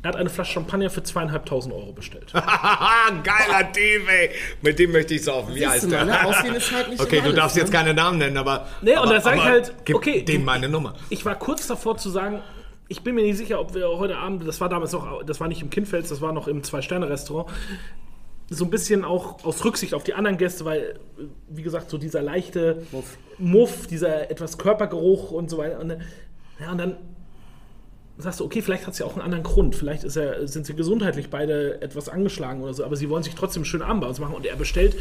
er 0.03 0.09
hat 0.09 0.15
eine 0.17 0.29
Flasche 0.29 0.53
Champagner 0.53 0.89
für 0.89 1.01
zweieinhalbtausend 1.01 1.73
Euro 1.73 1.93
bestellt. 1.93 2.31
Geiler 2.33 3.71
Typ, 3.71 4.09
ey. 4.09 4.31
Mit 4.61 4.77
dem 4.77 4.91
möchte 4.91 5.15
ich 5.15 5.23
saufen. 5.23 5.55
Wie 5.55 5.65
heißt 5.65 5.89
der? 5.89 6.03
Ne? 6.03 6.25
Aussehen 6.25 6.55
ist 6.55 6.71
halt 6.73 6.89
nicht 6.89 7.01
okay, 7.01 7.21
du 7.21 7.31
darfst 7.31 7.55
jetzt 7.55 7.71
ne? 7.71 7.77
keine 7.77 7.93
Namen 7.93 8.17
nennen, 8.17 8.35
aber. 8.35 8.67
Nee, 8.81 8.97
und 8.97 9.09
da 9.09 9.21
sage 9.21 9.37
ich 9.37 9.43
halt, 9.43 9.73
okay. 9.93 10.23
Den 10.23 10.43
meine 10.43 10.67
Nummer. 10.67 10.95
Ich 11.09 11.23
war 11.23 11.35
kurz 11.35 11.67
davor 11.67 11.95
zu 11.95 12.09
sagen, 12.09 12.41
ich 12.89 13.01
bin 13.01 13.15
mir 13.15 13.23
nicht 13.23 13.37
sicher, 13.37 13.61
ob 13.61 13.73
wir 13.73 13.87
heute 13.87 14.17
Abend, 14.17 14.45
das 14.45 14.59
war 14.59 14.67
damals 14.67 14.91
noch, 14.91 15.23
das 15.23 15.39
war 15.39 15.47
nicht 15.47 15.61
im 15.61 15.69
Kindfels, 15.69 16.09
das 16.09 16.19
war 16.19 16.33
noch 16.33 16.49
im 16.49 16.63
Zwei-Sterne-Restaurant, 16.63 17.49
so 18.49 18.65
ein 18.65 18.69
bisschen 18.69 19.05
auch 19.05 19.45
aus 19.45 19.63
Rücksicht 19.63 19.93
auf 19.93 20.03
die 20.03 20.15
anderen 20.15 20.37
Gäste, 20.37 20.65
weil, 20.65 20.99
wie 21.47 21.63
gesagt, 21.63 21.89
so 21.89 21.97
dieser 21.97 22.21
leichte 22.21 22.85
Muff, 22.91 23.17
Muff 23.37 23.87
dieser 23.87 24.29
etwas 24.29 24.57
Körpergeruch 24.57 25.31
und 25.31 25.49
so 25.49 25.57
weiter. 25.57 25.79
Und, 25.79 25.97
ja, 26.59 26.71
und 26.71 26.77
dann 26.77 26.97
sagst 28.17 28.39
du, 28.39 28.45
okay, 28.45 28.61
vielleicht 28.61 28.85
hat 28.85 28.93
es 28.93 28.99
ja 28.99 29.05
auch 29.05 29.13
einen 29.13 29.21
anderen 29.21 29.43
Grund. 29.43 29.75
Vielleicht 29.75 30.03
er, 30.03 30.47
sind 30.47 30.65
sie 30.65 30.75
gesundheitlich 30.75 31.29
beide 31.29 31.81
etwas 31.81 32.09
angeschlagen 32.09 32.61
oder 32.61 32.73
so, 32.73 32.83
aber 32.83 32.95
sie 32.95 33.09
wollen 33.09 33.23
sich 33.23 33.35
trotzdem 33.35 33.61
einen 33.61 33.65
schönen 33.65 33.83
Abend 33.83 34.01
bei 34.01 34.07
uns 34.07 34.19
machen 34.19 34.35
und 34.35 34.45
er 34.45 34.55
bestellt 34.55 34.95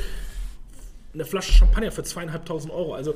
eine 1.12 1.24
Flasche 1.24 1.52
Champagner 1.52 1.92
für 1.92 2.02
zweieinhalbtausend 2.02 2.72
Euro. 2.72 2.94
Also, 2.94 3.14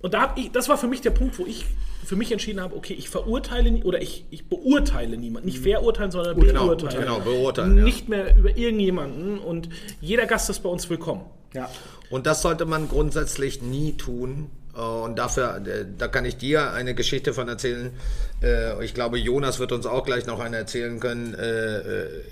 und 0.00 0.14
da 0.14 0.20
hab 0.20 0.38
ich, 0.38 0.52
das 0.52 0.68
war 0.68 0.76
für 0.76 0.86
mich 0.86 1.00
der 1.00 1.10
Punkt, 1.10 1.38
wo 1.38 1.46
ich 1.46 1.64
für 2.04 2.14
mich 2.14 2.30
entschieden 2.30 2.60
habe, 2.60 2.76
okay, 2.76 2.94
ich 2.94 3.08
verurteile 3.08 3.72
oder 3.84 4.02
ich, 4.02 4.26
ich 4.30 4.48
beurteile 4.48 5.16
niemanden. 5.16 5.48
Nicht 5.48 5.60
verurteilen, 5.60 6.10
sondern 6.10 6.38
genau, 6.38 6.66
beurteilen. 6.66 7.00
Genau, 7.00 7.20
beurteilen. 7.20 7.82
Nicht 7.82 8.02
ja. 8.02 8.10
mehr 8.10 8.36
über 8.36 8.56
irgendjemanden 8.56 9.38
und 9.38 9.68
jeder 10.00 10.26
Gast 10.26 10.50
ist 10.50 10.60
bei 10.60 10.68
uns 10.68 10.88
willkommen. 10.90 11.22
Ja. 11.54 11.70
Und 12.10 12.26
das 12.26 12.42
sollte 12.42 12.66
man 12.66 12.88
grundsätzlich 12.88 13.62
nie 13.62 13.94
tun, 13.94 14.50
und 14.74 15.18
dafür, 15.18 15.62
äh, 15.66 15.84
da 15.96 16.08
kann 16.08 16.24
ich 16.24 16.36
dir 16.36 16.72
eine 16.72 16.94
Geschichte 16.94 17.32
von 17.32 17.48
erzählen. 17.48 17.92
Äh, 18.42 18.84
ich 18.84 18.92
glaube, 18.92 19.18
Jonas 19.18 19.58
wird 19.60 19.72
uns 19.72 19.86
auch 19.86 20.04
gleich 20.04 20.26
noch 20.26 20.40
eine 20.40 20.56
erzählen 20.56 20.98
können. 21.00 21.36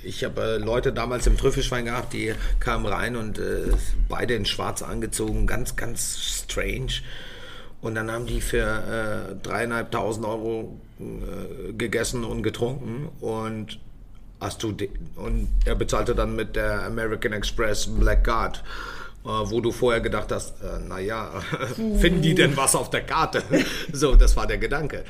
Ich 0.03 0.25
habe 0.25 0.59
Leute 0.63 0.93
damals 0.93 1.27
im 1.27 1.37
Trüffelschwein 1.37 1.85
gehabt, 1.85 2.13
die 2.13 2.35
kamen 2.61 2.87
rein 2.87 3.17
und 3.17 3.41
beide 4.09 4.35
in 4.35 4.45
schwarz 4.45 4.83
angezogen, 4.83 5.47
ganz, 5.47 5.77
ganz 5.77 6.45
strange. 6.45 7.03
Und 7.81 7.95
dann 7.95 8.11
haben 8.11 8.27
die 8.27 8.41
für 8.41 9.37
dreieinhalbtausend 9.43 10.27
Euro 10.27 10.79
gegessen 11.77 12.25
und 12.25 12.43
getrunken 12.43 13.09
und 13.21 13.79
hast 14.41 14.63
du 14.63 14.77
und 15.17 15.49
er 15.65 15.75
bezahlte 15.75 16.15
dann 16.15 16.35
mit 16.37 16.57
der 16.57 16.85
American 16.85 17.33
Express 17.33 17.87
Black 17.87 18.25
Card. 18.25 18.63
Äh, 19.25 19.29
wo 19.29 19.61
du 19.61 19.71
vorher 19.71 20.01
gedacht 20.01 20.33
hast, 20.33 20.61
äh, 20.63 20.81
naja, 20.89 21.31
finden 22.01 22.23
die 22.23 22.35
denn 22.35 22.57
was 22.57 22.75
auf 22.75 22.91
der 22.91 23.03
Karte? 23.03 23.45
so, 23.93 24.17
das 24.17 24.37
war 24.37 24.49
der 24.49 24.59
Gedanke. 24.59 25.05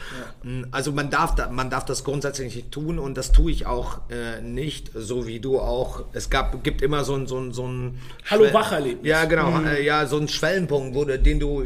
Ja. 0.44 0.50
Mm, 0.50 0.66
also 0.70 0.92
man 0.92 1.08
darf, 1.08 1.34
da, 1.34 1.48
man 1.48 1.70
darf 1.70 1.86
das 1.86 2.04
grundsätzlich 2.04 2.54
nicht 2.54 2.70
tun 2.70 2.98
und 2.98 3.16
das 3.16 3.32
tue 3.32 3.50
ich 3.50 3.64
auch 3.64 4.02
äh, 4.10 4.42
nicht, 4.42 4.90
so 4.94 5.26
wie 5.26 5.40
du 5.40 5.58
auch. 5.58 6.04
Es 6.12 6.28
gab, 6.28 6.62
gibt 6.62 6.82
immer 6.82 7.04
so 7.04 7.14
ein 7.14 7.26
so 7.26 7.38
ein, 7.38 7.52
so 7.54 7.66
ein 7.66 8.00
Hallo 8.30 8.52
Wacherlebnis. 8.52 9.08
Ja, 9.08 9.24
genau, 9.24 9.50
mhm. 9.50 9.82
ja, 9.82 10.04
so 10.04 10.18
ein 10.18 10.28
Schwellenpunkt, 10.28 10.94
wo, 10.94 11.06
den 11.06 11.40
du 11.40 11.64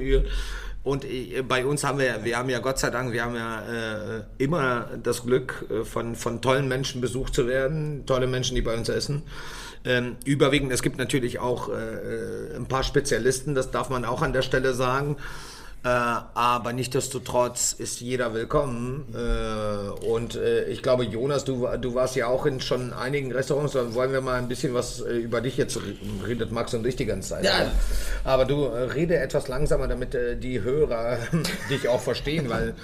und 0.84 1.04
äh, 1.04 1.42
bei 1.42 1.66
uns 1.66 1.82
haben 1.82 1.98
wir, 1.98 2.22
wir 2.22 2.38
haben 2.38 2.48
ja 2.48 2.60
Gott 2.60 2.78
sei 2.78 2.90
Dank, 2.90 3.12
wir 3.12 3.24
haben 3.24 3.34
ja 3.34 3.62
äh, 3.62 4.22
immer 4.38 4.88
das 5.02 5.24
Glück, 5.24 5.66
von, 5.82 6.14
von 6.14 6.40
tollen 6.40 6.68
Menschen 6.68 7.00
besucht 7.00 7.34
zu 7.34 7.48
werden, 7.48 8.06
tolle 8.06 8.28
Menschen, 8.28 8.54
die 8.54 8.62
bei 8.62 8.76
uns 8.76 8.88
essen. 8.88 9.24
Ähm, 9.86 10.16
überwiegend, 10.24 10.72
es 10.72 10.82
gibt 10.82 10.98
natürlich 10.98 11.38
auch 11.38 11.68
äh, 11.68 12.56
ein 12.56 12.66
paar 12.66 12.82
Spezialisten, 12.82 13.54
das 13.54 13.70
darf 13.70 13.88
man 13.88 14.04
auch 14.04 14.20
an 14.20 14.32
der 14.32 14.42
Stelle 14.42 14.74
sagen. 14.74 15.16
Äh, 15.86 15.88
aber 15.88 16.72
nichtsdestotrotz 16.72 17.72
ist 17.72 18.00
jeder 18.00 18.34
willkommen. 18.34 19.04
Äh, 19.14 20.04
und 20.04 20.34
äh, 20.34 20.64
ich 20.64 20.82
glaube, 20.82 21.04
Jonas, 21.04 21.44
du, 21.44 21.68
du 21.80 21.94
warst 21.94 22.16
ja 22.16 22.26
auch 22.26 22.44
in 22.44 22.60
schon 22.60 22.92
einigen 22.92 23.30
Restaurants. 23.30 23.74
Dann 23.74 23.94
wollen 23.94 24.10
wir 24.10 24.20
mal 24.20 24.34
ein 24.34 24.48
bisschen 24.48 24.74
was 24.74 25.00
äh, 25.02 25.12
über 25.12 25.40
dich 25.40 25.56
jetzt 25.56 25.76
reden. 25.76 26.22
Redet 26.26 26.50
Max 26.50 26.74
und 26.74 26.84
ich 26.84 26.96
die 26.96 27.06
ganze 27.06 27.28
Zeit. 27.28 27.44
Ja. 27.44 27.70
Aber 28.24 28.46
du 28.46 28.64
äh, 28.64 28.90
rede 28.94 29.16
etwas 29.16 29.46
langsamer, 29.46 29.86
damit 29.86 30.16
äh, 30.16 30.36
die 30.36 30.60
Hörer 30.60 31.18
dich 31.70 31.88
auch 31.88 32.00
verstehen, 32.00 32.50
weil 32.50 32.74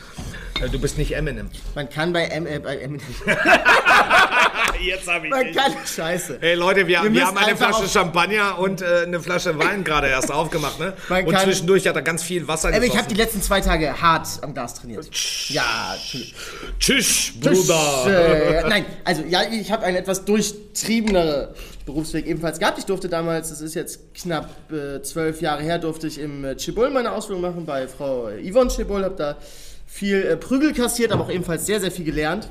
äh, 0.62 0.68
du 0.68 0.78
bist 0.78 0.96
nicht 0.96 1.16
Eminem. 1.16 1.50
Man 1.74 1.90
kann 1.90 2.12
bei 2.12 2.26
M, 2.26 2.46
äh, 2.46 2.60
bei 2.60 2.76
M 2.76 3.00
Jetzt 4.80 5.08
habe 5.08 5.26
ich 5.26 5.30
man 5.30 5.52
kann, 5.52 5.72
scheiße. 5.86 6.38
Hey 6.40 6.54
Leute, 6.54 6.86
wir, 6.86 7.02
wir, 7.02 7.10
müssen 7.10 7.26
haben 7.26 7.38
eine 7.38 7.56
Flasche 7.56 7.88
Champagner 7.88 8.58
und 8.58 8.82
äh, 8.82 9.02
eine 9.06 9.20
Flasche 9.20 9.58
Wein 9.58 9.84
gerade 9.84 10.08
erst 10.08 10.30
aufgemacht, 10.30 10.78
ne? 10.78 10.94
Man 11.08 11.26
Und 11.26 11.32
kann- 11.32 11.44
zwischendurch 11.44 11.86
hat 11.86 11.96
er 11.96 12.02
ganz 12.02 12.22
viel 12.22 12.46
Wasser 12.48 12.68
Aber 12.68 12.84
ich 12.84 12.96
habe 12.96 13.08
die 13.08 13.14
letzten 13.14 13.42
zwei 13.42 13.60
Tage 13.60 14.00
hart 14.00 14.28
am 14.42 14.54
Gas 14.54 14.74
trainiert. 14.74 15.08
Ja, 15.48 15.94
Entschuldigung. 15.94 16.38
Tschüss, 16.78 17.32
Tschüss, 17.40 17.66
Bruder. 17.66 18.64
Äh, 18.64 18.68
nein, 18.68 18.86
also 19.04 19.22
ja, 19.28 19.42
ich 19.50 19.70
habe 19.70 19.84
einen 19.84 19.96
etwas 19.96 20.24
durchtriebeneren 20.24 21.48
Berufsweg 21.86 22.26
ebenfalls 22.26 22.58
gehabt. 22.58 22.78
Ich 22.78 22.86
durfte 22.86 23.08
damals, 23.08 23.50
das 23.50 23.60
ist 23.60 23.74
jetzt 23.74 24.14
knapp 24.14 24.50
äh, 24.72 25.02
zwölf 25.02 25.40
Jahre 25.40 25.62
her, 25.62 25.78
durfte 25.78 26.06
ich 26.06 26.18
im 26.18 26.44
äh, 26.44 26.56
Chibol 26.56 26.90
meine 26.90 27.12
Ausbildung 27.12 27.42
machen 27.42 27.66
bei 27.66 27.88
Frau 27.88 28.28
Yvonne 28.42 28.70
Chibol, 28.70 29.04
habe 29.04 29.16
da 29.16 29.36
viel 29.86 30.22
äh, 30.22 30.36
Prügel 30.36 30.72
kassiert, 30.72 31.12
aber 31.12 31.24
auch 31.24 31.30
ebenfalls 31.30 31.66
sehr, 31.66 31.80
sehr 31.80 31.90
viel 31.90 32.04
gelernt. 32.04 32.48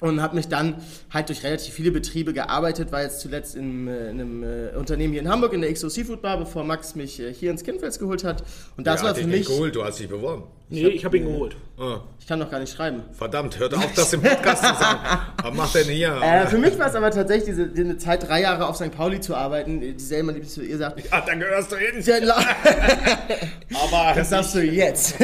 Und 0.00 0.22
habe 0.22 0.36
mich 0.36 0.46
dann 0.46 0.76
halt 1.12 1.28
durch 1.28 1.42
relativ 1.42 1.74
viele 1.74 1.90
Betriebe 1.90 2.32
gearbeitet, 2.32 2.92
war 2.92 3.02
jetzt 3.02 3.18
zuletzt 3.20 3.56
in, 3.56 3.88
äh, 3.88 4.10
in 4.10 4.20
einem 4.20 4.42
äh, 4.44 4.76
Unternehmen 4.76 5.12
hier 5.12 5.22
in 5.22 5.28
Hamburg 5.28 5.52
in 5.54 5.60
der 5.60 5.72
XO 5.72 5.88
Seafood 5.88 6.22
Bar, 6.22 6.38
bevor 6.38 6.62
Max 6.62 6.94
mich 6.94 7.18
äh, 7.18 7.34
hier 7.34 7.50
ins 7.50 7.64
Kindfels 7.64 7.98
geholt 7.98 8.22
hat. 8.22 8.44
Und 8.76 8.86
das 8.86 9.00
Ja, 9.00 9.04
war 9.06 9.10
hat 9.10 9.18
für 9.18 9.26
mich. 9.26 9.38
nicht 9.40 9.48
geholt, 9.48 9.74
du 9.74 9.84
hast 9.84 9.98
dich 9.98 10.08
beworben. 10.08 10.44
Nee, 10.70 10.86
ich 10.88 11.04
habe 11.04 11.16
ihn 11.16 11.24
geholt. 11.24 11.56
Ah, 11.78 12.00
Ich 12.20 12.26
kann 12.26 12.38
doch 12.38 12.50
gar 12.50 12.60
nicht 12.60 12.72
schreiben. 12.76 13.02
verdammt, 13.12 13.58
hört 13.58 13.74
auf, 13.74 13.92
das 13.96 14.12
im 14.12 14.20
Podcast 14.22 14.62
zu 14.62 14.74
sagen. 14.74 14.98
Was 15.42 15.54
macht 15.54 15.74
denn 15.74 15.86
hier? 15.88 16.14
Äh, 16.22 16.46
für 16.46 16.58
mich 16.58 16.78
war 16.78 16.86
es 16.88 16.94
aber 16.94 17.10
tatsächlich 17.10 17.46
diese, 17.56 17.66
diese 17.68 17.96
Zeit, 17.96 18.28
drei 18.28 18.42
Jahre 18.42 18.66
auf 18.68 18.76
St. 18.76 18.90
Pauli 18.92 19.18
zu 19.20 19.34
arbeiten, 19.34 19.80
die 19.80 19.94
selber, 19.98 20.32
die 20.32 20.42
zu 20.42 20.62
ihr 20.62 20.76
sagt, 20.78 21.10
ja, 21.10 21.20
da 21.22 21.34
gehörst 21.34 21.72
du 21.72 21.76
hin. 21.76 22.02
Aber 23.74 24.14
das 24.14 24.30
sagst 24.30 24.54
du 24.54 24.60
jetzt. 24.62 25.14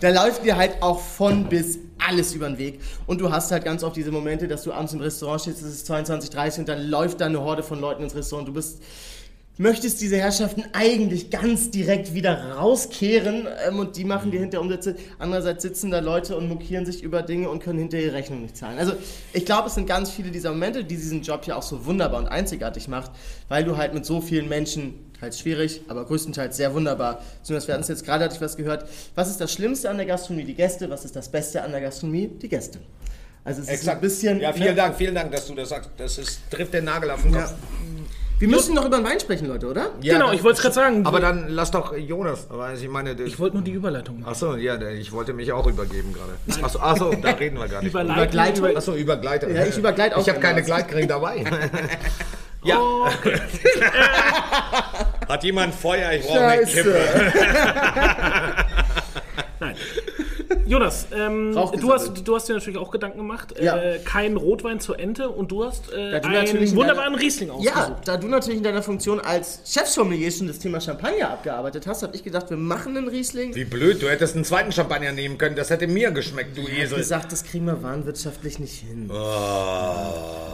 da 0.00 0.10
läuft 0.10 0.44
dir 0.44 0.56
halt 0.56 0.72
auch 0.82 1.00
von 1.00 1.48
bis 1.48 1.78
alles 2.06 2.34
über 2.34 2.48
den 2.48 2.58
Weg. 2.58 2.80
Und 3.06 3.20
du 3.20 3.30
hast 3.30 3.50
halt 3.50 3.64
ganz 3.64 3.82
oft 3.82 3.96
diese 3.96 4.10
Momente, 4.10 4.48
dass 4.48 4.62
du 4.62 4.72
abends 4.72 4.92
im 4.92 5.00
Restaurant 5.00 5.40
stehst, 5.42 5.62
es 5.62 5.74
ist 5.74 5.90
22.30 5.90 6.60
und 6.60 6.68
dann 6.68 6.88
läuft 6.88 7.20
da 7.20 7.26
eine 7.26 7.40
Horde 7.40 7.62
von 7.62 7.80
Leuten 7.80 8.02
ins 8.02 8.14
Restaurant. 8.14 8.48
Du 8.48 8.52
bist, 8.52 8.80
möchtest 9.58 10.00
diese 10.00 10.16
Herrschaften 10.16 10.64
eigentlich 10.72 11.30
ganz 11.30 11.70
direkt 11.70 12.14
wieder 12.14 12.54
rauskehren 12.54 13.46
ähm, 13.66 13.80
und 13.80 13.96
die 13.96 14.04
machen 14.04 14.30
dir 14.30 14.40
hinter 14.40 14.60
Umsätze. 14.60 14.96
Andererseits 15.18 15.62
sitzen 15.62 15.90
da 15.90 15.98
Leute 15.98 16.36
und 16.36 16.48
mokieren 16.48 16.86
sich 16.86 17.02
über 17.02 17.22
Dinge 17.22 17.50
und 17.50 17.62
können 17.62 17.78
hinter 17.78 17.98
ihre 17.98 18.14
Rechnung 18.14 18.42
nicht 18.42 18.56
zahlen. 18.56 18.78
Also 18.78 18.92
ich 19.32 19.44
glaube, 19.44 19.68
es 19.68 19.74
sind 19.74 19.86
ganz 19.86 20.10
viele 20.10 20.30
dieser 20.30 20.50
Momente, 20.50 20.84
die 20.84 20.96
diesen 20.96 21.22
Job 21.22 21.44
ja 21.44 21.56
auch 21.56 21.62
so 21.62 21.84
wunderbar 21.86 22.20
und 22.20 22.28
einzigartig 22.28 22.88
macht, 22.88 23.10
weil 23.48 23.64
du 23.64 23.76
halt 23.76 23.94
mit 23.94 24.06
so 24.06 24.20
vielen 24.20 24.48
Menschen, 24.48 24.94
teils 25.20 25.38
schwierig, 25.38 25.82
aber 25.88 26.04
größtenteils 26.04 26.56
sehr 26.56 26.74
wunderbar, 26.74 27.22
zumindest 27.42 27.68
wir 27.68 27.74
hatten 27.74 27.82
es 27.82 27.88
jetzt 27.88 28.04
gerade, 28.04 28.24
hatte 28.24 28.34
ich 28.36 28.40
was 28.40 28.56
gehört, 28.56 28.86
was 29.14 29.28
ist 29.28 29.40
das 29.40 29.52
Schlimmste 29.52 29.90
an 29.90 29.96
der 29.96 30.06
Gastronomie? 30.06 30.44
Die 30.44 30.54
Gäste. 30.54 30.88
Was 30.90 31.04
ist 31.04 31.16
das 31.16 31.28
Beste 31.28 31.62
an 31.62 31.72
der 31.72 31.80
Gastronomie? 31.80 32.28
Die 32.28 32.48
Gäste. 32.48 32.78
Also 33.44 33.62
es 33.62 33.68
ist 33.68 33.74
Exakt. 33.74 33.98
ein 33.98 34.00
bisschen... 34.02 34.40
Ja, 34.40 34.52
vielen 34.52 34.68
ne? 34.70 34.74
Dank, 34.74 34.96
vielen 34.96 35.14
Dank, 35.14 35.32
dass 35.32 35.46
du 35.46 35.54
das 35.54 35.70
sagst. 35.70 35.90
Das 35.96 36.18
ist, 36.18 36.40
trifft 36.50 36.74
den 36.74 36.84
Nagel 36.84 37.10
auf 37.10 37.22
den 37.22 37.32
Kopf. 37.32 37.42
Ja. 37.50 37.56
Wir 38.40 38.46
müssen 38.46 38.74
noch 38.76 38.84
über 38.86 38.98
den 38.98 39.04
Wein 39.04 39.18
sprechen, 39.18 39.48
Leute, 39.48 39.66
oder? 39.66 39.90
Ja, 40.00 40.12
genau, 40.14 40.30
ich 40.32 40.44
wollte 40.44 40.58
es 40.58 40.62
gerade 40.62 40.74
sagen. 40.74 41.04
Aber 41.06 41.18
dann 41.18 41.48
lass 41.48 41.72
doch 41.72 41.96
Jonas, 41.96 42.46
weil 42.50 42.76
ich 42.76 42.88
meine, 42.88 43.20
ich 43.20 43.38
wollte 43.40 43.56
nur 43.56 43.64
die 43.64 43.72
Überleitung 43.72 44.20
machen. 44.20 44.30
Achso, 44.30 44.54
ja, 44.54 44.80
ich 44.90 45.10
wollte 45.10 45.32
mich 45.32 45.50
auch 45.50 45.66
übergeben 45.66 46.12
gerade. 46.12 46.62
Achso, 46.62 46.78
achso, 46.78 47.12
da 47.20 47.30
reden 47.30 47.58
wir 47.58 47.66
gar 47.66 47.82
nicht. 47.82 47.92
Übergleitung? 47.92 48.68
über- 48.68 48.78
Achso, 48.78 48.94
über 48.94 49.16
Gleiter. 49.16 49.50
Ja, 49.50 49.66
ich 49.66 49.76
übergleite 49.76 50.16
auch 50.16 50.20
Ich 50.20 50.28
habe 50.28 50.38
keine 50.38 50.60
anders. 50.60 50.66
Gleitgring 50.66 51.08
dabei. 51.08 51.44
ja. 52.64 52.78
Hat 55.28 55.44
jemand 55.44 55.74
Feuer? 55.74 56.12
Ich 56.12 56.26
brauche 56.26 56.46
eine 56.46 56.64
Kippe. 56.64 56.98
Nein. 59.60 59.76
Jonas, 60.68 61.06
ähm, 61.16 61.52
du, 61.54 61.92
hast, 61.92 62.12
du 62.26 62.34
hast 62.34 62.48
dir 62.48 62.52
natürlich 62.54 62.78
auch 62.78 62.90
Gedanken 62.90 63.18
gemacht. 63.18 63.54
Ja. 63.60 63.76
Äh, 63.78 63.98
kein 64.04 64.36
Rotwein 64.36 64.80
zur 64.80 64.98
Ente 65.00 65.28
und 65.30 65.50
du 65.50 65.64
hast 65.64 65.90
äh, 65.92 66.20
du 66.20 66.28
einen 66.28 66.46
in 66.56 66.76
wunderbaren 66.76 67.12
deiner- 67.14 67.22
Riesling 67.22 67.50
ausgesucht. 67.50 67.76
Ja, 67.76 68.00
da 68.04 68.16
du 68.18 68.28
natürlich 68.28 68.58
in 68.58 68.64
deiner 68.64 68.82
Funktion 68.82 69.18
als 69.20 69.60
Chefsommelier 69.64 70.30
schon 70.30 70.46
das 70.46 70.58
Thema 70.58 70.80
Champagner 70.80 71.30
abgearbeitet 71.30 71.86
hast, 71.86 72.02
habe 72.02 72.14
ich 72.14 72.22
gedacht, 72.22 72.50
wir 72.50 72.56
machen 72.58 72.96
einen 72.96 73.08
Riesling. 73.08 73.54
Wie 73.54 73.64
blöd, 73.64 74.02
du 74.02 74.08
hättest 74.08 74.34
einen 74.34 74.44
zweiten 74.44 74.70
Champagner 74.72 75.12
nehmen 75.12 75.38
können. 75.38 75.56
Das 75.56 75.70
hätte 75.70 75.86
mir 75.86 76.10
geschmeckt, 76.10 76.56
du 76.56 76.62
Ich 76.62 76.68
hab 76.68 76.78
Esel. 76.84 76.98
gesagt, 76.98 77.32
das 77.32 77.44
kriegen 77.44 77.64
wir 77.64 77.82
warenwirtschaftlich 77.82 78.58
nicht 78.58 78.74
hin. 78.80 79.10
Oh. 79.10 79.14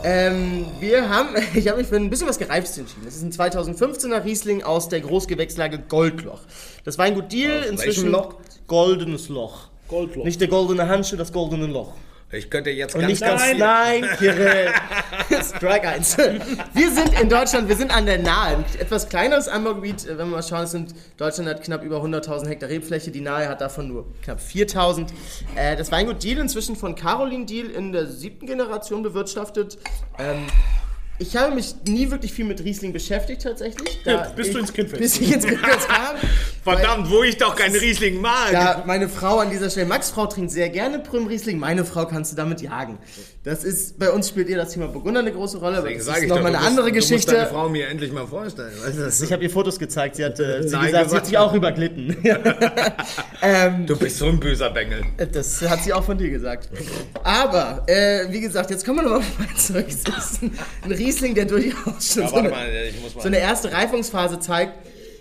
Ähm, 0.04 0.66
wir 0.80 1.08
haben, 1.08 1.30
ich 1.54 1.68
habe 1.68 1.78
mich 1.78 1.88
für 1.88 1.96
ein 1.96 2.10
bisschen 2.10 2.28
was 2.28 2.38
Gereiftes 2.38 2.78
entschieden. 2.78 3.02
Das 3.04 3.16
ist 3.16 3.22
ein 3.22 3.32
2015er 3.32 4.24
Riesling 4.24 4.62
aus 4.62 4.88
der 4.88 5.00
Großgewächslage 5.00 5.78
Goldloch. 5.88 6.40
Das 6.84 6.98
Weingut 6.98 7.32
Deal 7.32 7.60
Aus 7.62 7.66
inzwischen 7.70 8.12
welchem 8.12 8.12
Loch? 8.12 8.34
goldenes 8.66 9.28
Loch. 9.28 9.68
Goldloch. 9.94 10.24
Nicht 10.24 10.40
der 10.40 10.48
goldene 10.48 10.88
Handschuh, 10.88 11.16
das 11.16 11.32
goldene 11.32 11.66
Loch. 11.66 11.92
Ich 12.32 12.50
könnte 12.50 12.70
jetzt 12.70 12.94
Und 12.96 13.02
ganz, 13.02 13.10
nicht 13.12 13.22
ganz 13.22 13.42
viel... 13.44 13.58
nein, 13.58 14.04
Kirill. 14.18 14.68
Strike 15.56 15.86
1. 15.88 16.16
Wir 16.72 16.90
sind 16.90 17.20
in 17.20 17.28
Deutschland, 17.28 17.68
wir 17.68 17.76
sind 17.76 17.94
an 17.94 18.06
der 18.06 18.18
Nahe. 18.18 18.56
Ein 18.56 18.64
etwas 18.80 19.08
kleineres 19.08 19.46
Anbaugebiet, 19.46 20.04
äh, 20.04 20.18
wenn 20.18 20.30
wir 20.30 20.36
mal 20.36 20.42
schauen, 20.42 20.64
es 20.64 20.72
sind, 20.72 20.94
Deutschland 21.16 21.48
hat 21.48 21.62
knapp 21.62 21.84
über 21.84 21.98
100.000 22.02 22.48
Hektar 22.48 22.68
Rebfläche, 22.70 23.12
die 23.12 23.20
Nahe 23.20 23.48
hat 23.48 23.60
davon 23.60 23.86
nur 23.86 24.06
knapp 24.22 24.40
4.000. 24.40 25.06
Äh, 25.54 25.76
das 25.76 25.92
Weingut 25.92 26.24
Deal 26.24 26.38
inzwischen 26.38 26.74
von 26.74 26.96
Caroline 26.96 27.46
Deal 27.46 27.66
in 27.70 27.92
der 27.92 28.06
siebten 28.06 28.46
Generation 28.46 29.04
bewirtschaftet. 29.04 29.78
Ähm, 30.18 30.46
ich 31.20 31.36
habe 31.36 31.54
mich 31.54 31.76
nie 31.86 32.10
wirklich 32.10 32.32
viel 32.32 32.44
mit 32.46 32.64
Riesling 32.64 32.92
beschäftigt 32.92 33.42
tatsächlich. 33.42 34.00
Da 34.04 34.10
Ja, 34.10 34.22
bis 34.34 34.48
du 34.48 34.54
ich- 34.54 34.58
ins 34.62 34.72
Kindfeld 34.72 35.00
Bis 35.00 35.20
ich 35.20 35.32
ins 35.32 35.46
Kindfeld 35.46 35.86
kam. 35.86 36.16
Verdammt, 36.64 37.10
wo 37.10 37.22
ich 37.22 37.36
doch 37.36 37.54
keinen 37.54 37.76
Riesling 37.76 38.20
mag. 38.20 38.52
Ja, 38.52 38.82
meine 38.86 39.08
Frau 39.08 39.38
an 39.38 39.50
dieser 39.50 39.68
Stelle, 39.70 39.86
Max 39.86 40.10
Frau 40.10 40.26
trinkt 40.26 40.50
sehr 40.50 40.68
gerne 40.70 40.98
Prüm 40.98 41.26
Riesling, 41.26 41.58
meine 41.58 41.84
Frau 41.84 42.06
kannst 42.06 42.32
du 42.32 42.36
damit 42.36 42.60
jagen. 42.62 42.98
Das 43.44 43.62
ist, 43.64 43.98
bei 43.98 44.10
uns 44.10 44.28
spielt 44.30 44.48
ihr 44.48 44.56
das 44.56 44.72
Thema 44.72 44.88
Burgunder 44.88 45.20
eine 45.20 45.32
große 45.32 45.58
Rolle, 45.58 45.78
aber 45.78 45.92
das 45.92 46.06
sage 46.06 46.22
ist 46.22 46.28
nochmal 46.30 46.46
eine 46.46 46.56
musst- 46.56 46.66
andere 46.68 46.88
Du 46.88 46.94
musst 46.96 47.08
Geschichte. 47.10 47.32
deine 47.34 47.46
Frau 47.48 47.68
mir 47.68 47.88
endlich 47.88 48.10
mal 48.12 48.26
vorstellen. 48.26 48.72
Weißt 48.82 49.20
du, 49.20 49.24
Ich 49.26 49.32
habe 49.32 49.42
ihr 49.42 49.50
Fotos 49.50 49.78
gezeigt, 49.78 50.16
sie 50.16 50.24
hat, 50.24 50.40
äh, 50.40 50.62
sie, 50.62 50.70
Nein 50.74 50.86
gesagt, 50.86 51.10
sie 51.10 51.16
hat 51.16 51.26
sich 51.26 51.38
auch 51.38 51.52
überglitten. 51.52 52.16
ähm, 53.42 53.86
Du 53.86 53.96
bist 53.96 54.18
so 54.18 54.26
ein 54.26 54.40
böser 54.40 54.70
Bengel. 54.70 55.02
das 55.32 55.60
hat 55.62 55.84
sie 55.84 55.92
auch 55.92 56.04
von 56.04 56.16
dir 56.16 56.30
gesagt. 56.30 56.70
Aber, 57.22 57.82
äh, 57.86 58.26
wie 58.30 58.40
gesagt, 58.40 58.70
jetzt 58.70 58.84
kommen 58.86 58.98
wir 58.98 59.02
nochmal 59.02 59.20
mal 59.38 59.56
zurück. 59.56 59.86
Es 59.88 59.96
ist 59.96 60.42
ein, 60.42 60.52
Riesling, 60.90 61.34
der 61.34 61.44
durchaus 61.44 62.12
schon 62.14 62.22
Ja, 62.22 62.28
so, 62.28 62.36
eine, 62.36 62.48
mal, 62.48 62.66
ich 62.88 63.00
muss 63.02 63.14
mal... 63.14 63.20
so 63.22 63.28
eine 63.28 63.38
erste 63.38 63.72
Reifungsphase 63.72 64.38
zeigt. 64.40 64.72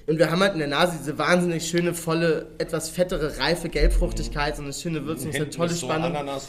Und 0.06 0.20
wir 0.20 0.30
haben 0.30 0.42
halt 0.42 0.54
in 0.54 0.60
der 0.60 0.68
Nase 0.68 0.98
diese 1.00 1.18
wahnsinnig 1.18 1.68
schöne, 1.68 1.94
volle, 1.94 2.48
etwas 2.58 2.90
fettere, 2.90 3.38
reife 3.40 3.70
Gelbfruchtigkeit, 3.70 4.56
so 4.58 4.64
eine 4.64 4.74
schöne 4.74 5.06
Würzung, 5.06 5.32
so 5.32 5.38
eine 5.38 5.50
tolle 5.50 5.70
so 5.70 5.86
Spannung. 5.86 6.16
Ananas. 6.16 6.48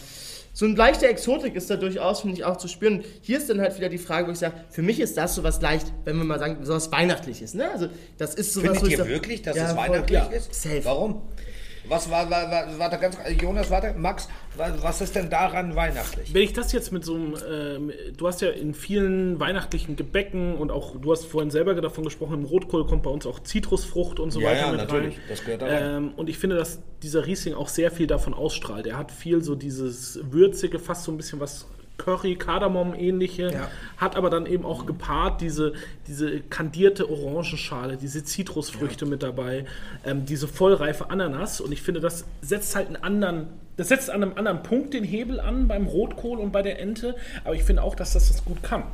So 0.56 0.66
ein 0.66 0.76
leichter 0.76 1.08
Exotik 1.08 1.56
ist 1.56 1.68
da 1.68 1.76
durchaus, 1.76 2.20
finde 2.20 2.36
ich, 2.36 2.44
auch 2.44 2.56
zu 2.56 2.68
spüren. 2.68 3.04
Hier 3.22 3.38
ist 3.38 3.50
dann 3.50 3.60
halt 3.60 3.76
wieder 3.76 3.88
die 3.88 3.98
Frage, 3.98 4.28
wo 4.28 4.32
ich 4.32 4.38
sage, 4.38 4.54
für 4.70 4.82
mich 4.82 5.00
ist 5.00 5.16
das 5.16 5.34
so 5.34 5.42
was 5.42 5.60
leicht, 5.60 5.92
wenn 6.04 6.16
wir 6.16 6.24
mal 6.24 6.38
sagen, 6.38 6.64
so 6.64 6.72
was 6.74 6.92
Weihnachtliches. 6.92 7.54
Ne? 7.54 7.68
Also, 7.68 7.88
das 8.18 8.36
ist 8.36 8.54
so 8.54 8.62
was, 8.62 8.80
wo 8.80 8.86
ich 8.86 8.92
ihr 8.92 8.98
sag, 8.98 9.08
wirklich, 9.08 9.42
dass 9.42 9.56
ja, 9.56 9.66
es 9.66 9.72
voll, 9.72 9.88
weihnachtlich 9.88 10.18
ja, 10.18 10.26
ist? 10.26 10.54
Safe. 10.54 10.84
Warum? 10.84 11.22
Was 11.88 12.10
war, 12.10 12.30
war, 12.30 12.50
war, 12.50 12.78
warte 12.78 12.98
ganz, 12.98 13.16
Jonas, 13.40 13.70
warte, 13.70 13.92
Max, 13.98 14.28
wa- 14.56 14.72
was 14.80 15.00
ist 15.02 15.14
denn 15.14 15.28
daran 15.28 15.76
weihnachtlich? 15.76 16.32
Wenn 16.32 16.42
ich 16.42 16.52
das 16.54 16.72
jetzt 16.72 16.92
mit 16.92 17.04
so 17.04 17.14
einem, 17.14 17.34
ähm, 17.50 17.92
du 18.16 18.26
hast 18.26 18.40
ja 18.40 18.48
in 18.50 18.72
vielen 18.72 19.38
weihnachtlichen 19.38 19.94
Gebäcken 19.94 20.56
und 20.56 20.70
auch, 20.70 20.96
du 20.98 21.12
hast 21.12 21.26
vorhin 21.26 21.50
selber 21.50 21.74
davon 21.74 22.04
gesprochen, 22.04 22.34
im 22.40 22.44
Rotkohl 22.44 22.86
kommt 22.86 23.02
bei 23.02 23.10
uns 23.10 23.26
auch 23.26 23.40
Zitrusfrucht 23.40 24.18
und 24.18 24.30
so 24.30 24.40
Ja, 24.40 24.48
weiter 24.50 24.60
ja, 24.60 24.70
mit 24.70 24.80
natürlich, 24.80 25.16
rein. 25.16 25.22
das 25.28 25.44
gehört 25.44 25.62
da 25.62 25.66
rein. 25.66 25.82
Ähm, 25.96 26.12
und 26.16 26.30
ich 26.30 26.38
finde, 26.38 26.56
dass 26.56 26.78
dieser 27.02 27.26
Riesling 27.26 27.54
auch 27.54 27.68
sehr 27.68 27.90
viel 27.90 28.06
davon 28.06 28.32
ausstrahlt. 28.32 28.86
Er 28.86 28.96
hat 28.96 29.12
viel 29.12 29.42
so 29.42 29.54
dieses 29.54 30.20
würzige, 30.30 30.78
fast 30.78 31.04
so 31.04 31.12
ein 31.12 31.18
bisschen 31.18 31.38
was 31.40 31.66
Curry, 31.96 32.36
Kardamom 32.36 32.94
ähnliche, 32.94 33.52
Ja. 33.52 33.70
hat 33.96 34.16
aber 34.16 34.30
dann 34.30 34.46
eben 34.46 34.64
auch 34.64 34.84
gepaart 34.86 35.40
diese, 35.40 35.74
diese 36.08 36.40
kandierte 36.40 37.08
Orangenschale, 37.08 37.96
diese 37.96 38.24
Zitrusfrüchte 38.24 39.06
mit 39.06 39.22
dabei, 39.22 39.64
ähm, 40.04 40.26
diese 40.26 40.48
vollreife 40.48 41.10
Ananas 41.10 41.60
und 41.60 41.72
ich 41.72 41.82
finde, 41.82 42.00
das 42.00 42.24
setzt 42.42 42.74
halt 42.74 42.88
einen 42.88 42.96
anderen, 42.96 43.46
das 43.76 43.88
setzt 43.88 44.10
an 44.10 44.22
einem 44.22 44.32
anderen 44.36 44.62
Punkt 44.62 44.92
den 44.94 45.04
Hebel 45.04 45.38
an 45.40 45.68
beim 45.68 45.86
Rotkohl 45.86 46.38
und 46.38 46.50
bei 46.52 46.62
der 46.62 46.80
Ente, 46.80 47.14
aber 47.44 47.54
ich 47.54 47.62
finde 47.62 47.82
auch, 47.82 47.94
dass 47.94 48.12
das 48.12 48.28
das 48.28 48.44
gut 48.44 48.62
kann. 48.62 48.84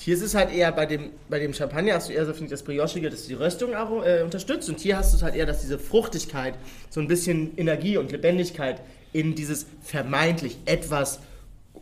Hier 0.00 0.14
ist 0.14 0.22
es 0.22 0.36
halt 0.36 0.52
eher 0.54 0.70
bei 0.70 0.86
dem, 0.86 1.10
bei 1.28 1.40
dem 1.40 1.52
Champagner 1.52 1.94
hast 1.94 2.08
du 2.08 2.12
eher 2.12 2.24
so 2.24 2.32
finde 2.32 2.44
ich, 2.46 2.50
das 2.52 2.62
Briochige, 2.62 3.10
dass 3.10 3.26
die 3.26 3.34
Röstung 3.34 3.70
äh, 3.72 4.22
unterstützt 4.22 4.68
und 4.68 4.78
hier 4.78 4.96
hast 4.96 5.12
du 5.12 5.16
es 5.16 5.24
halt 5.24 5.34
eher, 5.34 5.44
dass 5.44 5.60
diese 5.60 5.76
Fruchtigkeit, 5.76 6.54
so 6.88 7.00
ein 7.00 7.08
bisschen 7.08 7.58
Energie 7.58 7.96
und 7.96 8.12
Lebendigkeit 8.12 8.80
in 9.12 9.34
dieses 9.34 9.66
vermeintlich 9.82 10.58
etwas 10.66 11.18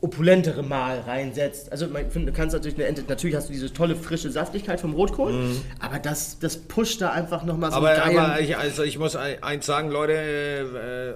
opulentere 0.00 0.62
Mal 0.62 1.00
reinsetzt. 1.00 1.72
Also 1.72 1.86
man, 1.88 2.10
find, 2.10 2.28
du 2.28 2.32
kannst 2.32 2.54
natürlich 2.54 2.76
eine 2.76 2.86
Ente, 2.86 3.02
natürlich 3.08 3.34
hast 3.36 3.48
du 3.48 3.52
diese 3.52 3.72
tolle 3.72 3.96
frische 3.96 4.30
Saftigkeit 4.30 4.80
vom 4.80 4.94
Rotkohl, 4.94 5.34
aber 5.80 5.98
das, 5.98 6.38
das 6.38 6.56
pusht 6.56 7.00
da 7.00 7.10
einfach 7.10 7.44
nochmal 7.44 7.70
so. 7.70 7.76
Aber, 7.78 7.94
geilen... 7.94 8.18
aber 8.18 8.40
ich, 8.40 8.56
also 8.56 8.82
ich 8.82 8.98
muss 8.98 9.16
ein- 9.16 9.42
eins 9.42 9.66
sagen, 9.66 9.90
Leute, 9.90 10.12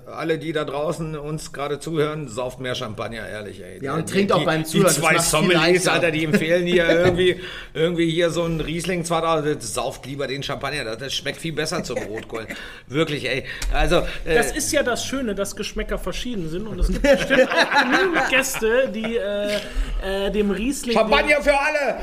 äh, 0.07 0.11
alle, 0.11 0.39
die 0.39 0.53
da 0.53 0.64
draußen 0.64 1.16
uns 1.16 1.53
gerade 1.53 1.78
zuhören, 1.81 2.28
sauft 2.28 2.61
mehr 2.61 2.74
Champagner, 2.74 3.28
ehrlich. 3.28 3.62
Ey. 3.62 3.83
Ja, 3.85 3.95
und 3.95 4.09
Die- 4.09 4.12
trinkt 4.12 4.33
auch 4.33 4.39
die, 4.41 4.45
beim 4.45 4.62
Die 4.62 4.68
Zuhören, 4.68 4.87
das 4.87 4.97
zwei 4.97 5.18
Sommeliers. 5.18 5.87
Alter, 5.89 6.11
die 6.11 6.24
empfehlen 6.24 6.66
hier 6.66 6.89
irgendwie, 6.89 7.41
irgendwie 7.74 8.11
hier 8.11 8.31
so 8.31 8.45
ein 8.45 8.61
Riesling 8.61 9.05
2000, 9.05 9.62
sauft 9.62 10.07
lieber 10.07 10.26
den 10.26 10.43
Champagner, 10.43 10.85
das, 10.85 10.99
das 10.99 11.14
schmeckt 11.14 11.39
viel 11.41 11.53
besser 11.53 11.83
zum 11.85 11.99
Rotkohl. 11.99 12.47
Wirklich, 12.89 13.28
ey. 13.28 13.45
Also, 13.72 13.97
äh, 14.24 14.35
Das 14.35 14.53
ist 14.53 14.72
ja 14.72 14.83
das 14.83 15.05
Schöne, 15.05 15.35
dass 15.35 15.55
Geschmäcker 15.57 15.99
verschieden 15.99 16.49
sind 16.49 16.66
und 16.66 16.78
es 16.78 16.89
gibt 16.89 17.03
bestimmt 17.03 17.49
auch 17.51 17.83
genügend 17.83 18.28
Gäste, 18.31 18.70
die 18.89 19.16
äh, 19.16 20.27
äh, 20.27 20.31
dem 20.31 20.51
Riesling... 20.51 20.97
Champagner 20.97 21.43
für 21.43 21.59
alle! 21.59 21.99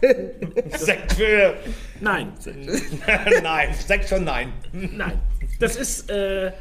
Sekt 0.78 1.12
für... 1.12 1.54
Nein, 2.00 2.32
nein, 3.42 3.74
Sekt 3.74 4.06
für 4.06 4.20
nein. 4.20 4.52
nein. 4.72 5.20
Das 5.58 5.76
ist... 5.76 6.10
Äh, 6.10 6.52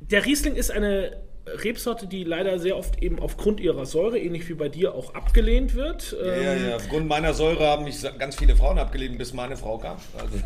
der 0.00 0.26
Riesling 0.26 0.54
ist 0.54 0.70
eine 0.70 1.24
Rebsorte, 1.46 2.06
die 2.06 2.24
leider 2.24 2.58
sehr 2.58 2.76
oft 2.76 3.02
eben 3.02 3.18
aufgrund 3.18 3.60
ihrer 3.60 3.84
Säure, 3.86 4.18
ähnlich 4.18 4.48
wie 4.48 4.54
bei 4.54 4.68
dir, 4.68 4.94
auch 4.94 5.14
abgelehnt 5.14 5.74
wird. 5.74 6.12
Ja, 6.12 6.32
Ähm, 6.32 6.68
ja, 6.68 6.76
aufgrund 6.76 7.06
meiner 7.06 7.34
Säure 7.34 7.66
haben 7.66 7.84
mich 7.84 8.02
ganz 8.18 8.36
viele 8.36 8.56
Frauen 8.56 8.78
abgelehnt, 8.78 9.18
bis 9.18 9.32
meine 9.34 9.56
Frau 9.56 9.78
kam. 9.78 9.96
Also. 10.18 10.38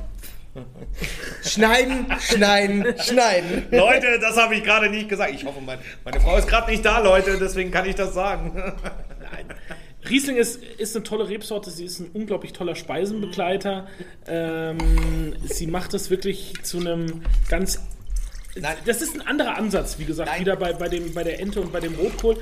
Schneiden, 1.43 2.07
schneiden, 2.21 2.95
schneiden. 3.01 3.67
Leute, 3.71 4.19
das 4.21 4.37
habe 4.37 4.55
ich 4.55 4.65
gerade 4.65 4.91
nicht 4.91 5.09
gesagt. 5.09 5.33
Ich 5.35 5.45
hoffe, 5.45 5.61
mein, 5.61 5.79
meine 6.05 6.21
Frau 6.21 6.37
ist 6.37 6.49
gerade 6.49 6.71
nicht 6.71 6.85
da, 6.85 7.01
Leute, 7.01 7.39
deswegen 7.39 7.71
kann 7.71 7.87
ich 7.87 7.95
das 7.95 8.15
sagen. 8.15 8.75
Riesling 10.09 10.37
ist, 10.37 10.63
ist 10.63 10.97
eine 10.97 11.03
tolle 11.03 11.29
Rebsorte, 11.29 11.71
sie 11.71 11.85
ist 11.85 12.01
ein 12.01 12.11
unglaublich 12.13 12.53
toller 12.53 12.75
Speisenbegleiter. 12.75 13.87
Ähm, 14.27 15.35
sie 15.45 15.67
macht 15.67 15.95
es 15.95 16.11
wirklich 16.11 16.55
zu 16.63 16.79
einem 16.79 17.23
ganz. 17.49 17.81
Nein. 18.57 18.77
Das 18.87 19.03
ist 19.03 19.15
ein 19.15 19.27
anderer 19.27 19.57
Ansatz, 19.57 19.99
wie 19.99 20.05
gesagt, 20.05 20.31
Nein. 20.31 20.41
wieder 20.41 20.57
bei, 20.57 20.73
bei, 20.73 20.89
dem, 20.89 21.15
bei 21.15 21.25
der 21.25 21.41
Ente 21.41 21.61
und 21.61 21.73
bei 21.73 21.81
dem 21.81 21.95
Rotkohl. 21.95 22.39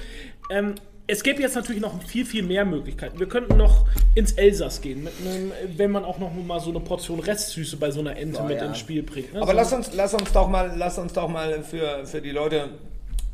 Ähm, 0.50 0.76
es 1.08 1.22
gäbe 1.22 1.40
jetzt 1.40 1.54
natürlich 1.54 1.80
noch 1.80 2.02
viel, 2.02 2.24
viel 2.26 2.42
mehr 2.42 2.64
Möglichkeiten. 2.64 3.18
Wir 3.18 3.28
könnten 3.28 3.56
noch 3.56 3.86
ins 4.14 4.32
Elsass 4.32 4.80
gehen, 4.80 5.04
mit 5.04 5.12
einem, 5.20 5.52
wenn 5.76 5.90
man 5.90 6.04
auch 6.04 6.18
noch 6.18 6.32
mal 6.34 6.60
so 6.60 6.70
eine 6.70 6.80
Portion 6.80 7.20
Restsüße 7.20 7.76
bei 7.76 7.90
so 7.90 8.00
einer 8.00 8.16
Ente 8.16 8.42
mit 8.42 8.58
ja. 8.58 8.66
ins 8.66 8.78
Spiel 8.78 9.02
bringt. 9.02 9.32
ne? 9.32 9.40
Aber 9.40 9.52
so, 9.52 9.56
lass 9.56 9.72
uns, 9.72 9.90
lass 9.94 10.14
uns 10.14 10.32
doch 10.32 10.48
mal, 10.48 10.72
lass 10.76 10.98
uns 10.98 11.12
doch 11.12 11.28
mal 11.28 11.62
für, 11.62 12.04
für 12.06 12.20
die 12.20 12.30
Leute 12.30 12.70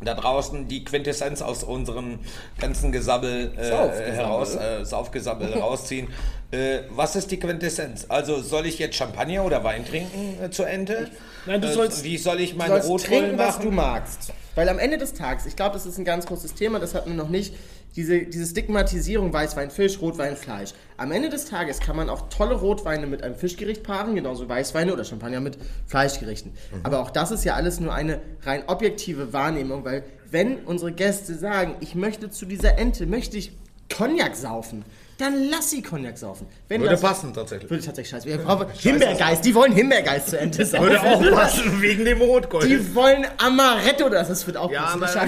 da 0.05 0.15
draußen 0.15 0.69
die 0.69 0.85
Quintessenz 0.85 1.43
aus 1.43 1.65
unserem 1.65 2.19
ganzen 2.59 2.93
Gesabbel 2.93 3.53
äh, 3.57 3.69
Saufgesabbel. 3.71 4.13
heraus, 4.15 4.55
äh, 4.57 4.85
Saufgesabbel 4.85 5.53
rausziehen. 5.59 6.09
Äh, 6.51 6.81
was 6.91 7.17
ist 7.17 7.31
die 7.31 7.39
Quintessenz? 7.41 8.07
Also 8.09 8.41
soll 8.41 8.67
ich 8.67 8.79
jetzt 8.79 8.97
Champagner 8.97 9.45
oder 9.45 9.65
Wein 9.65 9.87
trinken 9.87 10.43
äh, 10.43 10.51
zur 10.51 10.69
Ente? 10.69 11.11
Nein, 11.47 11.61
du 11.61 11.69
Äh, 11.69 11.73
sollst- 11.73 12.05
Wie 12.05 12.19
soll 12.19 12.41
ich 12.41 12.55
sollst 12.57 12.89
Rotkohl 12.89 13.19
trinken, 13.21 13.39
was 13.39 13.59
du 13.59 13.71
machen? 13.71 13.75
magst. 13.77 14.33
Weil 14.55 14.69
am 14.69 14.79
Ende 14.79 14.99
des 14.99 15.15
Tages, 15.15 15.47
ich 15.47 15.57
glaube, 15.57 15.73
das 15.75 15.87
ist 15.87 15.97
ein 15.99 16.05
ganz 16.05 16.27
großes 16.27 16.55
Thema, 16.55 16.79
das 16.79 16.95
hatten 16.95 17.11
wir 17.11 17.17
noch 17.17 17.31
nicht, 17.31 17.55
diese, 17.97 18.23
diese 18.23 18.47
Stigmatisierung 18.47 19.33
Weißwein, 19.33 19.71
Fisch, 19.71 20.01
Rotwein, 20.01 20.37
Fleisch. 20.37 20.71
Am 20.97 21.13
Ende 21.13 21.29
des 21.29 21.45
Tages 21.45 21.81
kann 21.81 21.97
man 21.97 22.09
auch 22.09 22.29
tolle 22.29 22.55
Rotweine 22.55 23.07
mit 23.07 23.23
einem 23.23 23.35
Fischgericht 23.35 23.83
paaren, 23.83 24.15
genauso 24.15 24.49
Weißweine 24.49 24.93
oder 24.93 25.05
Champagner 25.05 25.41
mit 25.41 25.59
Fleischgerichten. 25.87 26.53
Aber 26.83 27.01
auch 27.01 27.11
das 27.11 27.31
ist 27.31 27.45
ja 27.45 27.55
alles 27.55 27.81
nur 27.81 27.93
eine 27.93 28.21
rein 28.43 28.65
objektive 28.67 29.33
Wahrnehmung, 29.33 29.85
weil 29.85 30.05
wenn 30.31 30.65
unsere 30.65 30.93
Gäste 30.93 31.35
sagen, 31.35 31.77
ich 31.81 31.95
möchte 31.95 32.31
zu 32.31 32.47
dieser 32.47 32.79
Ente, 32.79 33.07
möchte 33.07 33.37
ich 33.37 33.53
Cognac 33.95 34.35
saufen, 34.35 34.85
dann 35.23 35.49
lass 35.49 35.71
sie 35.71 35.81
Cognac 35.83 36.19
saufen. 36.19 36.47
Wenn 36.69 36.81
Würde 36.83 36.93
das- 36.93 37.01
passen 37.01 37.33
tatsächlich. 37.33 37.71
Würde 37.71 37.85
tatsächlich 37.85 38.11
scheiße. 38.11 38.27
Wir 38.29 38.39
brauchen 38.39 38.67
Himbeergeist, 38.79 39.45
die 39.45 39.55
wollen 39.55 39.73
Himbeergeist 39.73 40.29
zur 40.31 40.41
Ente 40.41 40.65
saufen. 40.67 40.85
Würde 40.85 41.03
auch 41.03 41.31
passen 41.33 41.81
wegen 41.81 42.05
dem 42.05 42.21
Rotkohl. 42.21 42.67
Die 42.67 42.95
wollen 42.95 43.27
Amaretto, 43.39 44.09
das 44.09 44.29
das 44.29 44.47
wird 44.47 44.57
auch 44.57 44.71
Ja, 44.71 44.97
passen. 44.99 45.21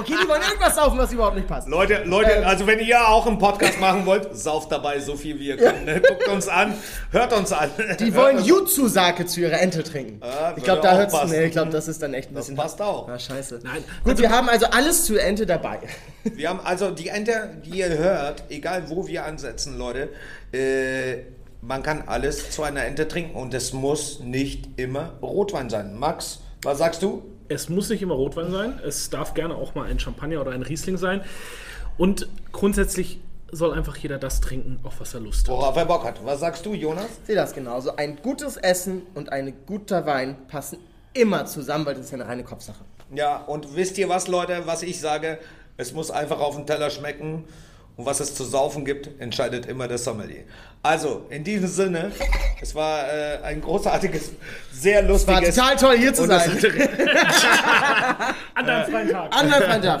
okay, 0.00 0.14
die 0.22 0.28
wollen 0.28 0.42
irgendwas 0.42 0.74
saufen, 0.76 0.98
was 0.98 1.12
überhaupt 1.12 1.36
nicht 1.36 1.48
passt. 1.48 1.68
Leute, 1.68 2.02
Leute, 2.04 2.30
Ähm. 2.32 2.44
also 2.46 2.66
wenn 2.66 2.78
ihr 2.80 3.06
auch 3.08 3.26
einen 3.26 3.38
Podcast 3.38 3.80
machen 3.80 4.04
wollt, 4.06 4.36
sauft 4.36 4.70
dabei 4.72 5.00
so 5.00 5.16
viel 5.16 5.38
wie 5.38 5.48
ihr 5.48 5.56
könnt. 5.56 5.84
Ne? 5.84 6.00
Guckt 6.00 6.28
uns 6.28 6.48
an, 6.48 6.74
hört 7.10 7.32
uns 7.32 7.52
an. 7.52 7.70
Die 8.00 8.14
wollen 8.14 8.42
Jutsu-Sake 8.44 9.26
zu 9.26 9.40
ihrer 9.40 9.60
Ente 9.60 9.82
trinken. 9.82 10.20
Ah, 10.22 10.52
ich 10.56 10.64
glaube, 10.64 10.82
da 10.82 11.04
passen. 11.06 11.30
Nee, 11.30 11.44
ich 11.46 11.52
glaube, 11.52 11.70
das 11.70 11.88
ist 11.88 12.02
dann 12.02 12.14
echt 12.14 12.30
ein 12.30 12.34
Das 12.34 12.44
bisschen. 12.46 12.56
passt 12.56 12.80
auch. 12.82 13.08
Ah, 13.08 13.18
scheiße. 13.18 13.60
Nein. 13.62 13.84
Gut, 14.02 14.18
wir 14.18 14.30
haben 14.30 14.48
also 14.48 14.66
alles 14.66 15.04
zur 15.04 15.20
Ente 15.22 15.46
dabei. 15.46 15.78
Wir 16.24 16.48
haben 16.48 16.60
also 16.64 16.90
die 16.90 17.08
Ente, 17.08 17.50
die 17.64 17.78
ihr 17.78 17.88
hört, 17.98 18.44
egal 18.48 18.63
wo 18.88 19.06
wir 19.06 19.24
ansetzen, 19.24 19.78
Leute, 19.78 20.10
äh, 20.52 21.24
man 21.60 21.82
kann 21.82 22.02
alles 22.06 22.50
zu 22.50 22.62
einer 22.62 22.84
Ente 22.84 23.08
trinken 23.08 23.34
und 23.36 23.54
es 23.54 23.72
muss 23.72 24.20
nicht 24.20 24.68
immer 24.78 25.14
Rotwein 25.22 25.70
sein. 25.70 25.98
Max, 25.98 26.40
was 26.62 26.78
sagst 26.78 27.02
du? 27.02 27.22
Es 27.48 27.68
muss 27.68 27.88
nicht 27.88 28.02
immer 28.02 28.14
Rotwein 28.14 28.50
sein. 28.50 28.80
Es 28.84 29.10
darf 29.10 29.34
gerne 29.34 29.54
auch 29.54 29.74
mal 29.74 29.88
ein 29.88 29.98
Champagner 29.98 30.40
oder 30.40 30.52
ein 30.52 30.62
Riesling 30.62 30.96
sein. 30.96 31.22
Und 31.96 32.28
grundsätzlich 32.52 33.20
soll 33.52 33.72
einfach 33.72 33.96
jeder 33.96 34.18
das 34.18 34.40
trinken, 34.40 34.80
auf 34.82 35.00
was 35.00 35.14
er 35.14 35.20
Lust 35.20 35.46
hat. 35.46 35.54
Worauf 35.54 35.76
er 35.76 35.86
Bock 35.86 36.04
hat. 36.04 36.24
Was 36.24 36.40
sagst 36.40 36.66
du, 36.66 36.74
Jonas? 36.74 37.06
Ich 37.20 37.26
sehe 37.26 37.36
das 37.36 37.54
genauso. 37.54 37.96
Ein 37.96 38.16
gutes 38.20 38.56
Essen 38.56 39.02
und 39.14 39.30
ein 39.30 39.54
guter 39.66 40.06
Wein 40.06 40.36
passen 40.48 40.78
immer 41.12 41.46
zusammen, 41.46 41.86
weil 41.86 41.94
das 41.94 42.06
ist 42.06 42.10
ja 42.10 42.16
eine 42.16 42.26
reine 42.26 42.44
Kopfsache. 42.44 42.84
Ja, 43.14 43.36
und 43.36 43.76
wisst 43.76 43.96
ihr 43.98 44.08
was, 44.08 44.26
Leute, 44.26 44.62
was 44.64 44.82
ich 44.82 45.00
sage? 45.00 45.38
Es 45.76 45.92
muss 45.92 46.10
einfach 46.10 46.40
auf 46.40 46.56
den 46.56 46.66
Teller 46.66 46.90
schmecken. 46.90 47.44
Und 47.96 48.06
was 48.06 48.18
es 48.20 48.34
zu 48.34 48.44
saufen 48.44 48.84
gibt, 48.84 49.08
entscheidet 49.20 49.66
immer 49.66 49.86
der 49.86 49.98
Sommelier. 49.98 50.42
Also, 50.82 51.26
in 51.30 51.44
diesem 51.44 51.68
Sinne, 51.68 52.10
es 52.60 52.74
war 52.74 53.04
äh, 53.08 53.38
ein 53.44 53.60
großartiges, 53.60 54.32
sehr 54.72 55.02
War 55.02 55.08
lustiges... 55.10 55.54
total 55.54 55.76
toll, 55.76 55.96
hier 55.96 56.12
zu 56.12 56.22
es 56.24 56.28
sein. 56.28 56.40
hatte- 56.50 56.88
An 58.54 58.66
deinem 58.66 58.90
freien 58.90 59.10
Tag. 59.10 59.34
Anderen 59.36 59.62
Freitag. 59.62 60.00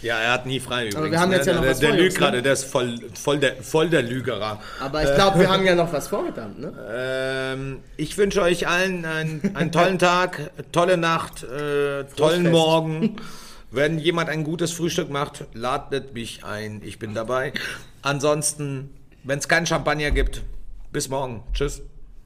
Ja, 0.00 0.18
er 0.20 0.32
hat 0.32 0.46
nie 0.46 0.60
frei 0.60 0.86
übrigens. 0.88 1.10
wir 1.10 1.20
haben 1.20 1.32
jetzt 1.32 1.46
ja 1.46 1.54
ne? 1.54 1.58
noch 1.58 1.62
der, 1.64 1.72
was 1.72 1.80
der 1.80 1.88
vor, 1.88 1.96
lügt 1.98 2.04
Jungs, 2.04 2.14
ne? 2.14 2.20
gerade, 2.20 2.42
der 2.42 2.52
ist 2.52 2.64
voll, 2.64 2.98
voll, 3.20 3.38
der, 3.38 3.56
voll 3.56 3.88
der 3.90 4.02
Lügerer. 4.02 4.60
Aber 4.80 5.02
ich 5.02 5.12
glaube, 5.16 5.40
wir 5.40 5.50
haben 5.50 5.64
ja 5.66 5.74
noch 5.74 5.92
was 5.92 6.06
vor, 6.06 6.22
verdammt, 6.22 6.60
ne? 6.60 6.72
Ähm, 6.92 7.80
ich 7.96 8.16
wünsche 8.16 8.40
euch 8.42 8.68
allen 8.68 9.04
einen, 9.04 9.56
einen 9.56 9.72
tollen 9.72 9.98
Tag, 9.98 10.50
tolle 10.70 10.96
Nacht, 10.96 11.42
äh, 11.42 12.04
tollen. 12.16 12.50
Morgen. 12.50 13.16
Wenn 13.70 13.98
jemand 13.98 14.30
ein 14.30 14.44
gutes 14.44 14.72
Frühstück 14.72 15.10
macht, 15.10 15.44
ladet 15.52 16.14
mich 16.14 16.44
ein. 16.44 16.80
Ich 16.82 16.98
bin 16.98 17.14
dabei. 17.14 17.52
Ansonsten, 18.00 18.90
wenn 19.24 19.38
es 19.38 19.48
keinen 19.48 19.66
Champagner 19.66 20.10
gibt, 20.10 20.42
bis 20.90 21.08
morgen. 21.10 21.42
Tschüss. 21.52 21.82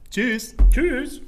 Tschüss. 0.09 0.55
Tschüss. 0.71 1.21